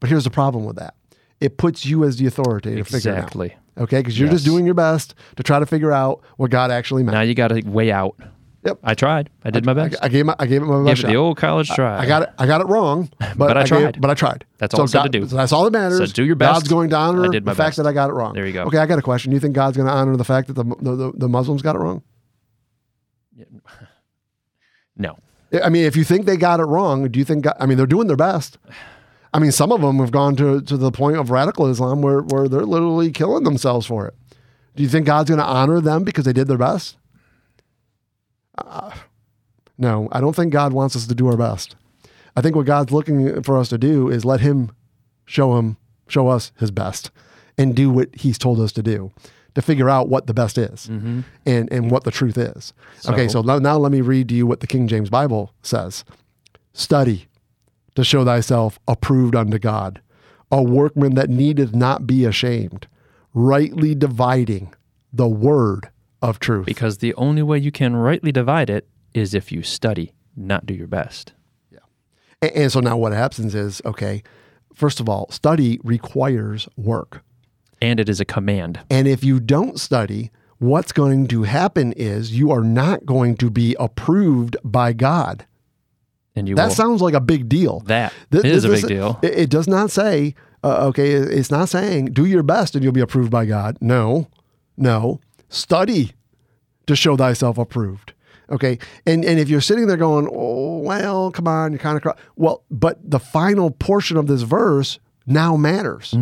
But 0.00 0.10
here's 0.10 0.24
the 0.24 0.30
problem 0.30 0.64
with 0.64 0.76
that. 0.76 0.94
It 1.40 1.56
puts 1.56 1.84
you 1.86 2.04
as 2.04 2.16
the 2.16 2.26
authority 2.26 2.76
to 2.76 2.84
figure 2.84 3.12
it 3.12 3.14
out. 3.14 3.18
Exactly. 3.18 3.56
Okay, 3.78 3.98
because 3.98 4.18
you're 4.18 4.28
just 4.28 4.44
doing 4.44 4.64
your 4.66 4.74
best 4.74 5.14
to 5.36 5.42
try 5.42 5.58
to 5.60 5.66
figure 5.66 5.92
out 5.92 6.20
what 6.36 6.50
God 6.50 6.70
actually 6.70 7.02
meant. 7.04 7.14
Now 7.14 7.20
you 7.22 7.34
got 7.34 7.48
to 7.48 7.62
weigh 7.64 7.92
out. 7.92 8.16
Yep. 8.64 8.80
I 8.82 8.94
tried. 8.94 9.30
I 9.44 9.50
did 9.50 9.64
my 9.64 9.72
best. 9.72 9.96
I, 10.02 10.06
I 10.06 10.08
gave 10.08 10.26
my, 10.26 10.34
I 10.36 10.46
gave 10.46 10.62
it 10.62 10.64
my 10.66 10.78
Gave 10.78 10.86
best 10.86 11.04
it 11.04 11.06
the 11.06 11.14
old 11.14 11.36
college 11.36 11.68
try. 11.70 11.96
I 11.96 12.06
got 12.06 12.22
it. 12.22 12.30
I 12.38 12.46
got 12.46 12.60
it 12.60 12.66
wrong, 12.66 13.08
but, 13.20 13.38
But 13.38 13.56
I 13.56 13.60
gave- 13.60 13.68
tried. 13.68 14.00
but 14.00 14.10
I 14.10 14.14
tried. 14.14 14.44
That's 14.58 14.74
all 14.74 14.84
it 14.84 14.88
said 14.88 14.98
God, 14.98 15.12
to 15.12 15.20
do. 15.20 15.28
so 15.28 15.36
that's 15.36 15.52
all 15.52 15.62
that 15.64 15.70
matters. 15.70 15.98
Said 15.98 16.12
do 16.12 16.24
your 16.24 16.34
best. 16.34 16.54
God's 16.54 16.68
going 16.68 16.90
to 16.90 16.96
honor 16.96 17.26
I 17.26 17.28
did 17.28 17.44
my 17.46 17.52
the 17.52 17.56
fact 17.56 17.68
best. 17.68 17.76
that 17.76 17.86
I 17.86 17.92
got 17.92 18.10
it 18.10 18.14
wrong. 18.14 18.34
There 18.34 18.44
you 18.46 18.52
go. 18.52 18.64
Okay, 18.64 18.78
I 18.78 18.86
got 18.86 18.98
a 18.98 19.02
question. 19.02 19.30
You 19.30 19.38
think 19.38 19.54
God's 19.54 19.76
going 19.76 19.86
to 19.86 19.92
honor 19.94 20.16
the 20.16 20.24
fact 20.24 20.48
that 20.48 20.54
the, 20.54 20.64
the, 20.64 20.96
the, 20.96 21.12
the 21.16 21.28
Muslims 21.28 21.62
got 21.62 21.76
it 21.76 21.78
wrong? 21.78 22.02
No. 25.00 25.16
I 25.52 25.68
mean, 25.68 25.84
if 25.84 25.96
you 25.96 26.04
think 26.04 26.26
they 26.26 26.36
got 26.36 26.60
it 26.60 26.64
wrong, 26.64 27.08
do 27.08 27.18
you 27.18 27.24
think? 27.24 27.46
I 27.58 27.66
mean, 27.66 27.78
they're 27.78 27.86
doing 27.86 28.06
their 28.06 28.16
best. 28.16 28.58
I 29.32 29.38
mean, 29.38 29.52
some 29.52 29.72
of 29.72 29.80
them 29.80 29.98
have 29.98 30.10
gone 30.10 30.36
to 30.36 30.60
to 30.60 30.76
the 30.76 30.90
point 30.90 31.16
of 31.16 31.30
radical 31.30 31.66
Islam 31.66 32.02
where 32.02 32.20
where 32.20 32.48
they're 32.48 32.66
literally 32.66 33.10
killing 33.10 33.44
themselves 33.44 33.86
for 33.86 34.06
it. 34.06 34.14
Do 34.76 34.82
you 34.82 34.88
think 34.88 35.06
God's 35.06 35.30
going 35.30 35.40
to 35.40 35.46
honor 35.46 35.80
them 35.80 36.04
because 36.04 36.24
they 36.24 36.32
did 36.32 36.48
their 36.48 36.58
best? 36.58 36.96
Uh, 38.56 38.92
no, 39.76 40.08
I 40.12 40.20
don't 40.20 40.36
think 40.36 40.52
God 40.52 40.72
wants 40.72 40.96
us 40.96 41.06
to 41.06 41.14
do 41.14 41.26
our 41.28 41.36
best. 41.36 41.76
I 42.36 42.40
think 42.40 42.54
what 42.54 42.66
God's 42.66 42.92
looking 42.92 43.42
for 43.42 43.58
us 43.58 43.68
to 43.70 43.78
do 43.78 44.08
is 44.08 44.24
let 44.24 44.40
Him 44.40 44.70
show 45.24 45.56
Him 45.58 45.76
show 46.08 46.28
us 46.28 46.52
His 46.58 46.70
best 46.70 47.10
and 47.56 47.74
do 47.74 47.90
what 47.90 48.14
He's 48.14 48.38
told 48.38 48.60
us 48.60 48.72
to 48.72 48.82
do 48.82 49.12
to 49.58 49.62
figure 49.62 49.90
out 49.90 50.08
what 50.08 50.28
the 50.28 50.34
best 50.34 50.56
is 50.56 50.86
mm-hmm. 50.86 51.22
and 51.44 51.72
and 51.72 51.90
what 51.90 52.04
the 52.04 52.12
truth 52.12 52.38
is. 52.38 52.72
okay, 53.08 53.26
So- 53.26 53.42
so 53.42 53.42
now, 53.42 53.58
now 53.58 53.76
let 53.76 53.90
me 53.90 54.00
read 54.00 54.28
to 54.28 54.34
you 54.36 54.46
what 54.46 54.60
the 54.60 54.68
King 54.68 54.86
James 54.86 55.10
Bible 55.10 55.52
says. 55.62 56.04
Study 56.72 57.26
to 57.96 58.04
show 58.04 58.24
thyself 58.24 58.78
approved 58.86 59.34
unto 59.34 59.58
God, 59.58 60.00
a 60.52 60.62
workman 60.62 61.14
that 61.16 61.28
needeth 61.28 61.74
not 61.74 62.06
be 62.06 62.24
ashamed, 62.24 62.86
rightly 63.34 63.96
dividing 63.96 64.72
the 65.12 65.26
word 65.26 65.90
of 66.22 66.38
truth. 66.38 66.66
Because 66.66 66.98
the 66.98 67.14
only 67.14 67.42
way 67.42 67.58
you 67.58 67.72
can 67.72 67.96
rightly 67.96 68.30
divide 68.30 68.70
it 68.70 68.86
is 69.12 69.34
if 69.34 69.50
you 69.50 69.64
study, 69.64 70.12
not 70.36 70.66
do 70.66 70.74
your 70.74 70.86
best. 70.86 71.32
And, 72.40 72.52
and 72.52 72.72
so 72.72 72.78
now 72.78 72.96
what 72.96 73.12
happens 73.12 73.56
is, 73.56 73.82
okay, 73.84 74.22
first 74.72 75.00
of 75.00 75.08
all, 75.08 75.28
study 75.30 75.80
requires 75.82 76.68
work. 76.76 77.22
And 77.80 78.00
it 78.00 78.08
is 78.08 78.20
a 78.20 78.24
command. 78.24 78.80
And 78.90 79.06
if 79.06 79.22
you 79.22 79.40
don't 79.40 79.78
study, 79.78 80.30
what's 80.58 80.92
going 80.92 81.28
to 81.28 81.44
happen 81.44 81.92
is 81.92 82.36
you 82.36 82.50
are 82.50 82.62
not 82.62 83.06
going 83.06 83.36
to 83.36 83.50
be 83.50 83.76
approved 83.78 84.56
by 84.64 84.92
God. 84.92 85.46
And 86.34 86.48
you 86.48 86.54
That 86.54 86.68
will. 86.68 86.74
sounds 86.74 87.00
like 87.02 87.14
a 87.14 87.20
big 87.20 87.48
deal. 87.48 87.80
that 87.86 88.12
Th- 88.30 88.44
is 88.44 88.64
a 88.64 88.68
this- 88.68 88.80
big 88.82 88.88
deal. 88.88 89.18
It, 89.22 89.32
it 89.38 89.50
does 89.50 89.66
not 89.68 89.90
say, 89.90 90.34
uh, 90.64 90.86
okay, 90.88 91.10
it's 91.12 91.50
not 91.50 91.68
saying 91.68 92.06
do 92.06 92.24
your 92.26 92.42
best 92.42 92.74
and 92.74 92.82
you'll 92.82 92.92
be 92.92 93.00
approved 93.00 93.30
by 93.30 93.44
God. 93.46 93.76
No, 93.80 94.28
no. 94.76 95.20
Study 95.48 96.12
to 96.86 96.94
show 96.96 97.16
thyself 97.16 97.58
approved. 97.58 98.12
Okay. 98.50 98.78
And 99.06 99.24
and 99.24 99.38
if 99.38 99.48
you're 99.48 99.60
sitting 99.60 99.86
there 99.86 99.96
going, 99.96 100.28
oh, 100.32 100.78
well, 100.78 101.30
come 101.30 101.46
on, 101.46 101.72
you're 101.72 101.78
kind 101.78 102.00
of, 102.04 102.14
well, 102.36 102.64
but 102.70 102.98
the 103.08 103.18
final 103.20 103.70
portion 103.70 104.16
of 104.16 104.26
this 104.26 104.42
verse 104.42 104.98
now 105.26 105.56
matters. 105.56 106.14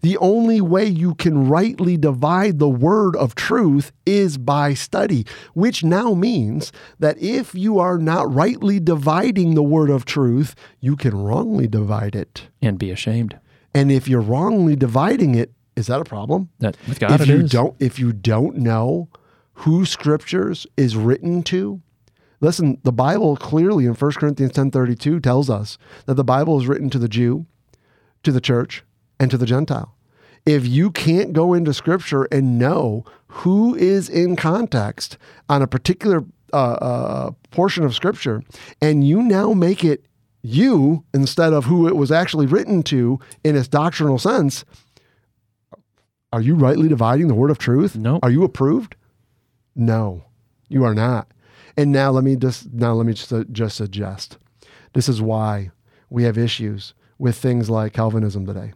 The 0.00 0.16
only 0.18 0.60
way 0.60 0.86
you 0.86 1.14
can 1.14 1.48
rightly 1.48 1.96
divide 1.96 2.58
the 2.58 2.68
word 2.68 3.16
of 3.16 3.34
truth 3.34 3.92
is 4.06 4.38
by 4.38 4.74
study, 4.74 5.26
which 5.54 5.82
now 5.82 6.14
means 6.14 6.72
that 6.98 7.18
if 7.18 7.54
you 7.54 7.78
are 7.78 7.98
not 7.98 8.32
rightly 8.32 8.80
dividing 8.80 9.54
the 9.54 9.62
word 9.62 9.90
of 9.90 10.04
truth, 10.04 10.54
you 10.80 10.96
can 10.96 11.16
wrongly 11.16 11.66
divide 11.66 12.14
it. 12.14 12.48
And 12.62 12.78
be 12.78 12.90
ashamed. 12.90 13.38
And 13.74 13.90
if 13.92 14.08
you're 14.08 14.20
wrongly 14.20 14.76
dividing 14.76 15.34
it, 15.34 15.52
is 15.76 15.86
that 15.86 16.00
a 16.00 16.04
problem? 16.04 16.48
That 16.58 16.76
with 16.88 16.98
God 16.98 17.12
if 17.12 17.20
it 17.22 17.28
you 17.28 17.40
is. 17.40 17.50
don't 17.50 17.76
if 17.78 17.98
you 17.98 18.12
don't 18.12 18.56
know 18.56 19.08
who 19.52 19.84
scriptures 19.84 20.66
is 20.76 20.96
written 20.96 21.42
to, 21.44 21.80
listen, 22.40 22.78
the 22.82 22.92
Bible 22.92 23.36
clearly 23.36 23.86
in 23.86 23.94
1 23.94 24.12
Corinthians 24.12 24.52
10:32 24.52 25.22
tells 25.22 25.48
us 25.48 25.78
that 26.06 26.14
the 26.14 26.24
Bible 26.24 26.58
is 26.58 26.66
written 26.66 26.90
to 26.90 26.98
the 26.98 27.08
Jew, 27.08 27.46
to 28.24 28.32
the 28.32 28.40
church, 28.40 28.84
and 29.20 29.30
to 29.30 29.38
the 29.38 29.46
Gentile. 29.46 29.94
If 30.46 30.66
you 30.66 30.90
can't 30.90 31.32
go 31.32 31.52
into 31.52 31.74
scripture 31.74 32.24
and 32.32 32.58
know 32.58 33.04
who 33.26 33.74
is 33.74 34.08
in 34.08 34.36
context 34.36 35.18
on 35.48 35.62
a 35.62 35.66
particular 35.66 36.24
uh, 36.52 36.56
uh, 36.56 37.30
portion 37.50 37.84
of 37.84 37.94
scripture, 37.94 38.42
and 38.80 39.06
you 39.06 39.22
now 39.22 39.52
make 39.52 39.84
it 39.84 40.06
you 40.42 41.04
instead 41.12 41.52
of 41.52 41.66
who 41.66 41.86
it 41.86 41.96
was 41.96 42.10
actually 42.10 42.46
written 42.46 42.82
to 42.84 43.18
in 43.44 43.56
its 43.56 43.68
doctrinal 43.68 44.18
sense, 44.18 44.64
are 46.32 46.40
you 46.40 46.54
rightly 46.54 46.88
dividing 46.88 47.28
the 47.28 47.34
word 47.34 47.50
of 47.50 47.58
truth? 47.58 47.96
No. 47.96 48.18
Are 48.22 48.30
you 48.30 48.44
approved? 48.44 48.96
No, 49.74 50.24
you 50.68 50.84
are 50.84 50.94
not. 50.94 51.30
And 51.76 51.92
now 51.92 52.10
let 52.10 52.24
me 52.24 52.36
just 52.36 52.72
now 52.72 52.94
let 52.94 53.06
me 53.06 53.12
just, 53.12 53.32
just 53.52 53.76
suggest 53.76 54.38
this 54.94 55.08
is 55.08 55.22
why 55.22 55.70
we 56.10 56.24
have 56.24 56.38
issues 56.38 56.94
with 57.18 57.36
things 57.36 57.68
like 57.68 57.92
Calvinism 57.92 58.46
today. 58.46 58.72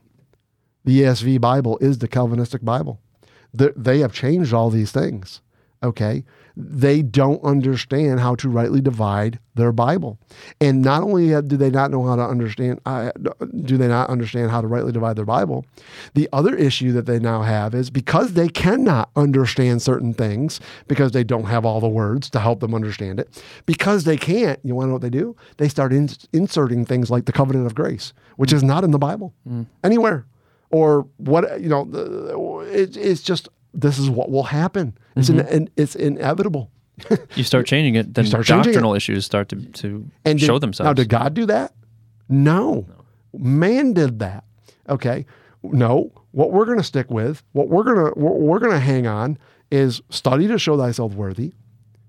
The 0.84 1.02
ESV 1.02 1.40
Bible 1.40 1.78
is 1.78 1.98
the 1.98 2.08
Calvinistic 2.08 2.64
Bible. 2.64 3.00
They 3.54 3.70
they 3.76 3.98
have 4.00 4.12
changed 4.12 4.52
all 4.52 4.70
these 4.70 4.92
things. 4.92 5.40
Okay. 5.82 6.24
They 6.54 7.02
don't 7.02 7.42
understand 7.42 8.20
how 8.20 8.34
to 8.36 8.48
rightly 8.48 8.80
divide 8.80 9.38
their 9.54 9.72
Bible. 9.72 10.18
And 10.60 10.82
not 10.82 11.02
only 11.02 11.28
do 11.42 11.56
they 11.56 11.70
not 11.70 11.90
know 11.90 12.06
how 12.06 12.14
to 12.16 12.22
understand, 12.22 12.78
uh, 12.84 13.10
do 13.62 13.76
they 13.78 13.88
not 13.88 14.10
understand 14.10 14.50
how 14.50 14.60
to 14.60 14.66
rightly 14.66 14.92
divide 14.92 15.16
their 15.16 15.24
Bible, 15.24 15.64
the 16.14 16.28
other 16.32 16.54
issue 16.54 16.92
that 16.92 17.06
they 17.06 17.18
now 17.18 17.42
have 17.42 17.74
is 17.74 17.90
because 17.90 18.34
they 18.34 18.48
cannot 18.48 19.10
understand 19.16 19.80
certain 19.82 20.12
things, 20.12 20.60
because 20.88 21.12
they 21.12 21.24
don't 21.24 21.46
have 21.46 21.64
all 21.64 21.80
the 21.80 21.88
words 21.88 22.28
to 22.30 22.38
help 22.38 22.60
them 22.60 22.74
understand 22.74 23.18
it, 23.18 23.42
because 23.66 24.04
they 24.04 24.18
can't, 24.18 24.60
you 24.62 24.74
want 24.74 24.84
to 24.84 24.88
know 24.88 24.94
what 24.94 25.02
they 25.02 25.10
do? 25.10 25.34
They 25.56 25.68
start 25.68 25.92
in, 25.92 26.10
inserting 26.32 26.84
things 26.84 27.10
like 27.10 27.24
the 27.24 27.32
covenant 27.32 27.66
of 27.66 27.74
grace, 27.74 28.12
which 28.36 28.52
is 28.52 28.62
not 28.62 28.84
in 28.84 28.90
the 28.90 28.98
Bible 28.98 29.34
anywhere 29.82 30.26
or 30.72 31.06
what 31.18 31.61
you 31.61 31.68
know 31.68 32.61
it, 32.62 32.96
it's 32.96 33.22
just 33.22 33.48
this 33.72 33.98
is 33.98 34.11
what 34.11 34.30
will 34.30 34.42
happen. 34.44 34.98
It's 35.16 35.28
Mm-hmm. 35.30 35.40
in, 35.40 35.46
and 35.46 35.70
it's 35.76 35.94
inevitable. 35.94 36.70
You 37.37 37.44
start 37.44 37.66
changing 37.66 37.94
it, 37.94 38.12
then 38.14 38.24
changing 38.24 38.74
it. 38.92 38.96
issues 38.96 39.24
start 39.24 39.48
to, 39.50 39.56
to 39.56 40.11
and 40.24 40.38
did- 40.38 40.46
show 40.46 40.58
themselves. 40.58 40.87
now 40.87 40.92
did 40.92 41.08
god 41.08 41.35
do 41.35 41.46
that? 41.46 41.72
No. 42.28 42.87
man 43.32 43.92
did 43.92 44.18
that. 44.18 44.44
Okay. 44.88 45.26
No. 45.62 46.12
What 46.32 46.50
we're 46.52 46.64
going 46.64 46.78
to 46.78 46.85
stick 46.85 47.11
with 47.11 47.42
what 47.52 47.68
we're 47.68 47.85
going 47.85 47.98
to 48.12 48.18
what 48.18 48.40
we're 48.40 48.58
going 48.58 48.72
to 48.72 48.80
hang 48.80 49.06
on 49.06 49.38
is 49.70 50.02
study 50.11 50.46
to 50.48 50.58
show 50.58 50.76
thyself 50.76 51.14
worthy. 51.14 51.52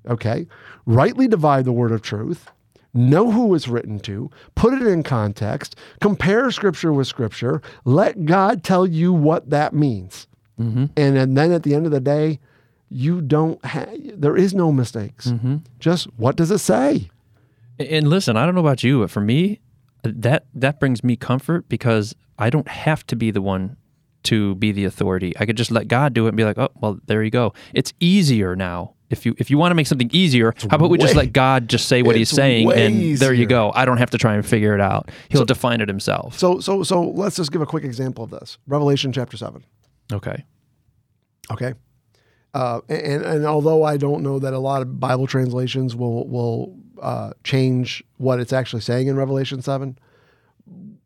Okay. 0.08 0.48
Rightly 0.86 1.28
divide 1.28 1.66
the 1.66 1.72
word 1.74 1.92
of 1.92 2.02
truth 2.02 2.50
know 2.94 3.32
who 3.32 3.54
it's 3.56 3.68
written 3.68 4.00
to 4.00 4.30
put 4.56 4.74
it 4.74 4.86
in 4.86 5.02
context 5.04 5.76
compare 6.02 6.52
scripture 6.52 6.94
with 6.94 7.08
scripture 7.08 7.62
let 7.86 8.26
god 8.26 8.64
tell 8.64 8.86
you 8.86 9.12
what 9.14 9.50
that 9.50 9.74
means 9.74 10.28
Mm-hmm. 10.60 10.86
and, 10.96 11.18
and 11.18 11.36
then 11.36 11.52
at 11.52 11.64
the 11.64 11.74
end 11.74 11.88
of 11.88 11.92
the 11.92 12.00
day 12.00 12.40
you 12.90 13.22
don't 13.22 13.64
have 13.66 13.90
there 14.22 14.38
is 14.38 14.54
no 14.54 14.72
mistakes 14.72 15.28
Mm-hmm. 15.32 15.58
just 15.80 16.06
what 16.18 16.36
does 16.36 16.52
it 16.52 16.60
say 16.60 17.10
And 17.80 18.08
listen, 18.08 18.38
I 18.38 18.46
don't 18.46 18.54
know 18.54 18.62
about 18.62 18.84
you, 18.84 19.00
but 19.00 19.10
for 19.10 19.20
me, 19.22 19.60
that 20.04 20.46
that 20.54 20.80
brings 20.80 21.04
me 21.04 21.16
comfort 21.16 21.68
because 21.70 22.14
I 22.38 22.52
don't 22.52 22.68
have 22.68 23.04
to 23.08 23.16
be 23.16 23.32
the 23.32 23.42
one 23.42 23.78
to 24.26 24.54
be 24.56 24.72
the 24.72 24.86
authority. 24.86 25.34
I 25.40 25.48
could 25.48 25.58
just 25.58 25.72
let 25.72 25.88
God 25.88 26.14
do 26.14 26.26
it 26.26 26.30
and 26.30 26.38
be 26.38 26.44
like, 26.46 26.60
"Oh, 26.60 26.70
well, 26.80 27.00
there 27.08 27.24
you 27.24 27.32
go." 27.32 27.52
It's 27.74 27.92
easier 28.00 28.56
now. 28.56 28.93
If 29.14 29.26
you 29.26 29.34
if 29.38 29.50
you 29.50 29.58
want 29.58 29.72
to 29.72 29.76
make 29.76 29.88
something 29.88 30.10
easier, 30.12 30.54
how 30.70 30.76
about 30.76 30.90
we 30.90 30.98
just 30.98 31.16
let 31.16 31.32
God 31.32 31.70
just 31.70 31.88
say 31.88 32.02
what 32.02 32.16
He's 32.18 32.30
saying, 32.30 32.72
and 32.72 33.18
there 33.18 33.34
you 33.34 33.46
go. 33.46 33.72
I 33.74 33.86
don't 33.86 33.98
have 33.98 34.10
to 34.10 34.18
try 34.18 34.34
and 34.36 34.46
figure 34.46 34.76
it 34.76 34.82
out. 34.82 35.10
He'll 35.30 35.46
define 35.46 35.80
it 35.80 35.88
himself. 35.88 36.38
so 36.38 36.60
so 36.60 36.84
so 36.84 37.02
let's 37.02 37.38
just 37.38 37.52
give 37.52 37.62
a 37.62 37.66
quick 37.66 37.86
example 37.86 38.26
of 38.26 38.30
this 38.30 38.58
revelation 38.68 39.14
chapter 39.14 39.38
7 39.38 39.64
Okay. 40.12 40.44
Okay. 41.52 41.74
Uh, 42.54 42.82
and 42.88 43.24
and 43.24 43.46
although 43.46 43.84
I 43.84 43.98
don't 43.98 44.22
know 44.22 44.38
that 44.40 44.54
a 44.54 44.60
lot 44.60 44.82
of 44.82 45.00
Bible 45.00 45.26
translations 45.26 45.96
will 45.96 46.28
will 46.28 46.76
uh, 47.02 47.32
change 47.44 48.04
what 48.18 48.40
it's 48.40 48.54
actually 48.54 48.82
saying 48.82 49.08
in 49.08 49.16
Revelation 49.16 49.62
seven, 49.62 49.98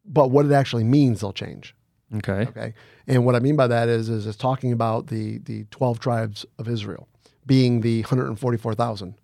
but 0.06 0.30
what 0.30 0.46
it 0.46 0.52
actually 0.52 0.84
means 0.84 1.22
they'll 1.22 1.32
change. 1.34 1.74
Okay. 2.16 2.48
Okay. 2.50 2.74
And 3.08 3.26
what 3.26 3.36
I 3.36 3.40
mean 3.40 3.56
by 3.56 3.68
that 3.68 3.88
is 3.88 4.10
is 4.10 4.28
it's 4.28 4.38
talking 4.38 4.74
about 4.74 5.08
the 5.08 5.38
the 5.40 5.64
twelve 5.72 6.00
tribes 6.00 6.46
of 6.60 6.68
Israel 6.68 7.08
being 7.48 7.82
the 7.82 8.02
hundred 8.04 8.28
and 8.28 8.40
forty 8.40 8.58
four 8.58 8.76
thousand. 8.76 9.16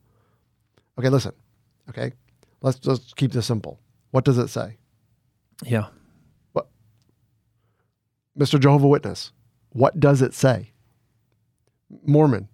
Okay, 0.97 1.09
listen. 1.09 1.33
Okay, 1.89 2.13
let's 2.61 2.79
just 2.79 3.15
keep 3.15 3.31
this 3.33 3.45
simple. 3.45 3.79
What 4.11 4.25
does 4.25 4.37
it 4.39 4.47
say, 4.47 4.77
Yeah. 5.65 5.87
What, 6.53 6.67
Mister 8.35 8.57
Jehovah 8.57 8.87
Witness? 8.87 9.31
What 9.69 9.99
does 9.99 10.21
it 10.21 10.33
say? 10.33 10.71
Mormon, 12.05 12.47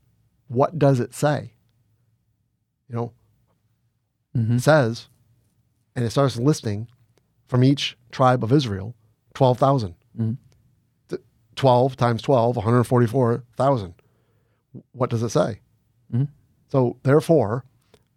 what 0.47 0.77
does 0.79 0.99
it 0.99 1.13
say? 1.13 1.53
You 2.89 2.95
know, 2.95 3.13
Mm-hmm. 4.37 4.57
it 4.57 4.61
says, 4.61 5.07
and 5.95 6.05
it 6.05 6.11
starts 6.11 6.37
listing 6.37 6.87
from 7.47 7.63
each 7.63 7.97
tribe 8.11 8.43
of 8.43 8.51
Israel, 8.53 8.95
12,000. 9.33 9.95
Mhm. 10.19 10.37
12 11.55 11.97
times 11.97 12.21
12, 12.21 12.55
144,000. 12.55 13.93
What 14.91 15.09
does 15.09 15.23
it 15.23 15.29
say? 15.29 15.59
Mhm. 16.13 16.27
So, 16.67 16.97
therefore, 17.03 17.65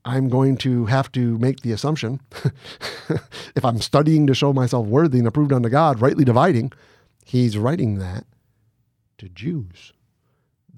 I'm 0.05 0.29
going 0.29 0.57
to 0.59 0.87
have 0.87 1.11
to 1.13 1.39
make 1.39 1.61
the 1.61 1.73
assumption 1.73 2.21
if 3.55 3.65
I'm 3.65 3.81
studying 3.81 4.27
to 4.27 4.35
show 4.35 4.53
myself 4.53 4.87
worthy 4.87 5.19
and 5.19 5.29
approved 5.29 5.53
unto 5.53 5.69
God, 5.69 6.01
rightly 6.01 6.25
dividing, 6.25 6.73
he's 7.25 7.57
writing 7.57 7.99
that 7.99 8.25
to 9.19 9.29
Jews. 9.29 9.93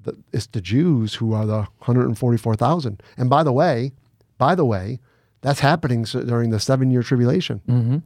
The, 0.03 0.17
it's 0.33 0.47
the 0.49 0.61
Jews 0.61 1.15
who 1.15 1.33
are 1.33 1.47
the 1.47 1.61
144,000. 1.79 3.03
And 3.17 3.31
by 3.31 3.43
the 3.43 3.53
way, 3.53 3.93
by 4.37 4.55
the 4.55 4.65
way, 4.67 5.01
that's 5.41 5.61
happening 5.61 6.03
during 6.05 6.51
the 6.51 6.61
seven 6.61 6.91
year 6.91 7.03
tribulation. 7.03 7.61
Mm-hmm. 7.69 7.99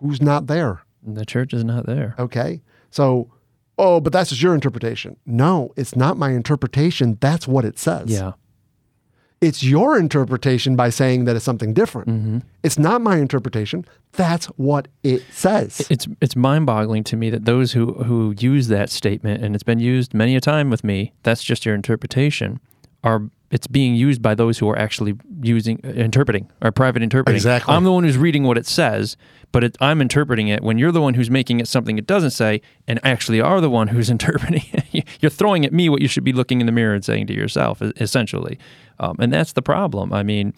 Who's 0.00 0.20
not 0.20 0.46
there? 0.48 0.82
The 1.06 1.24
church 1.24 1.54
is 1.54 1.64
not 1.64 1.86
there. 1.86 2.14
Okay. 2.18 2.62
So, 2.90 3.30
oh, 3.78 4.00
but 4.00 4.12
that's 4.12 4.30
just 4.30 4.42
your 4.42 4.54
interpretation. 4.54 5.16
No, 5.26 5.72
it's 5.76 5.96
not 5.96 6.16
my 6.16 6.30
interpretation. 6.30 7.18
That's 7.20 7.46
what 7.46 7.64
it 7.64 7.78
says. 7.78 8.10
Yeah. 8.10 8.32
It's 9.42 9.62
your 9.62 9.98
interpretation 9.98 10.76
by 10.76 10.88
saying 10.88 11.26
that 11.26 11.36
it's 11.36 11.44
something 11.44 11.74
different. 11.74 12.08
Mm-hmm. 12.08 12.38
It's 12.62 12.78
not 12.78 13.02
my 13.02 13.18
interpretation. 13.18 13.84
That's 14.12 14.46
what 14.56 14.88
it 15.02 15.22
says. 15.30 15.86
It's 15.90 16.08
it's 16.22 16.34
mind-boggling 16.34 17.04
to 17.04 17.16
me 17.16 17.28
that 17.28 17.44
those 17.44 17.72
who 17.72 17.92
who 18.04 18.34
use 18.38 18.68
that 18.68 18.88
statement 18.88 19.44
and 19.44 19.54
it's 19.54 19.62
been 19.62 19.78
used 19.78 20.14
many 20.14 20.36
a 20.36 20.40
time 20.40 20.70
with 20.70 20.82
me. 20.82 21.12
That's 21.22 21.44
just 21.44 21.66
your 21.66 21.74
interpretation. 21.74 22.60
Are 23.04 23.30
it's 23.50 23.66
being 23.66 23.94
used 23.94 24.20
by 24.20 24.34
those 24.34 24.58
who 24.58 24.68
are 24.68 24.78
actually 24.78 25.14
using 25.40 25.78
interpreting 25.84 26.50
or 26.62 26.72
private 26.72 27.02
interpreting. 27.02 27.36
Exactly. 27.36 27.72
I'm 27.74 27.84
the 27.84 27.92
one 27.92 28.04
who's 28.04 28.18
reading 28.18 28.42
what 28.42 28.58
it 28.58 28.66
says, 28.66 29.16
but 29.52 29.62
it, 29.62 29.76
I'm 29.80 30.00
interpreting 30.00 30.48
it. 30.48 30.62
When 30.62 30.78
you're 30.78 30.92
the 30.92 31.00
one 31.00 31.14
who's 31.14 31.30
making 31.30 31.60
it 31.60 31.68
something 31.68 31.96
it 31.96 32.06
doesn't 32.06 32.32
say, 32.32 32.60
and 32.88 32.98
actually 33.04 33.40
are 33.40 33.60
the 33.60 33.70
one 33.70 33.88
who's 33.88 34.10
interpreting 34.16 34.64
it, 34.72 35.06
you're 35.20 35.30
throwing 35.30 35.64
at 35.64 35.72
me 35.72 35.88
what 35.88 36.02
you 36.02 36.08
should 36.08 36.24
be 36.24 36.32
looking 36.32 36.60
in 36.60 36.66
the 36.66 36.72
mirror 36.72 36.94
and 36.94 37.04
saying 37.04 37.28
to 37.28 37.34
yourself, 37.34 37.80
essentially. 37.82 38.58
Um, 38.98 39.16
and 39.20 39.32
that's 39.32 39.52
the 39.52 39.62
problem. 39.62 40.12
I 40.12 40.22
mean, 40.22 40.52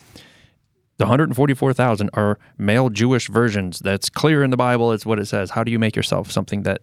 the 0.96 1.04
144,000 1.04 2.10
are 2.14 2.38
male 2.56 2.88
Jewish 2.88 3.28
versions. 3.28 3.78
That's 3.78 4.08
clear 4.08 4.42
in 4.42 4.50
the 4.50 4.56
Bible. 4.56 4.92
It's 4.92 5.06
what 5.06 5.18
it 5.18 5.26
says. 5.26 5.50
How 5.50 5.62
do 5.62 5.70
you 5.70 5.78
make 5.78 5.94
yourself 5.94 6.30
something 6.30 6.62
that 6.62 6.82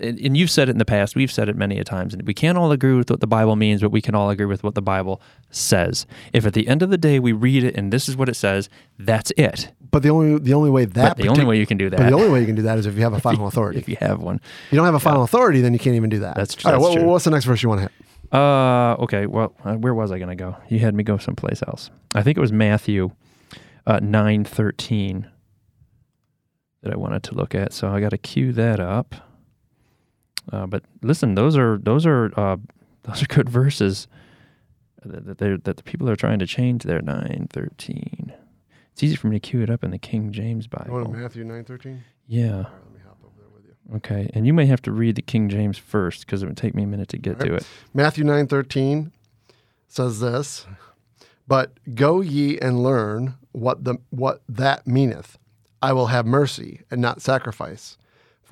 and 0.00 0.36
you've 0.36 0.50
said 0.50 0.68
it 0.68 0.72
in 0.72 0.78
the 0.78 0.84
past, 0.84 1.14
we've 1.14 1.30
said 1.30 1.48
it 1.48 1.56
many 1.56 1.78
a 1.78 1.84
times, 1.84 2.14
and 2.14 2.26
we 2.26 2.34
can't 2.34 2.58
all 2.58 2.72
agree 2.72 2.94
with 2.94 3.10
what 3.10 3.20
the 3.20 3.26
Bible 3.26 3.56
means, 3.56 3.80
but 3.80 3.90
we 3.90 4.00
can 4.00 4.14
all 4.14 4.30
agree 4.30 4.46
with 4.46 4.64
what 4.64 4.74
the 4.74 4.82
Bible 4.82 5.20
says. 5.50 6.06
If 6.32 6.46
at 6.46 6.52
the 6.52 6.66
end 6.66 6.82
of 6.82 6.90
the 6.90 6.98
day 6.98 7.18
we 7.18 7.32
read 7.32 7.64
it 7.64 7.76
and 7.76 7.92
this 7.92 8.08
is 8.08 8.16
what 8.16 8.28
it 8.28 8.34
says, 8.34 8.68
that's 8.98 9.32
it. 9.36 9.72
But 9.90 10.02
the 10.02 10.10
only 10.10 10.38
the 10.38 10.54
only 10.54 10.70
way 10.70 10.84
that 10.84 11.16
but 11.16 11.22
the 11.22 11.28
only 11.28 11.44
way 11.44 11.58
you 11.58 11.66
can 11.66 11.78
do 11.78 11.88
that. 11.90 11.98
But 11.98 12.10
the 12.10 12.16
only 12.16 12.28
way 12.28 12.40
you 12.40 12.46
can 12.46 12.56
do 12.56 12.62
that 12.62 12.78
is 12.78 12.86
if 12.86 12.96
you 12.96 13.02
have 13.02 13.12
a 13.12 13.20
final 13.28 13.46
authority. 13.46 13.78
If 13.78 13.88
you 13.88 13.96
have 14.00 14.20
one. 14.20 14.40
If 14.66 14.72
you 14.72 14.76
don't 14.76 14.86
have 14.86 14.94
a 14.94 15.00
final 15.00 15.20
yeah. 15.20 15.24
authority, 15.24 15.60
then 15.60 15.72
you 15.72 15.78
can't 15.78 15.94
even 15.94 16.10
do 16.10 16.20
that. 16.20 16.34
That's, 16.34 16.54
that's 16.56 16.66
all 16.66 16.88
right, 16.88 16.96
true. 16.96 17.06
What's 17.06 17.24
the 17.24 17.30
next 17.30 17.44
verse 17.44 17.62
you 17.62 17.68
want 17.68 17.82
to 17.82 17.82
hit? 17.82 17.92
Uh, 18.32 18.96
okay. 18.98 19.26
Well, 19.26 19.54
uh, 19.64 19.74
where 19.74 19.94
was 19.94 20.10
I 20.10 20.18
going 20.18 20.30
to 20.30 20.34
go? 20.34 20.56
You 20.68 20.80
had 20.80 20.94
me 20.94 21.04
go 21.04 21.18
someplace 21.18 21.62
else. 21.62 21.90
I 22.14 22.22
think 22.22 22.36
it 22.36 22.40
was 22.40 22.52
Matthew 22.52 23.12
uh, 23.86 24.00
nine 24.02 24.44
thirteen 24.44 25.30
that 26.82 26.92
I 26.92 26.96
wanted 26.96 27.22
to 27.24 27.34
look 27.34 27.54
at. 27.54 27.72
So 27.72 27.88
I 27.88 28.00
got 28.00 28.10
to 28.10 28.18
cue 28.18 28.52
that 28.52 28.80
up. 28.80 29.14
Uh, 30.52 30.66
but 30.66 30.84
listen, 31.02 31.34
those 31.34 31.56
are 31.56 31.78
those 31.78 32.06
are 32.06 32.32
uh, 32.38 32.56
those 33.02 33.22
are 33.22 33.26
good 33.26 33.48
verses 33.48 34.08
that 35.04 35.38
that 35.38 35.76
the 35.76 35.82
people 35.82 36.08
are 36.08 36.16
trying 36.16 36.38
to 36.38 36.46
change 36.46 36.84
there. 36.84 37.00
Nine 37.00 37.48
thirteen. 37.50 38.32
It's 38.92 39.02
easy 39.02 39.16
for 39.16 39.26
me 39.26 39.36
to 39.36 39.40
cue 39.40 39.60
it 39.60 39.70
up 39.70 39.82
in 39.82 39.90
the 39.90 39.98
King 39.98 40.30
James 40.30 40.66
Bible. 40.66 41.02
You 41.02 41.08
Matthew 41.08 41.44
nine 41.44 41.64
thirteen? 41.64 42.04
Yeah. 42.26 42.66
Okay, 43.96 44.30
and 44.32 44.46
you 44.46 44.54
may 44.54 44.64
have 44.64 44.80
to 44.82 44.92
read 44.92 45.14
the 45.14 45.22
King 45.22 45.50
James 45.50 45.76
first 45.76 46.20
because 46.20 46.42
it 46.42 46.46
would 46.46 46.56
take 46.56 46.74
me 46.74 46.84
a 46.84 46.86
minute 46.86 47.08
to 47.08 47.18
get 47.18 47.38
right. 47.38 47.48
to 47.48 47.54
it. 47.54 47.66
Matthew 47.92 48.24
nine 48.24 48.46
thirteen 48.46 49.12
says 49.88 50.20
this, 50.20 50.66
but 51.46 51.72
go 51.94 52.22
ye 52.22 52.58
and 52.58 52.82
learn 52.82 53.34
what 53.52 53.84
the 53.84 53.96
what 54.10 54.42
that 54.48 54.86
meaneth. 54.86 55.38
I 55.82 55.92
will 55.92 56.06
have 56.06 56.24
mercy 56.24 56.80
and 56.90 57.02
not 57.02 57.20
sacrifice, 57.20 57.98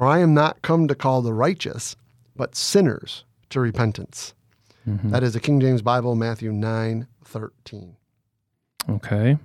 for 0.02 0.08
I 0.08 0.18
am 0.18 0.34
not 0.34 0.62
come 0.62 0.88
to 0.88 0.96
call 0.96 1.22
the 1.22 1.32
righteous, 1.32 1.94
but 2.34 2.56
sinners 2.56 3.22
to 3.50 3.60
repentance. 3.60 4.34
Mm-hmm. 4.84 5.10
That 5.10 5.22
is 5.22 5.32
the 5.32 5.38
King 5.38 5.60
James 5.60 5.80
Bible, 5.80 6.16
Matthew 6.16 6.50
9 6.50 7.06
13. 7.24 7.96
Okay. 8.90 9.38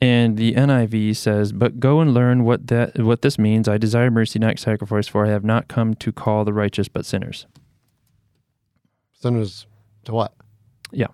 And 0.00 0.36
the 0.36 0.54
NIV 0.54 1.14
says, 1.14 1.52
"But 1.52 1.78
go 1.78 2.00
and 2.00 2.12
learn 2.12 2.42
what 2.42 2.66
that 2.66 2.98
what 2.98 3.22
this 3.22 3.38
means. 3.38 3.68
I 3.68 3.78
desire 3.78 4.10
mercy, 4.10 4.40
not 4.40 4.58
sacrifice, 4.58 5.06
for 5.06 5.24
I 5.24 5.28
have 5.28 5.44
not 5.44 5.68
come 5.68 5.94
to 5.94 6.10
call 6.10 6.44
the 6.44 6.52
righteous, 6.52 6.88
but 6.88 7.06
sinners." 7.06 7.46
Sinners 9.12 9.68
to 10.02 10.12
what? 10.12 10.34
Yeah. 10.90 11.06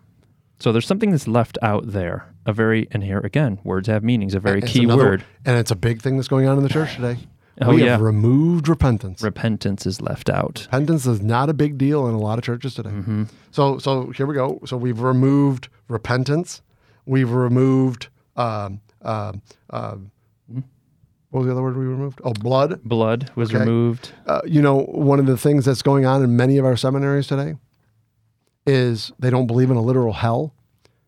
So 0.60 0.72
there's 0.72 0.86
something 0.86 1.10
that's 1.10 1.28
left 1.28 1.58
out 1.60 1.92
there. 1.92 2.32
A 2.46 2.54
very 2.54 2.88
and 2.90 3.04
here 3.04 3.18
again, 3.18 3.58
words 3.64 3.88
have 3.88 4.02
meanings. 4.02 4.34
A 4.34 4.40
very 4.40 4.60
it's 4.60 4.72
key 4.72 4.84
another, 4.84 5.04
word, 5.04 5.24
and 5.44 5.58
it's 5.58 5.70
a 5.70 5.76
big 5.76 6.00
thing 6.00 6.16
that's 6.16 6.28
going 6.28 6.46
on 6.46 6.56
in 6.56 6.62
the 6.62 6.70
church 6.70 6.94
today. 6.96 7.18
Oh 7.62 7.74
we 7.74 7.84
yeah, 7.84 7.92
have 7.92 8.00
removed 8.00 8.68
repentance. 8.68 9.22
repentance 9.22 9.86
is 9.86 10.00
left 10.00 10.28
out. 10.28 10.62
Repentance 10.66 11.06
is 11.06 11.20
not 11.22 11.48
a 11.48 11.54
big 11.54 11.78
deal 11.78 12.06
in 12.08 12.14
a 12.14 12.18
lot 12.18 12.38
of 12.38 12.44
churches 12.44 12.74
today. 12.74 12.90
Mm-hmm. 12.90 13.24
So, 13.50 13.78
so 13.78 14.10
here 14.10 14.26
we 14.26 14.34
go. 14.34 14.60
So 14.66 14.76
we've 14.76 15.00
removed 15.00 15.68
repentance. 15.88 16.62
We've 17.06 17.30
removed. 17.30 18.08
Um, 18.36 18.80
um, 19.02 19.42
um, 19.70 20.10
what 21.30 21.40
was 21.40 21.46
the 21.46 21.52
other 21.52 21.62
word 21.62 21.76
we 21.76 21.84
removed? 21.84 22.20
Oh, 22.24 22.32
blood. 22.32 22.80
Blood 22.84 23.30
was 23.34 23.50
Okay. 23.50 23.58
removed. 23.58 24.12
Uh, 24.26 24.40
you 24.46 24.62
know, 24.62 24.82
one 24.84 25.18
of 25.18 25.26
the 25.26 25.36
things 25.36 25.64
that's 25.64 25.82
going 25.82 26.06
on 26.06 26.22
in 26.22 26.36
many 26.36 26.58
of 26.58 26.64
our 26.64 26.76
seminaries 26.76 27.26
today 27.26 27.56
is 28.66 29.12
they 29.18 29.30
don't 29.30 29.46
believe 29.46 29.70
in 29.70 29.76
a 29.76 29.82
literal 29.82 30.12
hell. 30.12 30.54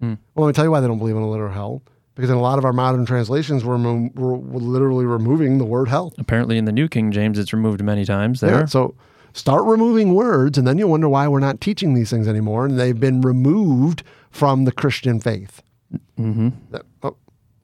Mm. 0.03 0.19
Well, 0.35 0.47
let 0.47 0.51
me 0.51 0.53
tell 0.53 0.65
you 0.65 0.71
why 0.71 0.81
they 0.81 0.89
don't 0.89 0.99
believe 0.99 1.17
in 1.17 1.23
a 1.23 1.31
literal 1.31 1.53
hell. 1.53 1.83
Because 2.17 2.31
in 2.31 2.37
a 2.37 2.41
lot 2.41 2.59
of 2.59 2.65
our 2.65 2.73
modern 2.73 3.07
translations, 3.07 3.65
we're, 3.65 3.79
mo- 3.79 4.11
we're 4.15 4.37
literally 4.59 5.05
removing 5.05 5.59
the 5.59 5.65
word 5.65 5.89
hell. 5.89 6.13
Apparently, 6.19 6.57
in 6.59 6.65
the 6.65 6.73
New 6.73 6.89
King 6.89 7.13
James, 7.13 7.39
it's 7.39 7.53
removed 7.53 7.83
many 7.85 8.05
times. 8.05 8.41
There. 8.41 8.61
Yeah, 8.61 8.65
so 8.65 8.95
start 9.35 9.65
removing 9.65 10.15
words, 10.15 10.57
and 10.59 10.67
then 10.67 10.79
you'll 10.79 10.91
wonder 10.91 11.09
why 11.11 11.29
we're 11.29 11.41
not 11.41 11.61
teaching 11.61 11.93
these 11.95 12.09
things 12.11 12.27
anymore, 12.27 12.65
and 12.65 12.79
they've 12.81 12.99
been 12.99 13.21
removed 13.21 14.03
from 14.31 14.65
the 14.65 14.73
Christian 14.73 15.21
faith. 15.21 15.63
mm-hmm. 16.19 16.49
That- 16.71 16.83
oh, 17.03 17.17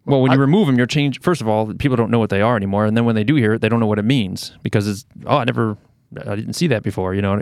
Well, 0.04 0.20
when 0.20 0.32
you 0.32 0.38
remove 0.38 0.66
them, 0.66 0.76
you're 0.76 0.86
change. 0.86 1.20
First 1.20 1.40
of 1.40 1.48
all, 1.48 1.72
people 1.74 1.96
don't 1.96 2.10
know 2.10 2.18
what 2.18 2.28
they 2.30 2.42
are 2.42 2.54
anymore, 2.56 2.84
and 2.84 2.94
then 2.96 3.04
when 3.06 3.14
they 3.14 3.24
do 3.24 3.36
hear 3.36 3.54
it, 3.54 3.60
they 3.62 3.68
don't 3.70 3.80
know 3.80 3.86
what 3.86 3.98
it 3.98 4.04
means 4.04 4.52
because 4.62 4.86
it's 4.86 5.06
oh, 5.26 5.38
I 5.38 5.44
never, 5.44 5.78
I 6.26 6.36
didn't 6.36 6.54
see 6.54 6.66
that 6.68 6.82
before. 6.82 7.14
You 7.14 7.22
know, 7.22 7.40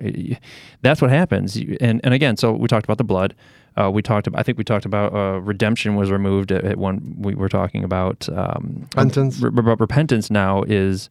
that's 0.83 1.01
what 1.03 1.11
happens. 1.11 1.57
And 1.81 2.01
and 2.05 2.15
again, 2.15 2.37
so 2.37 2.53
we 2.53 2.69
talked 2.69 2.85
about 2.87 2.99
the 2.99 3.05
blood. 3.05 3.35
Uh, 3.77 3.91
we 3.91 4.03
talked 4.03 4.27
about. 4.27 4.41
I 4.41 4.43
think 4.43 4.59
we 4.59 4.65
talked 4.65 4.85
about 4.85 5.15
uh, 5.15 5.41
redemption 5.41 5.95
was 5.97 6.11
removed 6.11 6.51
at, 6.53 6.65
at 6.65 6.77
one. 6.77 7.15
We 7.19 7.35
were 7.35 7.49
talking 7.49 7.85
about 7.85 8.29
um, 8.29 8.83
Repentance. 8.95 9.41
re- 9.41 9.51
re- 9.53 9.77
repentance 9.79 10.31
now 10.31 10.63
is 10.65 11.09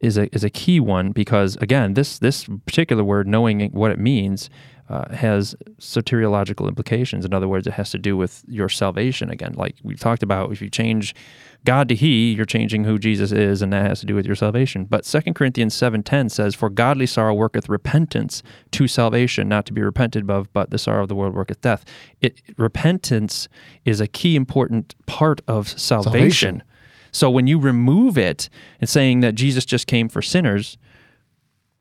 is 0.00 0.18
a 0.18 0.34
is 0.34 0.44
a 0.44 0.50
key 0.50 0.80
one 0.80 1.12
because 1.12 1.56
again, 1.56 1.94
this 1.94 2.18
this 2.18 2.44
particular 2.66 3.04
word, 3.04 3.26
knowing 3.26 3.70
what 3.70 3.90
it 3.90 3.98
means, 3.98 4.50
uh, 4.88 5.12
has 5.14 5.54
soteriological 5.80 6.68
implications. 6.68 7.24
In 7.24 7.34
other 7.34 7.48
words, 7.48 7.66
it 7.66 7.72
has 7.72 7.90
to 7.90 7.98
do 7.98 8.16
with 8.16 8.44
your 8.46 8.68
salvation. 8.68 9.30
Again, 9.30 9.54
like 9.54 9.76
we 9.82 9.94
talked 9.96 10.22
about, 10.22 10.52
if 10.52 10.62
you 10.62 10.70
change 10.70 11.14
God 11.64 11.88
to 11.88 11.94
He, 11.94 12.32
you're 12.32 12.46
changing 12.46 12.84
who 12.84 12.98
Jesus 12.98 13.32
is, 13.32 13.62
and 13.62 13.72
that 13.72 13.86
has 13.86 14.00
to 14.00 14.06
do 14.06 14.14
with 14.14 14.26
your 14.26 14.36
salvation. 14.36 14.84
But 14.84 15.04
2 15.04 15.34
Corinthians 15.34 15.74
seven 15.74 16.02
ten 16.02 16.28
says, 16.28 16.54
"For 16.54 16.70
godly 16.70 17.06
sorrow 17.06 17.34
worketh 17.34 17.68
repentance 17.68 18.42
to 18.72 18.86
salvation, 18.86 19.48
not 19.48 19.66
to 19.66 19.72
be 19.72 19.82
repented 19.82 20.30
of, 20.30 20.52
but 20.52 20.70
the 20.70 20.78
sorrow 20.78 21.02
of 21.02 21.08
the 21.08 21.16
world 21.16 21.34
worketh 21.34 21.60
death." 21.60 21.84
It 22.20 22.40
repentance 22.56 23.48
is 23.84 24.00
a 24.00 24.06
key 24.06 24.36
important 24.36 24.94
part 25.06 25.40
of 25.48 25.68
salvation. 25.68 26.12
Salvation. 26.12 26.62
So 27.10 27.30
when 27.30 27.46
you 27.46 27.58
remove 27.58 28.18
it 28.18 28.48
and 28.80 28.88
saying 28.88 29.20
that 29.20 29.34
Jesus 29.34 29.64
just 29.64 29.86
came 29.86 30.08
for 30.08 30.20
sinners, 30.20 30.76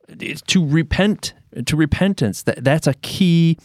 it's 0.07 0.41
to 0.43 0.65
repent 0.65 1.33
to 1.65 1.75
repentance. 1.75 2.43
That 2.43 2.63
that's 2.63 2.87
a 2.87 2.93
key 2.95 3.57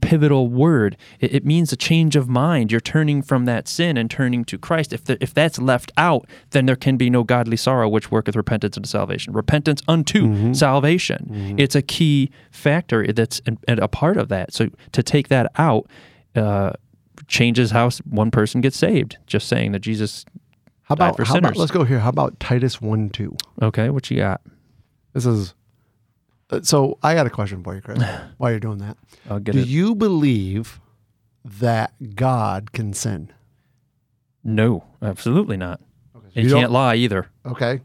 pivotal 0.00 0.48
word. 0.48 0.96
It, 1.20 1.34
it 1.34 1.46
means 1.46 1.72
a 1.72 1.76
change 1.76 2.16
of 2.16 2.28
mind. 2.28 2.70
You're 2.72 2.80
turning 2.80 3.22
from 3.22 3.44
that 3.44 3.68
sin 3.68 3.96
and 3.96 4.10
turning 4.10 4.44
to 4.46 4.58
christ. 4.58 4.92
If, 4.92 5.04
the, 5.04 5.22
if 5.22 5.34
that's 5.34 5.58
left 5.58 5.92
out 5.96 6.26
then 6.50 6.66
there 6.66 6.76
can 6.76 6.96
be 6.96 7.10
no 7.10 7.22
godly 7.22 7.56
sorrow 7.56 7.88
which 7.88 8.10
worketh 8.10 8.36
repentance 8.36 8.76
unto 8.76 8.88
salvation. 8.88 9.32
Repentance 9.32 9.82
unto 9.88 10.54
salvation. 10.54 11.56
It's 11.58 11.74
a 11.74 11.82
key 11.82 12.30
factor 12.50 13.06
that's 13.12 13.40
and 13.46 13.58
a 13.68 13.88
part 13.88 14.16
of 14.16 14.28
that. 14.28 14.52
So 14.52 14.68
to 14.92 15.02
take 15.02 15.28
that 15.28 15.50
out 15.56 15.86
uh, 16.34 16.72
changes 17.26 17.70
how 17.70 17.90
one 18.08 18.30
person 18.30 18.60
gets 18.60 18.76
saved. 18.76 19.18
Just 19.26 19.48
saying 19.48 19.72
that 19.72 19.80
jesus 19.80 20.24
how 20.82 20.96
died 20.96 21.10
about, 21.10 21.16
for 21.16 21.24
how 21.24 21.36
about 21.36 21.48
sinners. 21.48 21.58
let's 21.58 21.70
go 21.70 21.84
here? 21.84 22.00
How 22.00 22.08
about 22.08 22.40
Titus 22.40 22.80
1 22.80 23.10
2? 23.10 23.36
okay 23.62 23.90
what 23.90 24.10
you 24.10 24.16
got? 24.16 24.40
This 25.12 25.26
is 25.26 25.50
uh, 25.50 25.54
so. 26.62 26.98
I 27.02 27.14
got 27.14 27.26
a 27.26 27.30
question 27.30 27.62
for 27.62 27.74
you, 27.74 27.80
Kris. 27.80 28.02
While 28.38 28.50
you're 28.50 28.60
doing 28.60 28.78
that, 28.78 28.96
i'll 29.28 29.40
get 29.40 29.52
do 29.52 29.60
it 29.60 29.68
you 29.68 29.94
believe 29.94 30.80
that 31.44 32.14
God 32.14 32.72
can 32.72 32.92
sin? 32.92 33.32
no 34.42 34.84
absolutely 35.02 35.58
not 35.58 35.80
Okay, 36.16 36.42
He 36.42 36.48
can't 36.50 36.70
lie 36.72 36.94
either. 36.94 37.28
Okay, 37.44 37.80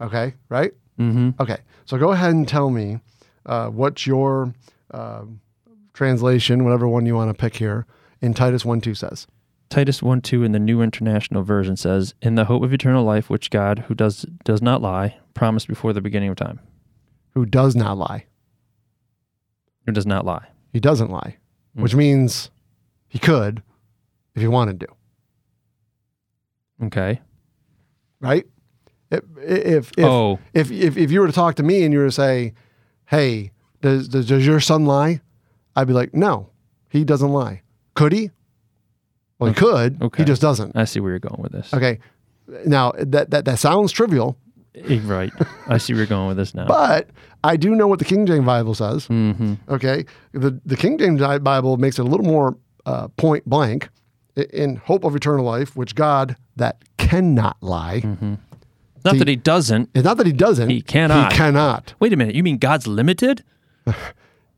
okay, 0.00 0.34
right? 0.48 0.72
Mm-hmm. 0.98 1.30
Okay, 1.40 1.58
so 1.84 1.98
go 1.98 2.12
ahead 2.12 2.30
and 2.34 2.46
tell 2.48 2.70
me 2.70 3.00
uh, 3.46 3.68
what's 3.68 4.06
your 4.06 4.54
uh, 4.92 5.24
translation, 5.92 6.64
whatever 6.64 6.88
one 6.88 7.06
you 7.06 7.14
want 7.14 7.30
to 7.30 7.40
pick 7.40 7.56
here, 7.56 7.86
in 8.20 8.34
Titus 8.34 8.64
1 8.64 8.80
2 8.80 8.94
says? 8.94 9.26
Titus 9.68 10.02
1 10.02 10.20
2 10.20 10.44
in 10.44 10.52
the 10.52 10.58
New 10.58 10.82
International 10.82 11.42
Version 11.42 11.76
says, 11.76 12.14
In 12.22 12.34
the 12.34 12.44
hope 12.44 12.62
of 12.62 12.72
eternal 12.72 13.04
life, 13.04 13.28
which 13.30 13.50
God, 13.50 13.80
who 13.80 13.94
does, 13.94 14.26
does 14.44 14.62
not 14.62 14.82
lie, 14.82 15.16
promised 15.34 15.68
before 15.68 15.92
the 15.92 16.00
beginning 16.00 16.28
of 16.28 16.36
time. 16.36 16.60
Who 17.34 17.46
does 17.46 17.74
not 17.74 17.96
lie. 17.98 18.26
Who 19.86 19.92
does 19.92 20.06
not 20.06 20.24
lie. 20.24 20.46
He 20.72 20.80
doesn't 20.80 21.10
lie, 21.10 21.36
Mm. 21.76 21.82
which 21.82 21.94
means 21.94 22.50
he 23.08 23.18
could 23.18 23.62
if 24.34 24.42
he 24.42 24.48
wanted 24.48 24.80
to, 24.80 24.86
Okay. 26.84 27.20
right? 28.20 28.46
If, 29.10 29.22
if, 29.38 29.92
if, 29.98 30.04
oh, 30.04 30.38
if, 30.54 30.70
if, 30.70 30.96
if 30.96 31.10
you 31.10 31.20
were 31.20 31.26
to 31.26 31.32
talk 31.32 31.54
to 31.56 31.62
me 31.62 31.82
and 31.82 31.92
you 31.92 31.98
were 32.00 32.06
to 32.06 32.12
say, 32.12 32.54
hey, 33.06 33.52
does, 33.82 34.08
does, 34.08 34.26
does 34.26 34.46
your 34.46 34.60
son 34.60 34.86
lie? 34.86 35.20
I'd 35.76 35.86
be 35.86 35.92
like, 35.92 36.14
no, 36.14 36.50
he 36.88 37.04
doesn't 37.04 37.30
lie. 37.30 37.62
Could 37.94 38.12
he? 38.12 38.30
Well, 39.38 39.50
he 39.52 39.54
could. 39.58 40.00
Okay. 40.02 40.22
He 40.22 40.26
just 40.26 40.40
doesn't. 40.40 40.76
I 40.76 40.84
see 40.84 41.00
where 41.00 41.10
you're 41.10 41.18
going 41.18 41.42
with 41.42 41.52
this. 41.52 41.74
Okay. 41.74 41.98
Now, 42.66 42.92
that, 42.98 43.30
that, 43.30 43.44
that 43.44 43.58
sounds 43.58 43.92
trivial, 43.92 44.38
Right. 45.04 45.32
I 45.66 45.78
see 45.78 45.92
where 45.92 45.98
you're 46.00 46.06
going 46.06 46.28
with 46.28 46.36
this 46.38 46.54
now. 46.54 46.66
but 46.66 47.08
I 47.44 47.56
do 47.56 47.74
know 47.74 47.86
what 47.86 47.98
the 47.98 48.04
King 48.04 48.24
James 48.26 48.46
Bible 48.46 48.74
says. 48.74 49.06
hmm 49.06 49.54
Okay. 49.68 50.04
The, 50.32 50.58
the 50.64 50.76
King 50.76 50.96
James 50.98 51.20
Bible 51.40 51.76
makes 51.76 51.98
it 51.98 52.02
a 52.02 52.08
little 52.08 52.24
more 52.26 52.56
uh, 52.86 53.08
point 53.08 53.44
blank 53.48 53.88
in 54.36 54.76
hope 54.76 55.04
of 55.04 55.14
eternal 55.14 55.44
life, 55.44 55.76
which 55.76 55.94
God 55.94 56.36
that 56.56 56.82
cannot 56.96 57.56
lie. 57.60 58.00
Not 59.04 59.12
See- 59.14 59.18
that 59.18 59.28
he 59.28 59.36
doesn't. 59.36 59.90
It's 59.94 60.04
not 60.04 60.16
that 60.16 60.26
he 60.26 60.32
doesn't. 60.32 60.70
He 60.70 60.80
cannot. 60.80 61.32
He 61.32 61.36
cannot. 61.38 61.94
Wait 62.00 62.12
a 62.12 62.16
minute. 62.16 62.34
You 62.34 62.42
mean 62.42 62.58
God's 62.58 62.86
limited? 62.86 63.44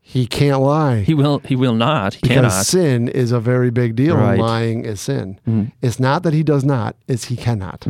He 0.07 0.27
can't 0.27 0.61
lie. 0.61 1.01
He 1.01 1.15
will. 1.15 1.39
He 1.39 1.55
will 1.55 1.73
not. 1.73 2.13
He 2.13 2.19
because 2.21 2.35
cannot. 2.35 2.65
sin 2.67 3.07
is 3.07 3.31
a 3.31 3.39
very 3.39 3.71
big 3.71 3.95
deal. 3.95 4.15
Right. 4.15 4.39
Lying 4.39 4.85
is 4.85 5.01
sin. 5.01 5.71
It's 5.81 5.99
not 5.99 6.21
that 6.21 6.31
he 6.31 6.43
does 6.43 6.63
not, 6.63 6.95
it's 7.07 7.25
he 7.25 7.35
cannot. 7.35 7.87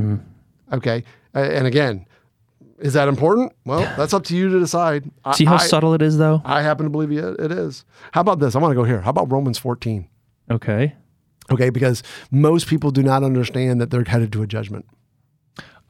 Okay. 0.72 1.04
And 1.34 1.68
again, 1.68 2.06
is 2.80 2.94
that 2.94 3.08
important? 3.08 3.54
Well, 3.66 3.80
that's 3.98 4.14
up 4.14 4.24
to 4.26 4.36
you 4.36 4.50
to 4.50 4.60
decide. 4.60 5.10
I- 5.24 5.34
See 5.36 5.46
how 5.46 5.56
I, 5.56 5.66
subtle 5.66 5.94
it 5.94 6.02
is, 6.02 6.18
though. 6.18 6.42
I 6.46 6.62
happen 6.62 6.86
to 6.86 6.90
believe 6.90 7.12
it 7.12 7.40
it 7.40 7.52
is. 7.52 7.86
How 8.12 8.22
about 8.22 8.40
this? 8.40 8.56
I 8.56 8.60
want 8.60 8.72
to 8.72 8.76
go 8.76 8.84
here. 8.84 9.02
How 9.02 9.10
about 9.10 9.32
Romans 9.32 9.58
14? 9.58 10.08
Okay. 10.52 10.94
Okay, 11.52 11.70
because 11.70 12.02
most 12.32 12.68
people 12.68 12.90
do 12.92 13.04
not 13.04 13.24
understand 13.24 13.80
that 13.80 13.92
they're 13.92 14.04
headed 14.04 14.32
to 14.34 14.42
a 14.42 14.48
judgment. 14.48 14.86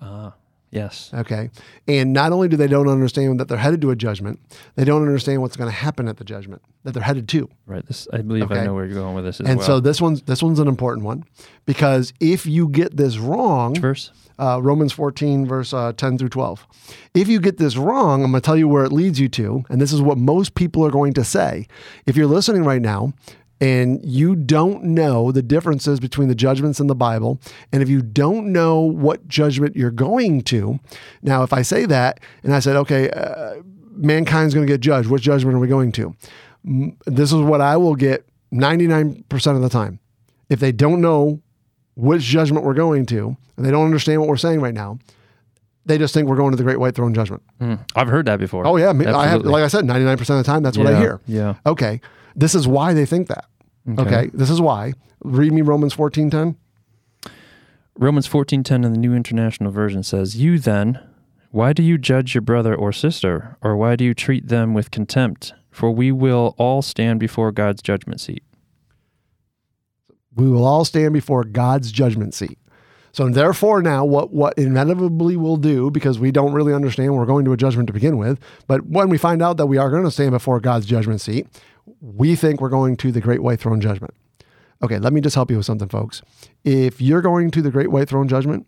Ah, 0.02 0.34
yes. 0.70 1.10
Okay. 1.14 1.50
And 1.88 2.12
not 2.12 2.34
only 2.34 2.50
do 2.50 2.58
they 2.58 2.68
don't 2.68 2.90
understand 2.90 3.40
that 3.40 3.48
they're 3.48 3.58
headed 3.58 3.82
to 3.82 3.92
a 3.92 3.96
judgment, 3.96 4.40
they 4.76 4.84
don't 4.84 5.02
understand 5.02 5.42
what's 5.42 5.56
going 5.56 5.70
to 5.70 5.76
happen 5.76 6.10
at 6.10 6.18
the 6.18 6.26
judgment 6.26 6.62
that 6.84 6.92
they're 6.94 7.04
headed 7.04 7.30
to. 7.30 7.50
Right. 7.66 7.86
This. 7.86 8.06
I 8.12 8.18
believe 8.18 8.52
I 8.52 8.66
know 8.66 8.74
where 8.74 8.86
you're 8.86 8.96
going 8.96 9.16
with 9.16 9.24
this 9.24 9.40
as 9.40 9.48
and 9.48 9.60
well. 9.60 9.66
so 9.66 9.80
this 9.80 10.02
one's 10.02 10.22
this 10.24 10.44
one's 10.44 10.60
an 10.60 10.68
important 10.68 11.06
one 11.06 11.24
because 11.66 12.14
if 12.20 12.46
you 12.46 12.68
get 12.68 12.98
this 12.98 13.18
wrong, 13.18 13.76
verse. 13.76 14.12
Uh, 14.40 14.60
Romans 14.62 14.94
14, 14.94 15.46
verse 15.46 15.74
uh, 15.74 15.94
10 15.94 16.18
through 16.18 16.30
12. 16.30 16.68
If 17.14 17.28
you 17.28 17.40
get 17.40 17.58
this 17.58 17.78
wrong, 17.78 18.24
I'm 18.24 18.32
going 18.32 18.42
to 18.42 18.46
tell 18.46 18.58
you 18.58 18.68
where 18.68 18.84
it 18.84 18.92
leads 18.92 19.20
you 19.20 19.30
to. 19.30 19.64
And 19.70 19.82
this 19.82 19.94
is 19.94 20.02
what 20.02 20.18
most 20.18 20.56
people 20.56 20.86
are 20.86 20.92
going 20.92 21.14
to 21.14 21.24
say. 21.24 21.68
If 22.06 22.16
you're 22.16 22.28
listening 22.28 22.64
right 22.64 22.82
now 22.82 23.14
and 23.62 24.04
you 24.04 24.36
don't 24.36 24.84
know 24.84 25.32
the 25.32 25.42
differences 25.42 26.00
between 26.00 26.28
the 26.28 26.36
judgments 26.36 26.80
in 26.80 26.88
the 26.88 26.96
Bible, 26.96 27.40
and 27.72 27.82
if 27.82 27.90
you 27.90 28.02
don't 28.02 28.52
know 28.52 28.82
what 28.82 29.28
judgment 29.28 29.76
you're 29.76 29.92
going 29.92 30.42
to, 30.44 30.80
now, 31.22 31.44
if 31.44 31.54
I 31.54 31.62
say 31.62 31.86
that 31.86 32.20
and 32.44 32.54
I 32.54 32.60
said, 32.60 32.76
okay, 32.76 33.10
uh, 33.12 33.56
mankind's 33.92 34.54
going 34.54 34.68
to 34.68 34.72
get 34.72 34.82
judged, 34.82 35.10
what 35.10 35.22
judgment 35.22 35.56
are 35.56 35.60
we 35.60 35.68
going 35.68 35.92
to? 35.94 36.16
This 37.06 37.32
is 37.32 37.42
what 37.42 37.62
I 37.62 37.78
will 37.78 37.96
get 37.96 38.26
99% 38.52 39.56
of 39.56 39.62
the 39.62 39.70
time. 39.70 40.00
If 40.50 40.60
they 40.60 40.72
don't 40.72 41.02
know 41.02 41.42
which 41.96 42.22
judgment 42.22 42.66
we're 42.66 42.74
going 42.74 43.06
to, 43.08 43.36
and 43.58 43.66
they 43.66 43.72
don't 43.72 43.86
understand 43.86 44.20
what 44.22 44.30
we're 44.30 44.38
saying 44.38 44.62
right 44.62 44.74
now, 44.74 45.00
they 45.86 45.98
just 45.98 46.14
think 46.14 46.28
we're 46.28 46.36
going 46.36 46.52
to 46.52 46.58
the 46.58 46.64
great 46.64 46.80
white 46.80 46.96
throne 46.96 47.14
judgment. 47.14 47.44
Mm. 47.60 47.80
I've 47.96 48.08
heard 48.08 48.26
that 48.26 48.40
before. 48.40 48.66
Oh 48.66 48.76
yeah, 48.78 48.92
I 48.92 49.28
have. 49.28 49.42
Like 49.44 49.64
I 49.64 49.68
said, 49.68 49.86
ninety 49.86 50.06
nine 50.06 50.18
percent 50.18 50.40
of 50.40 50.46
the 50.46 50.52
time, 50.52 50.64
that's 50.64 50.78
what 50.78 50.88
I 50.88 51.00
hear. 51.00 51.22
yeah. 51.26 51.56
Okay, 51.66 52.02
this 52.36 52.56
is 52.56 52.68
why 52.68 52.94
they 52.94 53.06
think 53.06 53.28
that. 53.28 53.46
Okay, 53.98 54.30
this 54.34 54.50
is 54.50 54.60
why. 54.60 54.94
Read 55.24 55.52
me 55.54 55.62
Romans 55.62 55.94
fourteen 55.94 56.30
ten. 56.30 56.58
Romans 57.98 58.28
14:10 58.28 58.84
in 58.84 58.92
the 58.92 58.98
New 59.00 59.14
International 59.14 59.72
Version 59.72 60.04
says, 60.04 60.36
"You 60.36 60.60
then, 60.60 61.00
why 61.52 61.72
do 61.72 61.82
you 61.82 61.98
judge 61.98 62.36
your 62.36 62.42
brother 62.42 62.76
or 62.76 62.92
sister, 62.92 63.56
or 63.62 63.78
why 63.78 63.96
do 63.96 64.04
you 64.04 64.14
treat 64.14 64.50
them 64.50 64.74
with 64.74 64.92
contempt? 64.92 65.54
For 65.72 65.90
we 65.92 66.12
will 66.12 66.56
all 66.58 66.82
stand 66.82 67.22
before 67.22 67.54
God's 67.54 67.82
judgment 67.82 68.20
seat." 68.20 68.44
We 70.36 70.50
will 70.50 70.66
all 70.66 70.86
stand 70.86 71.14
before 71.14 71.44
God's 71.44 71.92
judgment 71.92 72.34
seat. 72.34 72.58
So 73.12 73.30
therefore, 73.30 73.82
now 73.82 74.04
what 74.04 74.34
what 74.34 74.58
inevitably 74.58 75.38
we'll 75.38 75.56
do 75.56 75.90
because 75.90 76.20
we 76.20 76.32
don't 76.32 76.52
really 76.52 76.74
understand 76.74 77.16
we're 77.16 77.26
going 77.26 77.46
to 77.46 77.54
a 77.54 77.58
judgment 77.58 77.88
to 77.88 77.94
begin 77.94 78.18
with, 78.18 78.40
but 78.68 78.86
when 78.88 79.08
we 79.10 79.18
find 79.18 79.42
out 79.42 79.56
that 79.58 79.68
we 79.68 79.78
are 79.78 79.90
going 79.90 80.04
to 80.04 80.12
stand 80.12 80.32
before 80.32 80.60
God's 80.60 80.86
judgment 80.86 81.22
seat, 81.22 81.48
we 82.02 82.36
think 82.36 82.60
we're 82.60 82.68
going 82.70 82.98
to 82.98 83.12
the 83.14 83.22
great 83.22 83.42
white 83.42 83.60
throne 83.62 83.80
judgment. 83.80 84.14
Okay, 84.84 85.00
let 85.00 85.14
me 85.14 85.22
just 85.22 85.34
help 85.36 85.50
you 85.50 85.56
with 85.58 85.66
something, 85.66 85.88
folks. 85.88 86.22
If 86.66 87.00
you're 87.00 87.22
going 87.22 87.52
to 87.52 87.62
the 87.62 87.72
great 87.72 87.90
white 87.90 88.10
throne 88.10 88.28
judgment, 88.28 88.68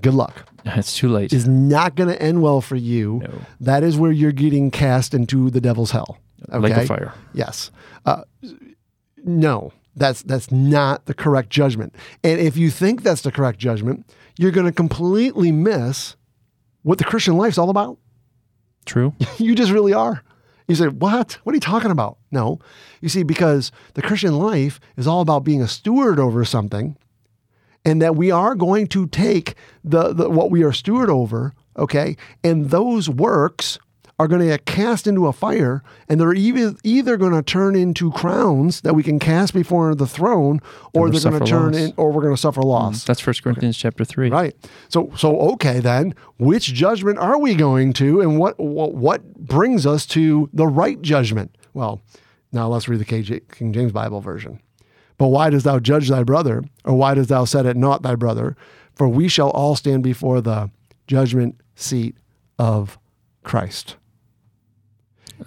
good 0.00 0.14
luck. 0.14 0.48
It's 0.66 0.96
too 0.96 1.10
late. 1.10 1.30
Is 1.34 1.46
not 1.46 1.94
going 1.96 2.08
to 2.08 2.20
end 2.22 2.40
well 2.40 2.62
for 2.62 2.74
you. 2.76 3.20
No. 3.22 3.34
That 3.60 3.82
is 3.82 3.98
where 3.98 4.10
you're 4.10 4.32
getting 4.32 4.70
cast 4.70 5.12
into 5.12 5.50
the 5.50 5.60
devil's 5.60 5.90
hell. 5.90 6.16
Lake 6.48 6.72
Okay? 6.72 6.80
of 6.82 6.88
fire. 6.88 7.12
Yes. 7.34 7.70
Uh, 8.06 8.22
no, 9.24 9.74
that's 9.96 10.22
that's 10.22 10.50
not 10.50 11.06
the 11.06 11.14
correct 11.14 11.50
judgment. 11.50 11.94
And 12.22 12.40
if 12.40 12.56
you 12.56 12.70
think 12.70 13.02
that's 13.02 13.22
the 13.22 13.32
correct 13.32 13.58
judgment, 13.58 14.10
you're 14.38 14.50
going 14.50 14.66
to 14.66 14.72
completely 14.72 15.52
miss 15.52 16.16
what 16.82 16.98
the 16.98 17.04
Christian 17.04 17.36
life's 17.36 17.58
all 17.58 17.70
about. 17.70 17.98
True. 18.84 19.14
you 19.38 19.54
just 19.54 19.72
really 19.72 19.94
are. 19.94 20.22
You 20.66 20.74
say, 20.74 20.88
"What? 20.88 21.38
What 21.44 21.52
are 21.52 21.56
you 21.56 21.60
talking 21.60 21.90
about?" 21.90 22.18
No. 22.30 22.58
You 23.00 23.08
see 23.08 23.22
because 23.22 23.70
the 23.94 24.02
Christian 24.02 24.38
life 24.38 24.80
is 24.96 25.06
all 25.06 25.20
about 25.20 25.44
being 25.44 25.62
a 25.62 25.68
steward 25.68 26.18
over 26.18 26.44
something 26.44 26.96
and 27.84 28.00
that 28.00 28.16
we 28.16 28.30
are 28.30 28.54
going 28.54 28.86
to 28.88 29.06
take 29.06 29.54
the, 29.82 30.12
the 30.12 30.30
what 30.30 30.50
we 30.50 30.62
are 30.62 30.72
steward 30.72 31.10
over, 31.10 31.52
okay? 31.76 32.16
And 32.42 32.70
those 32.70 33.08
works 33.08 33.78
are 34.18 34.28
going 34.28 34.40
to 34.40 34.46
get 34.46 34.64
cast 34.64 35.06
into 35.06 35.26
a 35.26 35.32
fire, 35.32 35.82
and 36.08 36.20
they're 36.20 36.34
either 36.34 36.74
either 36.84 37.16
going 37.16 37.32
to 37.32 37.42
turn 37.42 37.74
into 37.74 38.12
crowns 38.12 38.80
that 38.82 38.94
we 38.94 39.02
can 39.02 39.18
cast 39.18 39.52
before 39.52 39.94
the 39.94 40.06
throne, 40.06 40.60
or 40.92 41.10
they're 41.10 41.20
going 41.20 41.40
to 41.40 41.46
turn 41.46 41.72
loss. 41.72 41.80
in, 41.80 41.94
or 41.96 42.12
we're 42.12 42.22
going 42.22 42.34
to 42.34 42.40
suffer 42.40 42.60
mm-hmm. 42.60 42.68
loss. 42.68 43.04
That's 43.04 43.20
First 43.20 43.42
Corinthians 43.42 43.76
chapter 43.76 44.04
3. 44.04 44.30
Right. 44.30 44.54
So 44.88 45.12
so 45.16 45.38
okay 45.52 45.80
then, 45.80 46.14
which 46.38 46.72
judgment 46.72 47.18
are 47.18 47.38
we 47.38 47.54
going 47.54 47.92
to 47.94 48.20
and 48.20 48.38
what 48.38 48.58
what, 48.58 48.94
what 48.94 49.34
brings 49.34 49.84
us 49.86 50.06
to 50.06 50.48
the 50.52 50.66
right 50.66 51.00
judgment? 51.02 51.56
Well, 51.72 52.00
now 52.52 52.68
let's 52.68 52.88
read 52.88 53.00
the 53.00 53.04
KJ, 53.04 53.52
King 53.52 53.72
James 53.72 53.92
Bible 53.92 54.20
version. 54.20 54.60
But 55.18 55.28
why 55.28 55.50
dost 55.50 55.64
thou 55.64 55.78
judge 55.78 56.08
thy 56.08 56.22
brother, 56.22 56.62
or 56.84 56.94
why 56.94 57.14
dost 57.14 57.28
thou 57.28 57.44
set 57.44 57.66
it 57.66 57.76
not 57.76 58.02
thy 58.02 58.14
brother? 58.14 58.56
For 58.94 59.08
we 59.08 59.26
shall 59.26 59.50
all 59.50 59.74
stand 59.74 60.04
before 60.04 60.40
the 60.40 60.70
judgment 61.08 61.60
seat 61.74 62.16
of 62.58 62.98
Christ. 63.42 63.96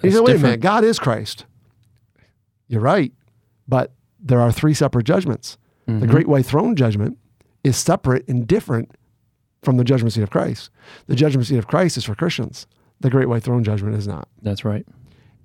He 0.02 0.12
said, 0.12 0.20
wait 0.22 0.32
a 0.32 0.34
different. 0.34 0.42
minute, 0.42 0.60
God 0.62 0.84
is 0.84 1.00
Christ. 1.00 1.46
You're 2.68 2.82
right. 2.82 3.14
But 3.68 3.94
there 4.20 4.42
are 4.42 4.52
three 4.52 4.74
separate 4.74 5.06
judgments. 5.06 5.58
Mm-hmm. 5.88 6.00
The 6.00 6.08
great 6.08 6.28
white 6.28 6.46
throne 6.46 6.76
judgment 6.76 7.18
is 7.64 7.78
separate 7.78 8.28
and 8.28 8.48
different 8.48 8.92
from 9.64 9.78
the 9.78 9.84
judgment 9.84 10.14
seat 10.14 10.24
of 10.24 10.30
Christ. 10.30 10.70
The 11.08 11.16
judgment 11.16 11.48
seat 11.48 11.58
of 11.58 11.68
Christ 11.68 11.98
is 11.98 12.06
for 12.06 12.16
Christians. 12.16 12.68
The 13.00 13.10
great 13.10 13.30
white 13.30 13.44
throne 13.44 13.64
judgment 13.64 13.96
is 13.96 14.08
not. 14.08 14.28
That's 14.42 14.66
right. 14.66 14.86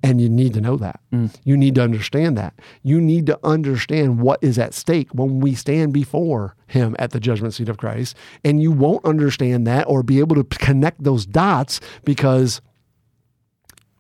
And 0.04 0.20
you 0.20 0.28
need 0.28 0.54
to 0.54 0.60
know 0.60 0.76
that. 0.78 1.00
Mm. 1.12 1.34
You 1.44 1.56
need 1.56 1.76
to 1.76 1.82
understand 1.82 2.36
that. 2.36 2.54
You 2.82 3.00
need 3.00 3.26
to 3.26 3.38
understand 3.44 4.20
what 4.20 4.42
is 4.42 4.58
at 4.58 4.74
stake 4.74 5.08
when 5.12 5.38
we 5.38 5.54
stand 5.54 5.92
before 5.92 6.56
Him 6.66 6.96
at 6.98 7.12
the 7.12 7.20
judgment 7.20 7.54
seat 7.54 7.68
of 7.68 7.78
Christ. 7.78 8.16
And 8.44 8.60
you 8.60 8.72
won't 8.72 9.04
understand 9.04 9.66
that 9.68 9.84
or 9.86 10.02
be 10.02 10.18
able 10.18 10.34
to 10.42 10.44
connect 10.58 11.04
those 11.04 11.24
dots 11.24 11.80
because 12.04 12.60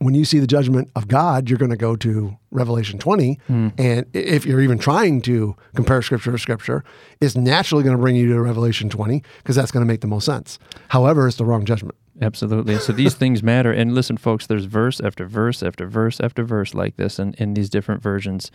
when 0.04 0.14
you 0.14 0.24
see 0.24 0.38
the 0.38 0.46
judgment 0.46 0.90
of 0.96 1.08
God, 1.08 1.48
you're 1.48 1.58
going 1.58 1.70
to 1.70 1.76
go 1.76 1.96
to 1.96 2.36
Revelation 2.50 2.98
20. 2.98 3.38
And 3.78 4.06
if 4.12 4.44
you're 4.44 4.60
even 4.60 4.78
trying 4.78 5.22
to 5.22 5.56
compare 5.74 6.02
scripture 6.02 6.32
to 6.32 6.38
scripture, 6.38 6.84
it's 7.20 7.36
naturally 7.36 7.82
going 7.84 7.96
to 7.96 8.00
bring 8.00 8.16
you 8.16 8.28
to 8.32 8.40
Revelation 8.40 8.88
20 8.88 9.22
because 9.38 9.56
that's 9.56 9.70
going 9.70 9.84
to 9.84 9.90
make 9.90 10.00
the 10.00 10.06
most 10.06 10.26
sense. 10.26 10.58
However, 10.88 11.26
it's 11.26 11.36
the 11.36 11.44
wrong 11.44 11.64
judgment. 11.64 11.96
Absolutely. 12.20 12.78
So 12.78 12.92
these 12.92 13.14
things 13.22 13.42
matter. 13.42 13.72
And 13.72 13.94
listen, 13.94 14.16
folks, 14.16 14.46
there's 14.46 14.64
verse 14.66 15.00
after 15.00 15.26
verse 15.26 15.62
after 15.62 15.86
verse 15.86 16.20
after 16.20 16.44
verse 16.44 16.74
like 16.74 16.96
this 16.96 17.18
in, 17.18 17.34
in 17.34 17.54
these 17.54 17.70
different 17.70 18.02
versions. 18.02 18.50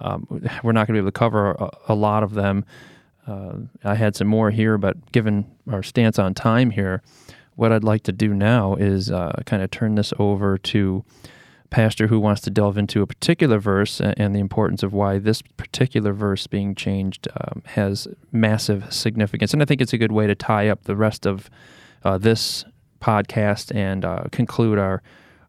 Um, 0.00 0.26
we're 0.62 0.72
not 0.72 0.86
going 0.86 0.94
to 0.96 1.02
be 1.02 1.04
able 1.04 1.08
to 1.08 1.18
cover 1.18 1.52
a, 1.52 1.70
a 1.88 1.94
lot 1.94 2.22
of 2.22 2.34
them. 2.34 2.64
Uh, 3.26 3.54
I 3.84 3.94
had 3.94 4.16
some 4.16 4.26
more 4.26 4.50
here, 4.50 4.76
but 4.76 5.12
given 5.12 5.46
our 5.70 5.82
stance 5.82 6.18
on 6.18 6.34
time 6.34 6.70
here, 6.70 7.02
what 7.56 7.72
I'd 7.72 7.84
like 7.84 8.02
to 8.04 8.12
do 8.12 8.34
now 8.34 8.74
is 8.74 9.10
uh, 9.10 9.42
kind 9.46 9.62
of 9.62 9.70
turn 9.70 9.94
this 9.94 10.12
over 10.18 10.58
to 10.58 11.04
pastor 11.70 12.06
who 12.06 12.20
wants 12.20 12.40
to 12.42 12.50
delve 12.50 12.78
into 12.78 13.02
a 13.02 13.06
particular 13.06 13.58
verse 13.58 14.00
and 14.00 14.34
the 14.34 14.38
importance 14.38 14.84
of 14.84 14.92
why 14.92 15.18
this 15.18 15.42
particular 15.42 16.12
verse 16.12 16.46
being 16.46 16.74
changed 16.74 17.26
um, 17.40 17.62
has 17.66 18.06
massive 18.30 18.92
significance. 18.92 19.52
And 19.52 19.60
I 19.60 19.64
think 19.64 19.80
it's 19.80 19.92
a 19.92 19.98
good 19.98 20.12
way 20.12 20.28
to 20.28 20.36
tie 20.36 20.68
up 20.68 20.84
the 20.84 20.94
rest 20.94 21.26
of 21.26 21.50
uh, 22.04 22.18
this 22.18 22.64
podcast 23.00 23.74
and 23.74 24.04
uh, 24.04 24.24
conclude 24.30 24.78
our 24.78 25.02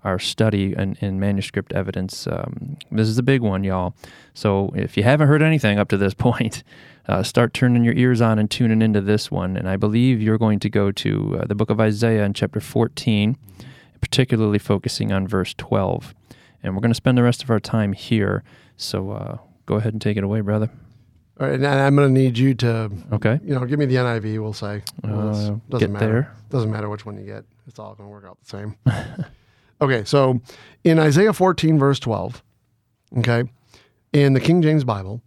our 0.03 0.19
study 0.19 0.75
in, 0.77 0.95
in 1.01 1.19
manuscript 1.19 1.73
evidence. 1.73 2.27
Um, 2.27 2.77
this 2.91 3.07
is 3.07 3.17
a 3.17 3.23
big 3.23 3.41
one, 3.41 3.63
y'all. 3.63 3.95
So 4.35 4.71
if 4.75 4.95
you 4.97 5.01
haven't 5.03 5.27
heard 5.27 5.41
anything 5.41 5.79
up 5.79 5.89
to 5.89 5.97
this 5.97 6.13
point, 6.27 6.63
uh, 7.07 7.23
start 7.23 7.53
turning 7.53 7.83
your 7.83 7.93
ears 7.93 8.21
on 8.21 8.39
and 8.39 8.49
tuning 8.49 8.81
into 8.81 9.01
this 9.01 9.29
one. 9.29 9.57
And 9.57 9.69
I 9.69 9.77
believe 9.77 10.21
you're 10.21 10.37
going 10.37 10.59
to 10.59 10.69
go 10.69 10.91
to 10.91 11.39
uh, 11.41 11.45
the 11.45 11.55
book 11.55 11.69
of 11.69 11.79
Isaiah 11.79 12.23
in 12.23 12.33
chapter 12.33 12.59
14, 12.59 13.37
particularly 14.01 14.59
focusing 14.59 15.11
on 15.11 15.27
verse 15.27 15.53
12. 15.55 16.15
And 16.63 16.75
we're 16.75 16.81
going 16.81 16.91
to 16.91 16.95
spend 16.95 17.17
the 17.17 17.23
rest 17.23 17.43
of 17.43 17.49
our 17.49 17.59
time 17.59 17.93
here. 17.93 18.43
So 18.77 19.11
uh, 19.11 19.37
go 19.65 19.75
ahead 19.75 19.93
and 19.93 20.01
take 20.01 20.17
it 20.17 20.23
away, 20.23 20.41
brother. 20.41 20.69
All 21.39 21.47
right, 21.47 21.55
and 21.55 21.65
I'm 21.65 21.95
going 21.95 22.07
to 22.07 22.21
need 22.21 22.37
you 22.37 22.53
to, 22.55 22.89
okay, 23.11 23.41
you 23.43 23.53
know, 23.53 23.65
give 23.65 23.77
me 23.77 23.85
the 23.85 23.95
NIV. 23.95 24.41
We'll 24.41 24.53
say 24.53 24.83
uh, 25.03 25.57
doesn't 25.69 25.91
matter. 25.91 26.05
There. 26.05 26.35
Doesn't 26.49 26.71
matter 26.71 26.87
which 26.87 27.05
one 27.05 27.17
you 27.17 27.25
get. 27.25 27.43
It's 27.67 27.77
all 27.77 27.93
going 27.93 28.07
to 28.07 28.11
work 28.11 28.23
out 28.23 28.37
the 28.41 28.47
same. 28.47 28.75
okay, 29.81 30.05
so 30.05 30.39
in 30.85 30.97
Isaiah 30.97 31.33
14 31.33 31.77
verse 31.77 31.99
12, 31.99 32.41
okay, 33.17 33.43
in 34.13 34.31
the 34.31 34.39
King 34.39 34.61
James 34.61 34.85
Bible, 34.85 35.21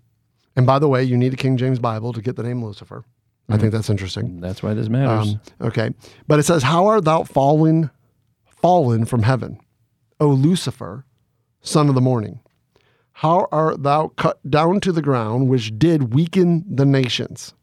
and 0.59 0.67
by 0.67 0.81
the 0.81 0.89
way, 0.89 1.05
you 1.05 1.17
need 1.17 1.33
a 1.33 1.37
King 1.37 1.57
James 1.57 1.79
Bible 1.79 2.13
to 2.13 2.21
get 2.21 2.35
the 2.35 2.43
name 2.43 2.65
Lucifer. 2.65 3.05
Mm-hmm. 3.05 3.53
I 3.53 3.59
think 3.59 3.73
that's 3.73 3.89
interesting. 3.89 4.41
That's 4.41 4.61
why 4.61 4.75
this 4.75 4.89
matters. 4.89 5.35
Um, 5.35 5.41
okay. 5.61 5.91
But 6.27 6.41
it 6.41 6.43
says, 6.43 6.65
How 6.65 6.89
art 6.89 7.05
thou 7.05 7.23
fallen, 7.23 7.91
fallen 8.61 9.05
from 9.05 9.23
heaven, 9.23 9.61
O 10.19 10.27
Lucifer, 10.27 11.05
son 11.61 11.89
of 11.89 11.95
the 11.95 12.01
morning? 12.01 12.41
How 13.13 13.47
art 13.53 13.85
thou 13.85 14.09
cut 14.09 14.41
down 14.51 14.81
to 14.81 14.91
the 14.91 15.01
ground, 15.01 15.49
which 15.49 15.79
did 15.79 16.13
weaken 16.13 16.65
the 16.69 16.85
nations? 16.85 17.55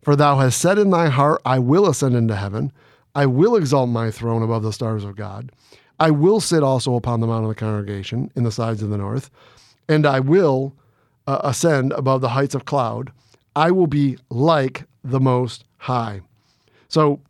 For 0.00 0.16
thou 0.16 0.38
hast 0.38 0.58
said 0.58 0.78
in 0.78 0.88
thy 0.88 1.08
heart, 1.08 1.42
I 1.44 1.58
will 1.58 1.86
ascend 1.86 2.16
into 2.16 2.36
heaven. 2.36 2.72
I 3.14 3.26
will 3.26 3.54
exalt 3.54 3.90
my 3.90 4.10
throne 4.10 4.42
above 4.42 4.62
the 4.62 4.72
stars 4.72 5.04
of 5.04 5.14
God. 5.14 5.52
I 6.00 6.10
will 6.10 6.40
sit 6.40 6.62
also 6.62 6.94
upon 6.94 7.20
the 7.20 7.26
mount 7.26 7.44
of 7.44 7.50
the 7.50 7.54
congregation 7.54 8.32
in 8.34 8.44
the 8.44 8.52
sides 8.52 8.82
of 8.82 8.88
the 8.88 8.96
north. 8.96 9.28
And 9.90 10.06
I 10.06 10.20
will 10.20 10.74
uh, 11.28 11.40
ascend 11.44 11.92
above 11.92 12.22
the 12.22 12.30
heights 12.30 12.54
of 12.54 12.64
cloud, 12.64 13.12
I 13.54 13.70
will 13.70 13.86
be 13.86 14.16
like 14.30 14.84
the 15.04 15.20
Most 15.20 15.64
High. 15.76 16.22
So 16.88 17.20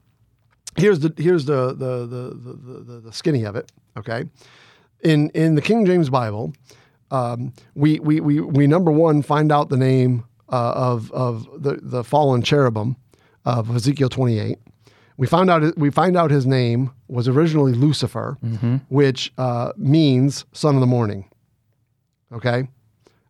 here's 0.76 1.00
the 1.00 1.12
here's 1.16 1.46
the 1.46 1.74
the 1.74 2.06
the 2.06 2.84
the, 2.84 3.00
the 3.00 3.12
skinny 3.12 3.42
of 3.42 3.56
it. 3.56 3.72
Okay, 3.98 4.24
in 5.02 5.30
in 5.30 5.56
the 5.56 5.60
King 5.60 5.84
James 5.84 6.10
Bible, 6.10 6.54
um, 7.10 7.52
we, 7.74 7.98
we 7.98 8.20
we 8.20 8.40
we 8.40 8.68
number 8.68 8.92
one 8.92 9.20
find 9.20 9.50
out 9.50 9.68
the 9.68 9.76
name 9.76 10.24
uh, 10.48 10.72
of 10.76 11.10
of 11.10 11.48
the 11.60 11.80
the 11.82 12.04
fallen 12.04 12.42
cherubim 12.42 12.94
of 13.44 13.74
Ezekiel 13.74 14.08
28. 14.08 14.58
We 15.16 15.26
found 15.26 15.50
out 15.50 15.76
we 15.76 15.90
find 15.90 16.16
out 16.16 16.30
his 16.30 16.46
name 16.46 16.92
was 17.08 17.26
originally 17.26 17.72
Lucifer, 17.72 18.38
mm-hmm. 18.44 18.76
which 18.90 19.32
uh, 19.38 19.72
means 19.76 20.44
son 20.52 20.76
of 20.76 20.80
the 20.80 20.86
morning. 20.86 21.28
Okay, 22.32 22.68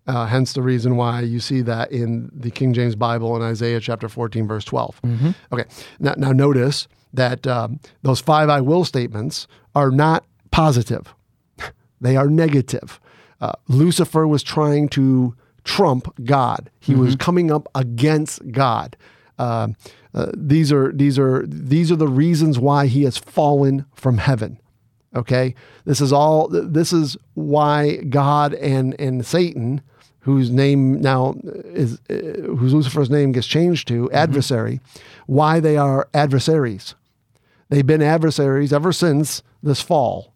uh, 0.08 0.24
hence 0.26 0.54
the 0.54 0.62
reason 0.62 0.96
why 0.96 1.20
you 1.20 1.38
see 1.38 1.60
that 1.60 1.92
in 1.92 2.30
the 2.32 2.50
King 2.50 2.72
James 2.72 2.96
Bible 2.96 3.36
in 3.36 3.42
Isaiah 3.42 3.78
chapter 3.78 4.08
14, 4.08 4.48
verse 4.48 4.64
12. 4.64 5.02
Mm-hmm. 5.02 5.30
Okay, 5.52 5.64
now, 6.00 6.14
now 6.16 6.32
notice 6.32 6.88
that 7.12 7.46
um, 7.46 7.78
those 8.02 8.18
five 8.18 8.48
I 8.48 8.62
will 8.62 8.84
statements 8.84 9.46
are 9.74 9.90
not 9.90 10.24
positive, 10.50 11.14
they 12.00 12.16
are 12.16 12.28
negative. 12.28 12.98
Uh, 13.40 13.52
Lucifer 13.68 14.26
was 14.26 14.42
trying 14.42 14.88
to 14.88 15.36
trump 15.64 16.12
God, 16.24 16.70
he 16.80 16.94
mm-hmm. 16.94 17.02
was 17.02 17.16
coming 17.16 17.52
up 17.52 17.68
against 17.74 18.50
God. 18.50 18.96
Uh, 19.38 19.68
uh, 20.14 20.32
these 20.34 20.72
are 20.72 20.90
these 20.92 21.18
are 21.18 21.44
these 21.46 21.92
are 21.92 21.96
the 21.96 22.08
reasons 22.08 22.58
why 22.58 22.86
he 22.86 23.04
has 23.04 23.18
fallen 23.18 23.84
from 23.94 24.18
heaven. 24.18 24.58
Okay, 25.14 25.54
this 25.84 26.00
is 26.00 26.12
all. 26.12 26.48
This 26.48 26.92
is 26.92 27.16
why 27.34 27.96
God 27.96 28.54
and 28.54 28.98
and 28.98 29.24
Satan 29.24 29.82
whose 30.28 30.50
name 30.50 31.00
now 31.00 31.34
is, 31.64 31.98
uh, 32.10 32.14
whose 32.58 32.74
Lucifer's 32.74 33.08
name 33.08 33.32
gets 33.32 33.46
changed 33.46 33.88
to, 33.88 34.04
mm-hmm. 34.04 34.14
adversary, 34.14 34.74
mm-hmm. 34.74 35.32
why 35.32 35.58
they 35.58 35.78
are 35.78 36.06
adversaries. 36.12 36.94
They've 37.70 37.86
been 37.86 38.02
adversaries 38.02 38.70
ever 38.70 38.92
since 38.92 39.42
this 39.62 39.80
fall. 39.80 40.34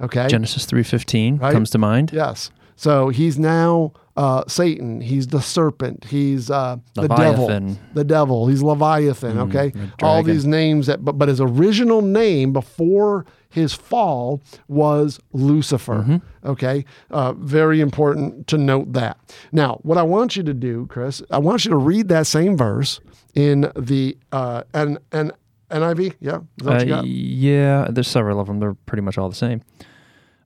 Okay. 0.00 0.26
Genesis 0.28 0.64
3.15 0.64 1.38
right? 1.40 1.52
comes 1.52 1.68
to 1.70 1.78
mind. 1.78 2.12
Yes. 2.14 2.50
So 2.76 3.10
he's 3.10 3.38
now 3.38 3.92
uh, 4.16 4.44
Satan. 4.46 5.00
He's 5.00 5.26
the 5.28 5.40
serpent. 5.40 6.04
He's 6.04 6.50
uh, 6.50 6.78
the 6.94 7.08
devil. 7.08 7.76
The 7.94 8.04
devil. 8.04 8.46
He's 8.48 8.62
Leviathan. 8.62 9.36
Mm, 9.36 9.48
okay, 9.48 9.72
all 10.02 10.22
these 10.22 10.46
names 10.46 10.86
that, 10.86 11.04
but 11.04 11.18
but 11.18 11.28
his 11.28 11.40
original 11.40 12.02
name 12.02 12.52
before 12.52 13.26
his 13.50 13.72
fall 13.74 14.42
was 14.68 15.20
Lucifer. 15.32 15.96
Mm-hmm. 15.96 16.48
Okay, 16.48 16.84
uh, 17.10 17.32
very 17.34 17.80
important 17.80 18.46
to 18.48 18.58
note 18.58 18.92
that. 18.94 19.18
Now, 19.52 19.80
what 19.82 19.98
I 19.98 20.02
want 20.02 20.36
you 20.36 20.42
to 20.44 20.54
do, 20.54 20.86
Kris, 20.86 21.22
I 21.30 21.38
want 21.38 21.64
you 21.64 21.70
to 21.70 21.76
read 21.76 22.08
that 22.08 22.26
same 22.26 22.56
verse 22.56 23.00
in 23.34 23.70
the 23.76 24.16
uh, 24.32 24.62
and 24.72 24.98
and 25.12 25.32
NIV. 25.70 26.14
Yeah, 26.20 26.40
uh, 26.64 27.02
yeah. 27.04 27.88
There's 27.90 28.08
several 28.08 28.40
of 28.40 28.46
them. 28.46 28.60
They're 28.60 28.74
pretty 28.74 29.02
much 29.02 29.18
all 29.18 29.28
the 29.28 29.34
same. 29.34 29.62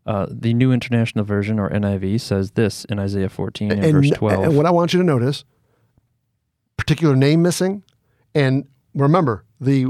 Uh, 0.07 0.27
the 0.31 0.55
New 0.55 0.73
International 0.73 1.25
Version, 1.25 1.59
or 1.59 1.69
NIV, 1.71 2.21
says 2.21 2.53
this 2.53 2.85
in 2.87 2.99
Isaiah 2.99 3.29
14 3.29 3.71
and, 3.71 3.85
and 3.85 3.93
verse 3.93 4.11
12. 4.11 4.45
And 4.45 4.57
what 4.57 4.67
I 4.67 4.71
want 4.71 4.93
you 4.93 4.99
to 4.99 5.05
notice, 5.05 5.45
particular 6.77 7.15
name 7.15 7.43
missing, 7.43 7.85
and 8.35 8.67
remember, 8.95 9.45
the 9.61 9.87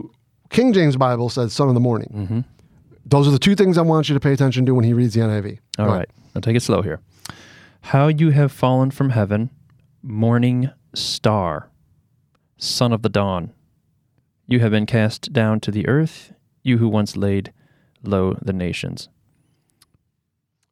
King 0.51 0.73
James 0.73 0.97
Bible 0.97 1.29
says 1.29 1.53
son 1.53 1.69
of 1.69 1.75
the 1.75 1.81
morning. 1.81 2.11
Mm-hmm. 2.15 2.41
Those 3.07 3.29
are 3.29 3.31
the 3.31 3.39
two 3.39 3.55
things 3.55 3.79
I 3.79 3.83
want 3.83 4.09
you 4.09 4.15
to 4.15 4.21
pay 4.21 4.33
attention 4.33 4.67
to 4.67 4.75
when 4.75 4.85
he 4.85 4.93
reads 4.93 5.15
the 5.15 5.21
NIV. 5.21 5.59
All 5.79 5.87
Go 5.87 5.93
right. 5.93 6.11
I'll 6.35 6.43
take 6.43 6.57
it 6.57 6.63
slow 6.63 6.83
here. 6.83 7.01
How 7.83 8.09
you 8.09 8.31
have 8.31 8.53
fallen 8.53 8.91
from 8.91 9.11
heaven, 9.11 9.51
morning 10.03 10.71
star, 10.95 11.71
son 12.57 12.93
of 12.93 13.03
the 13.03 13.09
dawn. 13.09 13.53
You 14.47 14.61
have 14.61 14.73
been 14.73 14.87
cast 14.87 15.33
down 15.33 15.61
to 15.61 15.71
the 15.71 15.89
earth, 15.89 16.33
you 16.63 16.79
who 16.79 16.89
once 16.89 17.17
laid 17.17 17.53
low 18.03 18.37
the 18.43 18.53
nations. 18.53 19.09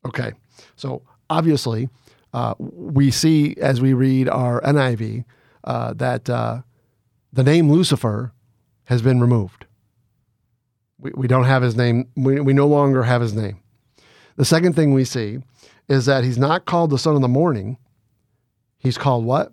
Okay. 0.06 0.32
So 0.76 1.02
obviously, 1.30 1.88
uh, 2.32 2.54
we 2.58 3.10
see 3.10 3.56
as 3.60 3.80
we 3.80 3.92
read 3.92 4.28
our 4.28 4.60
NIV 4.62 5.24
uh, 5.64 5.92
that 5.94 6.28
uh, 6.28 6.62
the 7.32 7.44
name 7.44 7.70
Lucifer 7.70 8.32
has 8.84 9.02
been 9.02 9.20
removed. 9.20 9.66
We, 10.98 11.12
we 11.14 11.28
don't 11.28 11.44
have 11.44 11.62
his 11.62 11.76
name. 11.76 12.08
We, 12.16 12.40
we 12.40 12.52
no 12.52 12.66
longer 12.66 13.02
have 13.02 13.20
his 13.20 13.34
name. 13.34 13.60
The 14.36 14.44
second 14.44 14.74
thing 14.74 14.94
we 14.94 15.04
see 15.04 15.38
is 15.88 16.06
that 16.06 16.24
he's 16.24 16.38
not 16.38 16.64
called 16.64 16.90
the 16.90 16.98
son 16.98 17.14
of 17.16 17.22
the 17.22 17.28
morning. 17.28 17.76
He's 18.78 18.98
called 18.98 19.24
what? 19.24 19.52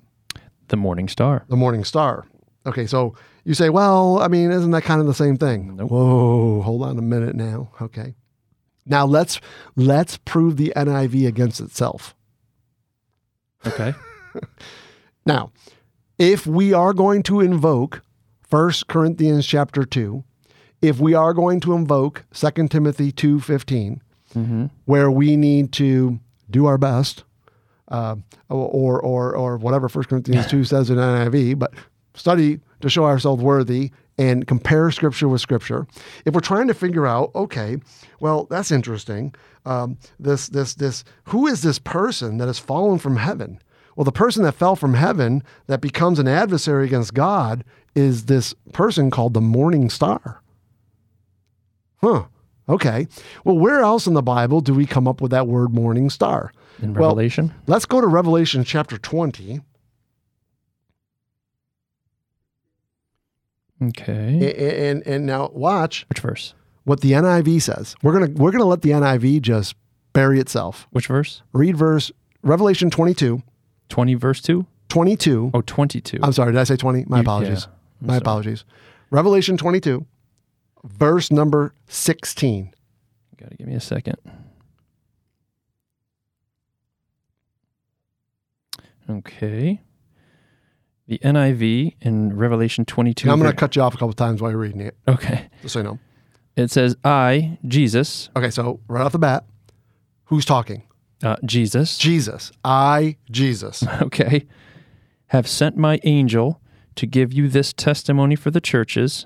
The 0.68 0.78
morning 0.78 1.08
star. 1.08 1.46
The 1.50 1.56
morning 1.56 1.84
star. 1.84 2.28
Okay, 2.66 2.86
so 2.88 3.16
you 3.44 3.54
say, 3.54 3.70
well, 3.70 4.20
I 4.20 4.28
mean, 4.28 4.52
isn't 4.52 4.72
that 4.72 4.84
kind 4.84 5.00
of 5.00 5.08
the 5.08 5.14
same 5.14 5.38
thing? 5.38 5.76
Nope. 5.76 5.92
Whoa, 5.92 6.62
hold 6.62 6.84
on 6.84 6.98
a 6.98 7.02
minute 7.02 7.36
now. 7.36 7.70
Okay. 7.82 8.16
Now 8.86 9.06
let's 9.06 9.40
let's 9.76 10.18
prove 10.18 10.58
the 10.58 10.74
NIV 10.76 11.28
against 11.28 11.60
itself. 11.60 12.16
Okay. 13.66 13.94
now, 15.26 15.52
if 16.18 16.46
we 16.46 16.74
are 16.74 16.94
going 16.94 17.24
to 17.24 17.42
invoke 17.42 18.04
1 18.50 18.72
Corinthians 18.88 19.46
chapter 19.46 19.86
2, 19.86 20.24
if 20.82 21.00
we 21.00 21.14
are 21.14 21.34
going 21.34 21.60
to 21.62 21.74
invoke 21.74 22.26
2 22.34 22.68
Timothy 22.68 23.12
2.15, 23.12 24.00
mm-hmm. 24.36 24.66
where 24.86 25.10
we 25.10 25.36
need 25.36 25.72
to 25.74 26.20
do 26.50 26.68
our 26.68 26.78
best, 26.78 27.24
uh, 27.88 28.16
or, 28.50 29.00
or, 29.00 29.36
or 29.36 29.58
whatever 29.58 29.88
1 29.88 30.04
Corinthians 30.06 30.48
2 30.50 30.64
says 30.64 30.90
in 30.90 30.98
NIV, 30.98 31.58
but 31.58 31.74
study 32.14 32.60
to 32.82 32.90
show 32.90 33.06
ourselves 33.06 33.42
worthy 33.42 33.92
and 34.18 34.48
compare 34.48 34.92
scripture 34.92 35.28
with 35.28 35.42
scripture. 35.42 35.88
If 36.26 36.34
we're 36.34 36.40
trying 36.40 36.68
to 36.68 36.74
figure 36.74 37.06
out, 37.06 37.32
okay, 37.36 37.78
well, 38.20 38.46
that's 38.46 38.72
interesting. 38.72 39.34
Um, 39.66 39.98
this, 40.20 40.48
this, 40.48 40.76
this, 40.76 41.04
who 41.26 41.48
is 41.48 41.62
this 41.62 41.80
person 41.80 42.38
that 42.38 42.48
has 42.48 42.60
fallen 42.60 43.00
from 43.00 43.18
heaven? 43.18 43.60
Well, 43.96 44.06
the 44.06 44.12
person 44.12 44.44
that 44.44 44.54
fell 44.54 44.76
from 44.76 44.94
heaven 44.94 45.44
that 45.68 45.82
becomes 45.82 46.20
an 46.20 46.28
adversary 46.28 46.86
against 46.86 47.14
God 47.14 47.64
is 47.96 48.26
this 48.26 48.54
person 48.74 49.10
called 49.10 49.34
the 49.34 49.42
morning 49.42 49.90
star. 49.90 50.42
Huh. 51.98 52.26
Okay. 52.68 53.08
Well, 53.44 53.58
where 53.58 53.82
else 53.82 54.08
in 54.08 54.14
the 54.14 54.22
Bible 54.22 54.60
do 54.60 54.74
we 54.74 54.86
come 54.86 55.08
up 55.08 55.22
with 55.22 55.32
that 55.32 55.48
word 55.48 55.74
morning 55.74 56.10
star? 56.10 56.52
In 56.82 56.94
Revelation? 56.94 57.48
Well, 57.48 57.56
let's 57.68 57.86
go 57.86 58.02
to 58.02 58.08
Revelation 58.08 58.64
chapter 58.64 58.98
20. 58.98 59.62
Okay. 63.82 64.34
And, 64.34 65.04
and 65.04 65.08
and 65.08 65.26
now 65.26 65.50
watch 65.54 66.06
which 66.10 66.20
verse? 66.20 66.54
What 66.86 67.02
the 67.02 67.12
NIV 67.12 67.62
says. 67.62 67.96
We're 68.04 68.14
gonna 68.14 68.32
we're 68.34 68.52
gonna 68.52 68.66
let 68.66 68.82
the 68.82 68.92
NIV 68.92 69.42
just 69.42 69.76
bury 70.14 70.40
itself. 70.40 70.88
Which 70.92 71.08
verse? 71.08 71.42
Read 71.52 71.76
verse 71.76 72.12
Revelation 72.42 72.90
22, 72.90 73.42
20 73.90 74.14
verse 74.14 74.42
2? 74.42 74.66
22. 74.88 75.52
Oh, 75.54 75.62
22. 75.62 76.20
I'm 76.22 76.32
sorry, 76.32 76.52
did 76.54 76.60
I 76.62 76.64
say 76.64 76.78
20? 76.78 77.06
My 77.08 77.20
apologies. 77.22 77.68
yeah, 77.68 78.08
My 78.08 78.14
sorry. 78.14 78.18
apologies. 78.20 78.64
Revelation 79.10 79.58
22, 79.58 80.06
verse 80.84 81.32
number 81.32 81.74
16. 81.88 82.72
Got 83.38 83.50
to 83.52 83.58
give 83.58 83.68
me 83.68 83.74
a 83.74 83.80
second. 83.82 84.16
Okay. 89.10 89.82
The 91.08 91.20
NIV 91.20 91.96
in 92.02 92.36
Revelation 92.36 92.84
22. 92.86 93.28
Now, 93.28 93.34
I'm 93.34 93.40
going 93.40 93.52
to 93.52 93.56
cut 93.56 93.76
you 93.76 93.82
off 93.84 93.94
a 93.94 93.98
couple 93.98 94.14
times 94.14 94.42
while 94.42 94.50
you're 94.52 94.60
reading 94.60 94.82
it, 94.82 94.98
Okay. 95.08 95.50
just 95.62 95.74
so 95.74 95.80
you 95.80 95.84
know. 95.84 96.00
It 96.56 96.72
says, 96.72 96.96
I, 97.04 97.60
Jesus, 97.68 98.30
Okay, 98.36 98.50
so 98.50 98.80
right 98.88 99.04
off 99.06 99.12
the 99.12 99.20
bat, 99.20 99.46
who's 100.26 100.46
talking? 100.46 100.84
uh, 101.24 101.36
Jesus, 101.46 101.98
Jesus. 101.98 102.52
I, 102.64 103.18
Jesus. 103.30 103.84
okay, 104.02 104.46
have 105.28 105.48
sent 105.48 105.78
my 105.78 106.00
angel 106.04 106.60
to 106.96 107.06
give 107.06 107.32
you 107.34 107.50
this 107.50 107.72
testimony 107.74 108.36
for 108.36 108.50
the 108.52 108.62
churches. 108.62 109.26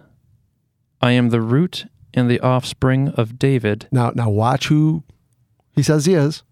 I 1.01 1.11
am 1.11 1.29
the 1.29 1.41
root 1.41 1.85
and 2.13 2.29
the 2.29 2.39
offspring 2.41 3.09
of 3.09 3.37
David 3.39 3.87
Now, 3.91 4.11
now 4.15 4.29
watch 4.29 4.67
who 4.67 5.03
he 5.75 5.83
says 5.83 6.05
he 6.05 6.13
is. 6.15 6.43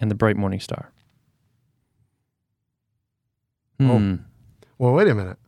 and 0.00 0.08
the 0.10 0.14
bright 0.14 0.36
morning 0.36 0.60
star. 0.60 0.92
Oh. 3.80 3.98
Hmm. 3.98 4.14
Well, 4.78 4.92
wait 4.92 5.08
a 5.08 5.14
minute. 5.14 5.38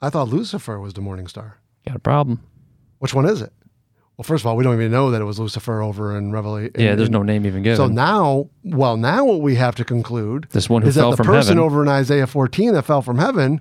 I 0.00 0.10
thought 0.10 0.28
Lucifer 0.28 0.78
was 0.80 0.94
the 0.94 1.00
morning 1.00 1.26
star. 1.26 1.58
Got 1.86 1.96
a 1.96 2.00
problem. 2.00 2.42
Which 2.98 3.14
one 3.14 3.26
is 3.26 3.42
it? 3.42 3.52
Well, 4.16 4.24
first 4.24 4.42
of 4.42 4.46
all, 4.46 4.56
we 4.56 4.64
don't 4.64 4.74
even 4.74 4.90
know 4.90 5.10
that 5.10 5.20
it 5.20 5.24
was 5.24 5.38
Lucifer 5.38 5.82
over 5.82 6.16
in 6.16 6.32
Revelation. 6.32 6.72
Yeah, 6.78 6.94
there's 6.94 7.10
no 7.10 7.22
name 7.22 7.44
even 7.44 7.62
given. 7.62 7.76
So 7.76 7.86
now, 7.86 8.48
well, 8.64 8.96
now 8.96 9.26
what 9.26 9.42
we 9.42 9.56
have 9.56 9.74
to 9.74 9.84
conclude 9.84 10.46
this 10.52 10.70
one 10.70 10.80
who 10.82 10.88
is 10.88 10.94
that 10.94 11.10
the 11.10 11.16
from 11.18 11.26
person 11.26 11.58
heaven. 11.58 11.64
over 11.64 11.82
in 11.82 11.88
Isaiah 11.88 12.26
14 12.26 12.72
that 12.72 12.84
fell 12.84 13.02
from 13.02 13.18
heaven 13.18 13.60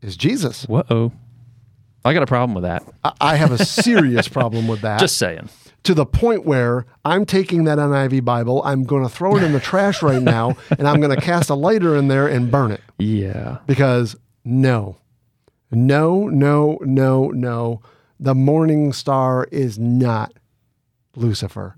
is 0.00 0.16
Jesus. 0.16 0.64
Whoa. 0.66 1.12
I 2.04 2.14
got 2.14 2.22
a 2.22 2.26
problem 2.26 2.54
with 2.54 2.62
that. 2.62 2.84
I, 3.02 3.12
I 3.20 3.36
have 3.36 3.50
a 3.50 3.64
serious 3.64 4.28
problem 4.28 4.68
with 4.68 4.82
that. 4.82 5.00
Just 5.00 5.18
saying. 5.18 5.48
To 5.84 5.94
the 5.94 6.06
point 6.06 6.44
where 6.44 6.86
I'm 7.04 7.24
taking 7.26 7.64
that 7.64 7.78
NIV 7.78 8.24
Bible, 8.24 8.62
I'm 8.64 8.84
going 8.84 9.02
to 9.02 9.08
throw 9.08 9.36
it 9.36 9.42
in 9.42 9.52
the 9.52 9.60
trash 9.70 10.02
right 10.02 10.22
now, 10.22 10.56
and 10.78 10.86
I'm 10.86 11.00
going 11.00 11.14
to 11.14 11.20
cast 11.20 11.50
a 11.50 11.54
lighter 11.54 11.96
in 11.96 12.08
there 12.08 12.28
and 12.28 12.50
burn 12.50 12.70
it 12.72 12.80
Yeah. 12.98 13.58
because 13.66 14.14
no, 14.44 14.96
no, 15.70 16.28
no, 16.28 16.78
no, 16.82 17.28
no. 17.30 17.80
The 18.20 18.34
morning 18.34 18.92
star 18.92 19.48
is 19.50 19.78
not 19.78 20.32
Lucifer. 21.16 21.76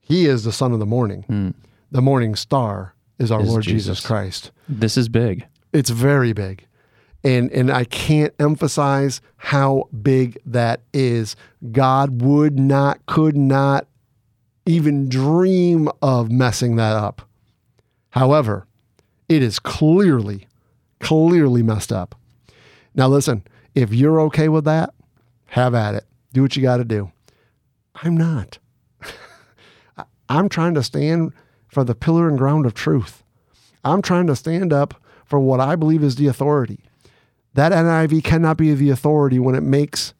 He 0.00 0.26
is 0.26 0.44
the 0.44 0.52
son 0.52 0.72
of 0.72 0.78
the 0.78 0.86
morning. 0.86 1.22
Hmm. 1.24 1.50
The 1.90 2.00
morning 2.02 2.36
star 2.36 2.94
is 3.18 3.30
our. 3.32 3.40
Is 3.42 3.48
Lord 3.48 3.62
Jesus. 3.64 3.98
Jesus. 3.98 4.06
Christ. 4.06 4.50
This 4.68 4.96
is 4.96 5.08
big. 5.08 5.46
It's 5.72 5.90
very 5.90 6.32
big. 6.32 6.66
And 7.28 7.52
and 7.52 7.70
I 7.70 7.84
can't 7.84 8.32
emphasize 8.38 9.20
how 9.36 9.90
big 10.02 10.38
that 10.46 10.80
is. 10.94 11.36
God 11.72 12.22
would 12.22 12.58
not, 12.58 13.04
could 13.04 13.36
not 13.36 13.86
even 14.64 15.10
dream 15.10 15.90
of 16.00 16.30
messing 16.30 16.76
that 16.76 16.96
up. 16.96 17.20
However, 18.10 18.66
it 19.28 19.42
is 19.42 19.58
clearly, 19.58 20.48
clearly 21.00 21.62
messed 21.62 21.92
up. 21.92 22.14
Now 22.94 23.08
listen, 23.08 23.42
if 23.74 23.92
you're 23.92 24.20
okay 24.22 24.48
with 24.48 24.64
that, 24.64 24.94
have 25.48 25.74
at 25.74 25.96
it. 25.96 26.06
Do 26.32 26.40
what 26.40 26.56
you 26.56 26.62
got 26.62 26.78
to 26.78 26.84
do. 26.84 27.12
I'm 27.96 28.16
not. 28.16 28.58
I'm 30.30 30.48
trying 30.48 30.72
to 30.76 30.82
stand 30.82 31.34
for 31.66 31.84
the 31.84 31.94
pillar 31.94 32.26
and 32.26 32.38
ground 32.38 32.64
of 32.64 32.72
truth. 32.72 33.22
I'm 33.84 34.00
trying 34.00 34.28
to 34.28 34.36
stand 34.36 34.72
up 34.72 34.94
for 35.26 35.38
what 35.38 35.60
I 35.60 35.76
believe 35.76 36.02
is 36.02 36.16
the 36.16 36.26
authority. 36.26 36.87
That 37.58 37.72
NIV 37.72 38.22
cannot 38.22 38.56
be 38.56 38.72
the 38.72 38.90
authority 38.90 39.40
when 39.40 39.56
it 39.56 39.64
makes 39.64 40.14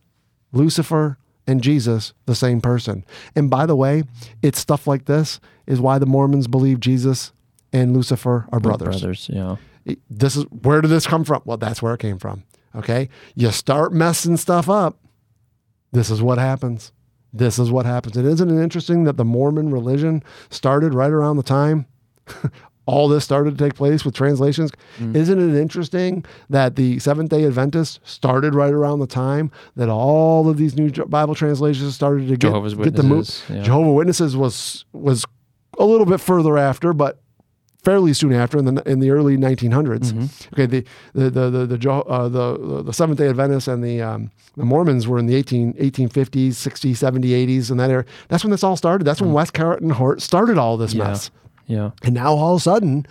Lucifer 0.50 1.18
and 1.46 1.62
Jesus 1.62 2.12
the 2.26 2.34
same 2.34 2.60
person. 2.60 3.04
And 3.36 3.48
by 3.48 3.64
the 3.64 3.76
way, 3.76 4.02
it's 4.42 4.58
stuff 4.58 4.88
like 4.88 5.04
this 5.04 5.38
is 5.64 5.80
why 5.80 6.00
the 6.00 6.06
Mormons 6.06 6.48
believe 6.48 6.80
Jesus 6.80 7.32
and 7.72 7.94
Lucifer 7.94 8.48
are 8.50 8.58
brothers. 8.58 9.02
Brothers, 9.02 9.30
yeah. 9.32 9.54
This 10.10 10.34
is 10.34 10.46
where 10.46 10.80
did 10.80 10.88
this 10.88 11.06
come 11.06 11.22
from? 11.22 11.42
Well, 11.44 11.58
that's 11.58 11.80
where 11.80 11.94
it 11.94 12.00
came 12.00 12.18
from. 12.18 12.42
Okay? 12.74 13.08
You 13.36 13.52
start 13.52 13.92
messing 13.92 14.36
stuff 14.36 14.68
up. 14.68 14.98
This 15.92 16.10
is 16.10 16.20
what 16.20 16.38
happens. 16.38 16.90
This 17.32 17.56
is 17.60 17.70
what 17.70 17.86
happens. 17.86 18.16
And 18.16 18.26
isn't 18.26 18.50
it 18.50 18.60
interesting 18.60 19.04
that 19.04 19.16
the 19.16 19.24
Mormon 19.24 19.70
religion 19.70 20.24
started 20.50 20.92
right 20.92 21.12
around 21.12 21.36
the 21.36 21.44
time 21.44 21.86
all 22.88 23.06
this 23.06 23.22
started 23.24 23.56
to 23.58 23.64
take 23.64 23.74
place 23.74 24.04
with 24.04 24.14
translations? 24.14 24.70
Isn't 24.98 25.38
it 25.38 25.60
interesting 25.60 26.24
that 26.48 26.74
the 26.76 26.98
Seventh 26.98 27.30
day 27.30 27.44
Adventists 27.44 28.00
started 28.02 28.54
right 28.54 28.72
around 28.72 29.00
the 29.00 29.06
time 29.06 29.50
that 29.76 29.88
all 29.90 30.48
of 30.48 30.56
these 30.56 30.74
new 30.76 30.90
Bible 30.90 31.34
translations 31.34 31.94
started 31.94 32.22
to 32.28 32.36
get, 32.36 32.48
Jehovah's 32.48 32.74
get 32.74 32.96
the 32.96 33.02
move? 33.02 33.18
Witnesses, 33.18 33.44
yeah. 33.50 33.62
Jehovah 33.62 33.92
Witnesses 33.92 34.36
was 34.36 34.84
was 34.92 35.24
a 35.78 35.84
little 35.84 36.06
bit 36.06 36.18
further 36.20 36.56
after, 36.56 36.92
but 36.92 37.20
fairly 37.84 38.12
soon 38.12 38.32
after 38.32 38.58
in 38.58 38.64
the 38.64 38.82
in 38.90 38.98
the 39.00 39.10
early 39.10 39.36
1900s. 39.36 40.12
Mm-hmm. 40.12 40.54
Okay, 40.54 40.66
the 40.66 40.84
the 41.14 41.30
the 41.30 41.50
the 41.50 41.66
the, 41.76 41.90
uh, 41.92 42.28
the, 42.28 42.82
the 42.84 42.92
Seventh 42.92 43.18
Day 43.18 43.28
Adventists 43.28 43.68
and 43.68 43.84
the 43.84 44.00
um, 44.02 44.30
the 44.56 44.64
Mormons 44.64 45.06
were 45.06 45.18
in 45.18 45.26
the 45.26 45.34
18 45.36 45.74
1850s, 45.74 46.48
60s, 46.48 46.92
70s, 46.92 47.30
80s, 47.46 47.70
and 47.70 47.78
that 47.80 47.90
era. 47.90 48.04
That's 48.28 48.42
when 48.44 48.50
this 48.50 48.64
all 48.64 48.76
started. 48.76 49.04
That's 49.04 49.20
when 49.20 49.32
Westcott 49.32 49.80
and 49.82 49.92
Hort 49.92 50.22
started 50.22 50.56
all 50.58 50.76
this 50.78 50.94
Mm. 50.94 50.98
Yeah. 50.98 51.04
mess. 51.08 51.30
Yeah. 51.68 51.90
And 52.02 52.14
now 52.14 52.34
all 52.34 52.54
of 52.54 52.60
a 52.60 52.62
sudden, 52.62 53.06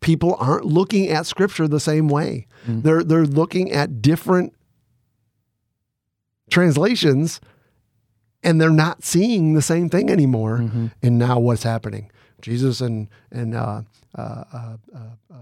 people 0.00 0.36
aren't 0.38 0.66
looking 0.66 1.08
at 1.08 1.26
Scripture 1.26 1.66
the 1.66 1.80
same 1.80 2.06
way. 2.06 2.46
Mm. 2.68 2.84
They're 2.84 3.02
they're 3.02 3.26
looking 3.26 3.72
at 3.72 4.00
different 4.00 4.54
translations, 6.50 7.40
and 8.44 8.60
they're 8.60 8.70
not 8.70 9.02
seeing 9.02 9.54
the 9.54 9.62
same 9.62 9.88
thing 9.88 10.10
anymore. 10.10 10.58
Mm-hmm. 10.58 10.86
And 11.02 11.18
now 11.18 11.40
what's 11.40 11.64
happening? 11.64 12.11
Jesus 12.42 12.80
and 12.80 13.08
and 13.30 13.54
uh, 13.54 13.82
uh, 14.16 14.20
uh, 14.20 14.76
uh, 14.94 14.98
uh, 15.32 15.36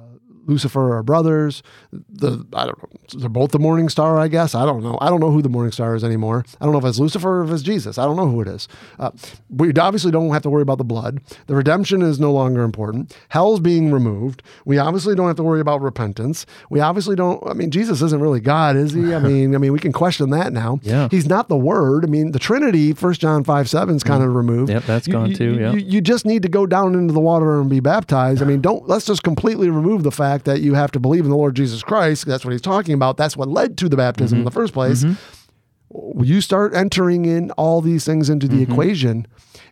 Lucifer 0.46 0.96
are 0.96 1.02
brothers. 1.02 1.62
The 1.92 2.46
I 2.54 2.66
don't 2.66 2.78
know. 2.82 2.88
They're 3.18 3.28
both 3.28 3.50
the 3.50 3.58
morning 3.58 3.88
star, 3.88 4.18
I 4.18 4.28
guess. 4.28 4.54
I 4.54 4.64
don't 4.64 4.82
know. 4.82 4.96
I 5.00 5.08
don't 5.10 5.18
know 5.20 5.30
who 5.32 5.42
the 5.42 5.48
morning 5.48 5.72
star 5.72 5.94
is 5.96 6.04
anymore. 6.04 6.44
I 6.60 6.64
don't 6.64 6.72
know 6.72 6.78
if 6.78 6.84
it's 6.84 6.98
Lucifer 6.98 7.40
or 7.40 7.44
if 7.44 7.50
it's 7.50 7.62
Jesus. 7.62 7.98
I 7.98 8.04
don't 8.04 8.16
know 8.16 8.28
who 8.28 8.40
it 8.40 8.48
is. 8.48 8.68
Uh, 8.98 9.10
we 9.48 9.72
obviously 9.74 10.12
don't 10.12 10.30
have 10.32 10.42
to 10.42 10.50
worry 10.50 10.62
about 10.62 10.78
the 10.78 10.84
blood. 10.84 11.20
The 11.46 11.54
redemption 11.56 12.02
is 12.02 12.20
no 12.20 12.32
longer 12.32 12.62
important. 12.62 13.16
Hell's 13.28 13.58
being 13.60 13.90
removed. 13.92 14.42
We 14.64 14.78
obviously 14.78 15.14
don't 15.16 15.26
have 15.26 15.36
to 15.36 15.42
worry 15.42 15.60
about 15.60 15.80
repentance. 15.82 16.46
We 16.70 16.78
obviously 16.80 17.16
don't. 17.16 17.44
I 17.48 17.52
mean, 17.52 17.70
Jesus 17.72 18.00
isn't 18.02 18.20
really 18.20 18.40
God, 18.40 18.76
is 18.76 18.92
he? 18.92 19.12
I 19.14 19.18
mean, 19.30 19.54
I 19.54 19.58
mean, 19.58 19.72
we 19.72 19.78
can 19.80 19.92
question 19.92 20.30
that 20.30 20.52
now. 20.52 20.78
Yeah. 20.82 21.08
He's 21.10 21.26
not 21.26 21.48
the 21.48 21.56
Word. 21.56 22.04
I 22.04 22.08
mean, 22.08 22.30
the 22.32 22.38
Trinity, 22.38 22.92
First 22.92 23.20
John 23.20 23.42
five 23.44 23.68
seven, 23.68 23.96
is 23.96 24.04
kind 24.04 24.22
of 24.22 24.34
removed. 24.34 24.70
Yep, 24.70 24.84
that's 24.84 25.06
You- 25.08 25.12
gone 25.12 25.30
you- 25.30 25.36
too, 25.36 25.54
yeah. 25.60 25.72
you, 25.72 25.78
you 25.80 26.00
just 26.00 26.24
need 26.24 26.42
to 26.42 26.48
go 26.48 26.66
down 26.66 26.89
into 26.94 27.12
the 27.14 27.20
water 27.20 27.60
and 27.60 27.68
be 27.70 27.80
baptized. 27.80 28.42
I 28.42 28.44
mean, 28.44 28.60
don't 28.60 28.88
let's 28.88 29.06
just 29.06 29.22
completely 29.22 29.70
remove 29.70 30.02
the 30.02 30.10
fact 30.10 30.44
that 30.44 30.60
you 30.60 30.74
have 30.74 30.90
to 30.92 31.00
believe 31.00 31.24
in 31.24 31.30
the 31.30 31.36
Lord 31.36 31.56
Jesus 31.56 31.82
Christ. 31.82 32.26
That's 32.26 32.44
what 32.44 32.52
he's 32.52 32.60
talking 32.60 32.94
about. 32.94 33.16
That's 33.16 33.36
what 33.36 33.48
led 33.48 33.78
to 33.78 33.88
the 33.88 33.96
baptism 33.96 34.38
in 34.38 34.40
mm-hmm. 34.40 34.44
the 34.46 34.50
first 34.50 34.72
place. 34.72 35.04
Mm-hmm. 35.04 36.22
You 36.22 36.40
start 36.40 36.74
entering 36.74 37.24
in 37.24 37.50
all 37.52 37.80
these 37.80 38.04
things 38.04 38.30
into 38.30 38.46
the 38.46 38.62
mm-hmm. 38.62 38.72
equation, 38.72 39.26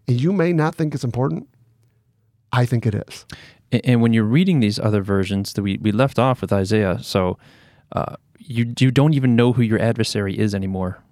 and 0.07 0.21
you 0.21 0.33
may 0.33 0.53
not 0.53 0.75
think 0.75 0.95
it's 0.95 1.05
important. 1.05 1.49
I 2.53 2.67
think 2.67 2.87
it 2.87 2.95
is. 2.95 3.27
A- 3.73 3.85
And 3.87 4.03
when 4.03 4.13
you're 4.13 4.25
reading 4.25 4.61
these 4.61 4.79
other 4.79 5.03
versions 5.03 5.53
that 5.53 5.63
we, 5.63 5.79
we 5.81 5.93
left 5.93 6.19
off 6.19 6.41
with 6.41 6.53
Isaiah, 6.53 6.99
so 7.03 7.39
uh, 7.93 8.17
you 8.39 8.75
you 8.79 8.91
don't 8.91 9.15
even 9.15 9.37
know 9.37 9.53
who 9.53 9.63
your 9.63 9.81
adversary 9.81 10.39
is 10.39 10.55
anymore 10.55 11.03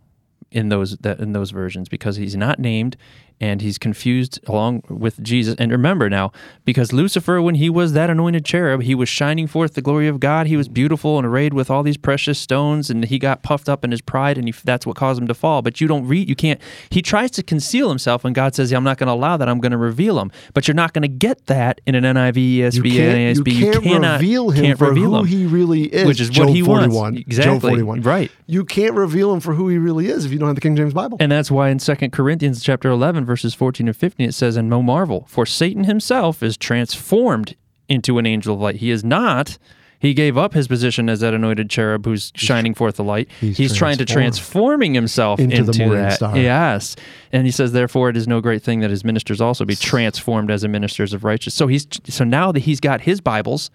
in 0.50 0.68
those 0.68 0.96
that 0.98 1.20
in 1.20 1.32
those 1.32 1.50
versions 1.50 1.88
because 1.88 2.16
he's 2.16 2.36
not 2.36 2.58
named 2.58 2.96
and 3.40 3.60
he's 3.60 3.78
confused 3.78 4.40
along 4.46 4.82
with 4.88 5.22
Jesus. 5.22 5.54
And 5.58 5.70
remember 5.70 6.08
now, 6.08 6.32
because 6.64 6.92
Lucifer, 6.92 7.40
when 7.42 7.56
he 7.56 7.68
was 7.68 7.92
that 7.92 8.08
anointed 8.10 8.44
cherub, 8.44 8.82
he 8.82 8.94
was 8.94 9.08
shining 9.08 9.46
forth 9.46 9.74
the 9.74 9.82
glory 9.82 10.08
of 10.08 10.20
God. 10.20 10.46
He 10.46 10.56
was 10.56 10.68
beautiful 10.68 11.18
and 11.18 11.26
arrayed 11.26 11.52
with 11.52 11.70
all 11.70 11.82
these 11.82 11.96
precious 11.96 12.38
stones, 12.38 12.88
and 12.90 13.04
he 13.04 13.18
got 13.18 13.42
puffed 13.42 13.68
up 13.68 13.84
in 13.84 13.90
his 13.90 14.00
pride, 14.00 14.38
and 14.38 14.48
he, 14.48 14.54
that's 14.64 14.86
what 14.86 14.96
caused 14.96 15.20
him 15.20 15.26
to 15.28 15.34
fall. 15.34 15.62
But 15.62 15.80
you 15.80 15.86
don't 15.88 16.06
read, 16.06 16.28
you 16.28 16.34
can't. 16.34 16.60
He 16.90 17.02
tries 17.02 17.30
to 17.32 17.42
conceal 17.42 17.88
himself, 17.88 18.24
and 18.24 18.34
God 18.34 18.54
says, 18.54 18.70
yeah, 18.70 18.78
"I'm 18.78 18.84
not 18.84 18.98
going 18.98 19.08
to 19.08 19.12
allow 19.12 19.36
that. 19.36 19.48
I'm 19.48 19.60
going 19.60 19.72
to 19.72 19.78
reveal 19.78 20.18
him." 20.18 20.32
But 20.54 20.66
you're 20.66 20.74
not 20.74 20.92
going 20.92 21.02
to 21.02 21.08
get 21.08 21.46
that 21.46 21.80
in 21.86 21.94
an 21.94 22.04
NIV, 22.04 22.58
ESV, 22.58 22.74
You 22.74 22.82
can't, 22.82 23.36
you 23.36 23.44
can't 23.44 23.82
cannot 23.82 24.20
reveal 24.20 24.50
him 24.50 24.64
can't 24.64 24.78
for 24.78 24.88
reveal 24.88 25.10
who 25.10 25.18
him. 25.20 25.26
he 25.26 25.46
really 25.46 25.82
is, 25.82 26.06
Which 26.06 26.20
is 26.20 26.30
Job 26.30 26.46
what 26.46 26.54
he 26.54 26.62
wants. 26.62 26.94
41. 26.94 27.16
Exactly. 27.18 27.52
Job 27.54 27.60
41. 27.62 28.02
Right. 28.02 28.30
You 28.46 28.64
can't 28.64 28.94
reveal 28.94 29.32
him 29.34 29.40
for 29.40 29.54
who 29.54 29.68
he 29.68 29.76
really 29.78 30.06
is 30.06 30.24
if 30.24 30.32
you 30.32 30.38
don't 30.38 30.48
have 30.48 30.54
the 30.54 30.60
King 30.60 30.76
James 30.76 30.94
Bible. 30.94 31.18
And 31.20 31.30
that's 31.30 31.50
why 31.50 31.68
in 31.68 31.78
2 31.78 31.94
Corinthians 32.10 32.62
chapter 32.62 32.88
11 32.88 33.25
verses 33.26 33.54
14 33.54 33.88
and 33.88 33.96
15 33.96 34.28
it 34.28 34.32
says 34.32 34.56
and 34.56 34.70
no 34.70 34.82
marvel 34.82 35.26
for 35.28 35.44
Satan 35.44 35.84
himself 35.84 36.42
is 36.42 36.56
transformed 36.56 37.56
into 37.88 38.18
an 38.18 38.26
angel 38.26 38.54
of 38.54 38.60
light. 38.60 38.76
He 38.76 38.90
is 38.90 39.04
not 39.04 39.58
he 39.98 40.14
gave 40.14 40.36
up 40.36 40.52
his 40.52 40.68
position 40.68 41.08
as 41.08 41.20
that 41.20 41.34
anointed 41.34 41.70
cherub 41.70 42.04
who's 42.04 42.32
shining 42.34 42.74
forth 42.74 42.96
the 42.96 43.04
light. 43.04 43.28
He's 43.40 43.56
He's, 43.56 43.74
trying 43.74 43.96
to 43.98 44.04
transforming 44.04 44.94
himself 44.94 45.40
into 45.40 45.56
into, 45.56 45.72
the 45.72 45.78
morning 45.78 46.02
that. 46.02 46.12
star. 46.12 46.36
Yes. 46.36 46.96
And 47.32 47.46
he 47.46 47.50
says, 47.50 47.72
therefore, 47.72 48.10
it 48.10 48.16
is 48.16 48.28
no 48.28 48.40
great 48.40 48.62
thing 48.62 48.80
that 48.80 48.90
his 48.90 49.04
ministers 49.04 49.40
also 49.40 49.64
be 49.64 49.74
transformed 49.74 50.50
as 50.50 50.62
the 50.62 50.68
ministers 50.68 51.12
of 51.12 51.24
righteousness. 51.24 51.54
So 51.54 51.66
he's 51.66 51.86
so 52.08 52.24
now 52.24 52.52
that 52.52 52.60
he's 52.60 52.80
got 52.80 53.00
his 53.02 53.20
Bibles, 53.20 53.70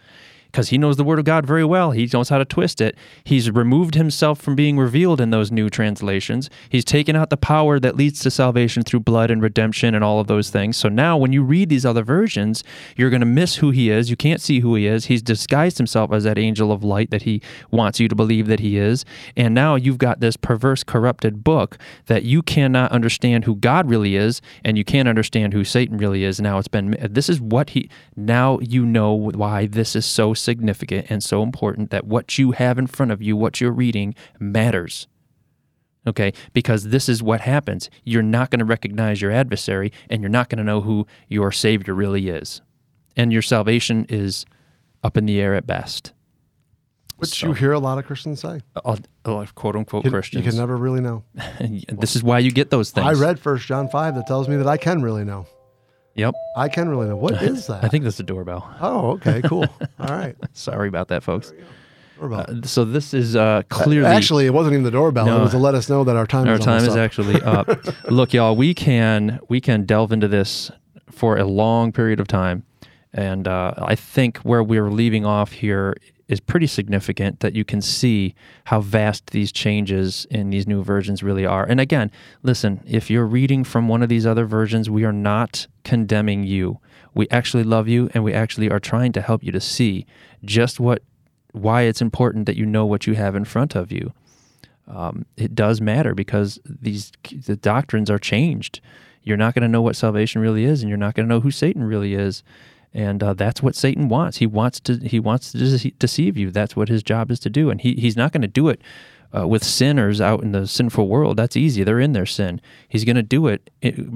because 0.52 0.70
he 0.70 0.78
knows 0.78 0.98
the 0.98 1.04
Word 1.04 1.20
of 1.20 1.26
God 1.26 1.46
very 1.46 1.64
well. 1.64 1.92
He 1.92 2.10
knows 2.12 2.30
how 2.30 2.38
to 2.38 2.46
twist 2.46 2.82
it. 2.82 2.98
He's 3.24 3.50
removed 3.50 3.96
himself 3.96 4.42
from 4.42 4.56
being 4.56 4.78
revealed 4.78 5.22
in 5.22 5.30
those 5.30 5.52
new 5.52 5.70
translations. 5.70 6.50
He's 6.70 6.84
taken 6.84 7.16
out 7.16 7.30
the 7.30 7.38
power 7.38 7.80
that 7.80 7.96
leads 7.96 8.20
to 8.22 8.32
salvation 8.32 8.84
through 8.84 9.00
blood 9.02 9.32
and 9.32 9.42
redemption 9.42 9.96
and 9.96 10.04
all 10.04 10.20
of 10.20 10.28
those 10.28 10.50
things. 10.50 10.76
So 10.76 10.90
now, 10.90 11.16
when 11.18 11.32
you 11.32 11.42
read 11.42 11.70
these 11.70 11.86
other 11.86 12.04
versions, 12.04 12.64
you're 12.98 13.10
going 13.10 13.22
to 13.22 13.26
miss 13.26 13.56
who 13.56 13.72
he 13.72 13.90
is. 13.90 14.10
You 14.10 14.18
can't 14.18 14.42
see 14.42 14.60
who 14.60 14.76
he 14.76 14.88
is. 14.88 15.06
He's 15.06 15.22
disguised 15.22 15.78
himself 15.78 16.12
as 16.12 16.26
that 16.26 16.38
angel 16.38 16.72
of 16.72 16.84
light 16.84 17.12
that 17.12 17.22
he 17.24 17.42
wants 17.72 18.00
you 18.00 18.08
to 18.10 18.16
believe 18.16 18.48
that 18.48 18.60
he 18.60 18.78
is. 18.78 19.06
And 19.38 19.56
now 19.56 19.76
you've 19.76 19.98
got 19.98 20.20
this 20.20 20.36
perverse, 20.36 20.84
corrupted 20.84 21.44
book 21.44 21.78
that 22.08 22.24
you 22.24 22.42
cannot 22.42 22.92
understand 22.92 23.46
who 23.46 23.56
God 23.56 23.90
really 23.90 24.16
is, 24.18 24.42
and 24.66 24.78
you 24.78 24.84
can't 24.84 25.08
understand 25.08 25.54
who 25.54 25.64
Satan 25.64 25.98
really 25.98 26.24
is. 26.24 26.42
Now 26.42 26.58
it's 26.58 26.68
been, 26.68 26.98
this 27.10 27.30
is 27.30 27.40
what 27.40 27.72
he, 27.72 27.90
now 28.18 28.60
you 28.60 28.86
know 28.86 29.14
why 29.14 29.68
this 29.68 29.96
is 29.96 30.06
so 30.06 30.34
significant 30.42 31.08
and 31.10 31.24
so 31.24 31.44
important 31.44 31.92
that 31.92 32.06
what 32.06 32.38
you 32.38 32.52
have 32.52 32.78
in 32.78 32.88
front 32.88 33.12
of 33.12 33.22
you, 33.22 33.38
what 33.38 33.62
you're 33.62 33.72
reading, 33.72 34.16
matters. 34.40 35.08
Okay, 36.08 36.34
because 36.54 36.86
this 36.86 37.08
is 37.08 37.22
what 37.22 37.42
happens. 37.42 37.90
You're 38.04 38.24
not 38.24 38.50
going 38.50 38.60
to 38.60 38.66
recognize 38.66 39.22
your 39.22 39.32
adversary 39.32 39.92
and 40.10 40.22
you're 40.22 40.30
not 40.30 40.50
going 40.50 40.58
to 40.58 40.64
know 40.64 40.82
who 40.82 41.06
your 41.28 41.52
Savior 41.52 41.94
really 41.94 42.28
is. 42.30 42.62
And 43.16 43.32
your 43.32 43.44
salvation 43.44 44.08
is 44.10 44.46
up 45.04 45.16
in 45.16 45.28
the 45.28 45.40
air 45.40 45.54
at 45.54 45.68
best. 45.68 46.14
Which 47.18 47.40
So- 47.40 47.48
you 47.48 47.54
hear 47.54 47.72
a 47.72 47.80
lot 47.80 48.00
of 48.00 48.06
Christians 48.08 48.40
say. 48.42 48.62
Uh, 48.76 48.98
uh, 49.26 49.46
quote 49.54 49.76
unquote 49.76 50.06
You, 50.06 50.22
you 50.32 50.42
can 50.42 50.58
never 50.58 50.76
really 50.76 51.02
know. 51.02 51.24
this 51.60 52.16
is 52.16 52.24
why 52.24 52.40
you 52.40 52.50
get 52.50 52.72
those 52.72 52.90
things. 52.90 53.06
I 53.06 53.14
read 53.14 53.40
First 53.40 53.68
John 53.68 53.88
5 53.88 54.16
that 54.16 54.26
tells 54.26 54.50
me 54.50 54.56
that 54.56 54.68
I 54.68 54.78
can 54.78 55.04
really 55.04 55.24
know. 55.24 55.46
Yep. 56.16 56.36
I 56.58 56.68
can 56.70 56.90
relate 56.90 57.08
know. 57.10 57.16
What 57.16 57.42
is 57.42 57.68
that? 57.68 57.84
I 57.84 57.88
think 57.88 58.04
that's 58.04 58.20
a 58.20 58.24
doorbell. 58.24 58.76
Oh, 58.82 59.12
okay, 59.12 59.42
cool. 59.46 59.66
All 60.00 60.08
right. 60.16 60.36
Sorry 60.54 60.88
about 60.88 61.08
that, 61.10 61.24
folks. 61.24 61.54
Doorbell. 62.20 62.46
Uh, 62.48 62.68
so 62.68 62.86
this 62.86 63.14
is 63.14 63.36
uh, 63.36 63.64
clearly 63.70 64.06
Actually, 64.08 64.46
it 64.46 64.54
wasn't 64.54 64.74
even 64.74 64.84
the 64.84 64.92
doorbell. 64.92 65.26
No. 65.26 65.38
It 65.40 65.42
was 65.42 65.52
to 65.52 65.58
let 65.58 65.74
us 65.76 65.90
know 65.90 66.04
that 66.04 66.16
our 66.16 66.28
time 66.28 66.48
our 66.48 66.56
is 66.56 66.66
time 66.66 66.84
is 66.84 66.90
up. 66.90 66.98
actually 66.98 67.42
up. 67.42 67.68
Look, 68.12 68.34
y'all, 68.34 68.56
we 68.56 68.74
can 68.74 69.40
we 69.50 69.62
can 69.62 69.86
delve 69.86 70.12
into 70.12 70.28
this 70.28 70.70
for 71.10 71.38
a 71.38 71.46
long 71.46 71.92
period 71.92 72.20
of 72.20 72.28
time, 72.28 72.64
and 73.14 73.48
uh, 73.48 73.74
I 73.78 73.96
think 73.96 74.38
where 74.40 74.64
we're 74.64 74.90
leaving 74.90 75.26
off 75.26 75.52
here 75.54 75.96
is 76.32 76.40
pretty 76.40 76.66
significant. 76.66 77.42
That 77.42 77.56
you 77.56 77.64
can 77.64 77.82
see 77.82 78.34
how 78.66 78.82
vast 78.82 79.28
these 79.28 79.52
changes 79.52 80.26
in 80.32 80.50
these 80.50 80.68
new 80.68 80.84
versions 80.84 81.22
really 81.22 81.46
are. 81.46 81.64
And 81.64 81.80
again, 81.80 82.10
listen, 82.42 82.82
if 82.88 83.10
you're 83.10 83.28
reading 83.28 83.64
from 83.64 83.88
one 83.88 84.02
of 84.02 84.10
these 84.10 84.26
other 84.26 84.46
versions, 84.46 84.90
we 84.90 85.04
are 85.04 85.14
not 85.14 85.68
condemning 85.84 86.44
you. 86.44 86.80
We 87.14 87.28
actually 87.30 87.64
love 87.64 87.88
you, 87.88 88.10
and 88.14 88.24
we 88.24 88.34
actually 88.34 88.72
are 88.72 88.80
trying 88.80 89.12
to 89.12 89.22
help 89.22 89.44
you 89.44 89.52
to 89.52 89.62
see 89.62 90.08
just 90.44 90.80
what 90.80 91.04
why 91.52 91.84
it's 91.84 92.02
important 92.02 92.46
that 92.46 92.56
you 92.56 92.66
know 92.66 92.86
what 92.86 93.06
you 93.06 93.14
have 93.14 93.36
in 93.36 93.44
front 93.44 93.76
of 93.76 93.92
you 93.92 94.14
um, 94.88 95.26
it 95.38 95.56
does 95.56 95.80
matter 95.80 96.14
because 96.14 96.60
these 96.66 97.12
the 97.46 97.56
doctrines 97.56 98.10
are 98.10 98.20
changed. 98.20 98.82
You're 99.24 99.38
not 99.38 99.54
going 99.54 99.64
to 99.64 99.68
know 99.68 99.82
what 99.82 99.96
salvation 99.96 100.42
really 100.42 100.66
is, 100.66 100.82
and 100.82 100.90
you're 100.90 100.98
not 100.98 101.14
going 101.14 101.28
to 101.28 101.34
know 101.34 101.40
who 101.40 101.52
Satan 101.52 101.84
really 101.84 102.14
is, 102.14 102.44
and 102.94 103.24
uh, 103.24 103.34
that's 103.34 103.62
what 103.64 103.76
Satan 103.76 104.10
wants. 104.10 104.38
He 104.38 104.48
wants 104.48 104.80
to 104.82 104.98
he 104.98 105.20
wants 105.20 105.52
to 105.52 105.58
dece- 105.58 105.98
deceive 106.00 106.38
you. 106.38 106.52
That's 106.52 106.76
what 106.76 106.90
his 106.90 107.04
job 107.04 107.32
is 107.32 107.40
to 107.42 107.50
do, 107.50 107.70
and 107.70 107.82
he 107.82 107.94
he's 107.96 108.18
not 108.18 108.32
going 108.32 108.42
to 108.42 108.48
do 108.48 108.70
it. 108.70 108.82
Uh, 109.34 109.48
with 109.48 109.64
sinners 109.64 110.20
out 110.20 110.44
in 110.44 110.52
the 110.52 110.68
sinful 110.68 111.08
world, 111.08 111.38
that's 111.38 111.56
easy. 111.56 111.86
They're 111.86 112.02
in 112.02 112.12
their 112.12 112.26
sin. 112.26 112.60
He's 112.90 113.06
going 113.06 113.16
to 113.16 113.24
do 113.24 113.48
it 113.48 113.70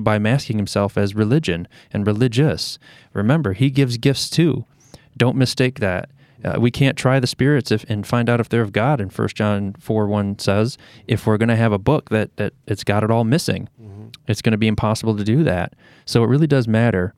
by 0.04 0.20
masking 0.20 0.58
himself 0.58 0.98
as 0.98 1.16
religion 1.16 1.70
and 1.94 2.06
religious. 2.06 2.78
Remember, 3.14 3.54
he 3.54 3.70
gives 3.70 3.98
gifts 3.98 4.30
too. 4.30 4.66
Don't 5.16 5.38
mistake 5.38 5.80
that. 5.80 6.10
Uh, 6.44 6.60
we 6.60 6.70
can't 6.70 6.98
try 6.98 7.22
the 7.22 7.28
spirits 7.28 7.72
if, 7.72 7.86
and 7.90 8.06
find 8.06 8.30
out 8.30 8.42
if 8.42 8.50
they're 8.50 8.62
of 8.62 8.74
God. 8.74 9.00
And 9.00 9.14
First 9.14 9.38
John 9.38 9.74
four 9.80 10.06
one 10.08 10.38
says, 10.38 10.78
if 11.08 11.26
we're 11.26 11.38
going 11.38 11.48
to 11.48 11.56
have 11.56 11.72
a 11.72 11.80
book 11.80 12.10
that 12.10 12.36
that 12.36 12.52
it's 12.68 12.84
got 12.84 13.02
it 13.02 13.10
all 13.10 13.24
missing, 13.24 13.70
it's 14.28 14.42
going 14.42 14.52
to 14.52 14.58
be 14.58 14.68
impossible 14.68 15.16
to 15.16 15.24
do 15.24 15.46
that. 15.46 15.76
So 16.04 16.26
it 16.26 16.28
really 16.28 16.46
does 16.46 16.68
matter. 16.68 17.14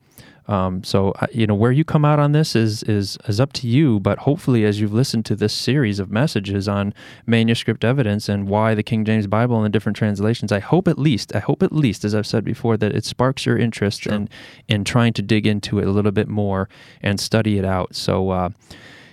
Um, 0.48 0.82
so 0.82 1.10
uh, 1.20 1.26
you 1.30 1.46
know 1.46 1.54
where 1.54 1.70
you 1.70 1.84
come 1.84 2.04
out 2.04 2.18
on 2.18 2.32
this 2.32 2.56
is 2.56 2.82
is 2.84 3.18
is 3.28 3.38
up 3.38 3.52
to 3.54 3.68
you. 3.68 4.00
But 4.00 4.20
hopefully, 4.20 4.64
as 4.64 4.80
you've 4.80 4.92
listened 4.94 5.26
to 5.26 5.36
this 5.36 5.52
series 5.52 5.98
of 5.98 6.10
messages 6.10 6.68
on 6.68 6.94
manuscript 7.26 7.84
evidence 7.84 8.28
and 8.28 8.48
why 8.48 8.74
the 8.74 8.82
King 8.82 9.04
James 9.04 9.26
Bible 9.26 9.56
and 9.56 9.64
the 9.64 9.70
different 9.70 9.96
translations, 9.96 10.50
I 10.50 10.60
hope 10.60 10.88
at 10.88 10.98
least, 10.98 11.34
I 11.34 11.40
hope 11.40 11.62
at 11.62 11.72
least, 11.72 12.04
as 12.04 12.14
I've 12.14 12.26
said 12.26 12.44
before, 12.44 12.76
that 12.78 12.94
it 12.94 13.04
sparks 13.04 13.44
your 13.44 13.58
interest 13.58 14.06
in 14.06 14.28
in 14.68 14.84
trying 14.84 15.12
to 15.14 15.22
dig 15.22 15.46
into 15.46 15.78
it 15.78 15.86
a 15.86 15.90
little 15.90 16.12
bit 16.12 16.28
more 16.28 16.68
and 17.02 17.20
study 17.20 17.58
it 17.58 17.64
out. 17.64 17.94
So. 17.94 18.30
Uh, 18.30 18.50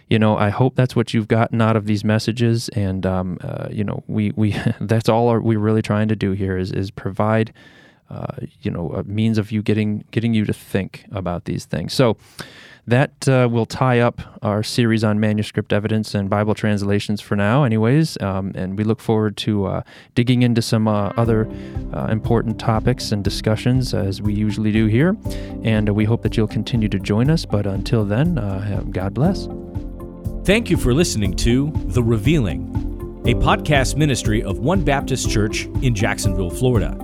you 0.07 0.19
know, 0.19 0.37
I 0.37 0.49
hope 0.49 0.75
that's 0.75 0.95
what 0.95 1.15
you've 1.15 1.27
gotten 1.27 1.61
out 1.61 1.75
of 1.75 1.87
these 1.87 2.03
messages, 2.03 2.69
and 2.69 3.05
um, 3.07 3.39
uh, 3.41 3.69
you 3.71 3.83
know, 3.83 4.03
we 4.07 4.31
we 4.35 4.55
that's 4.79 5.09
all 5.09 5.29
our, 5.29 5.41
we're 5.41 5.59
really 5.59 5.81
trying 5.81 6.09
to 6.09 6.15
do 6.15 6.31
here 6.33 6.57
is 6.57 6.71
is 6.71 6.91
provide, 6.91 7.51
uh, 8.09 8.35
you 8.61 8.71
know, 8.71 8.91
a 8.91 9.03
means 9.03 9.37
of 9.37 9.51
you 9.51 9.61
getting 9.61 10.05
getting 10.11 10.33
you 10.33 10.45
to 10.45 10.53
think 10.53 11.05
about 11.11 11.45
these 11.45 11.65
things. 11.65 11.93
So 11.93 12.17
that 12.87 13.27
uh, 13.27 13.47
will 13.51 13.65
tie 13.65 13.99
up 13.99 14.21
our 14.43 14.61
series 14.61 15.03
on 15.03 15.19
manuscript 15.19 15.73
evidence 15.73 16.13
and 16.13 16.29
Bible 16.29 16.53
translations 16.53 17.19
for 17.19 17.35
now, 17.35 17.63
anyways. 17.63 18.19
Um, 18.21 18.51
and 18.53 18.77
we 18.77 18.83
look 18.83 18.99
forward 18.99 19.37
to 19.37 19.65
uh, 19.65 19.81
digging 20.13 20.43
into 20.43 20.61
some 20.61 20.87
uh, 20.87 21.11
other 21.17 21.49
uh, 21.93 22.07
important 22.07 22.59
topics 22.59 23.11
and 23.11 23.23
discussions 23.23 23.93
as 23.93 24.21
we 24.21 24.33
usually 24.33 24.71
do 24.71 24.85
here. 24.85 25.17
And 25.63 25.89
we 25.89 26.05
hope 26.05 26.21
that 26.23 26.37
you'll 26.37 26.47
continue 26.47 26.89
to 26.89 26.99
join 26.99 27.29
us. 27.29 27.45
But 27.45 27.65
until 27.65 28.05
then, 28.05 28.37
uh, 28.37 28.83
God 28.91 29.13
bless. 29.13 29.47
Thank 30.43 30.69
you 30.69 30.77
for 30.77 30.93
listening 30.93 31.35
to 31.37 31.71
The 31.87 32.03
Revealing, 32.03 32.69
a 33.25 33.33
podcast 33.33 33.95
ministry 33.95 34.43
of 34.43 34.59
One 34.59 34.83
Baptist 34.83 35.27
Church 35.31 35.65
in 35.81 35.95
Jacksonville, 35.95 36.51
Florida. 36.51 36.95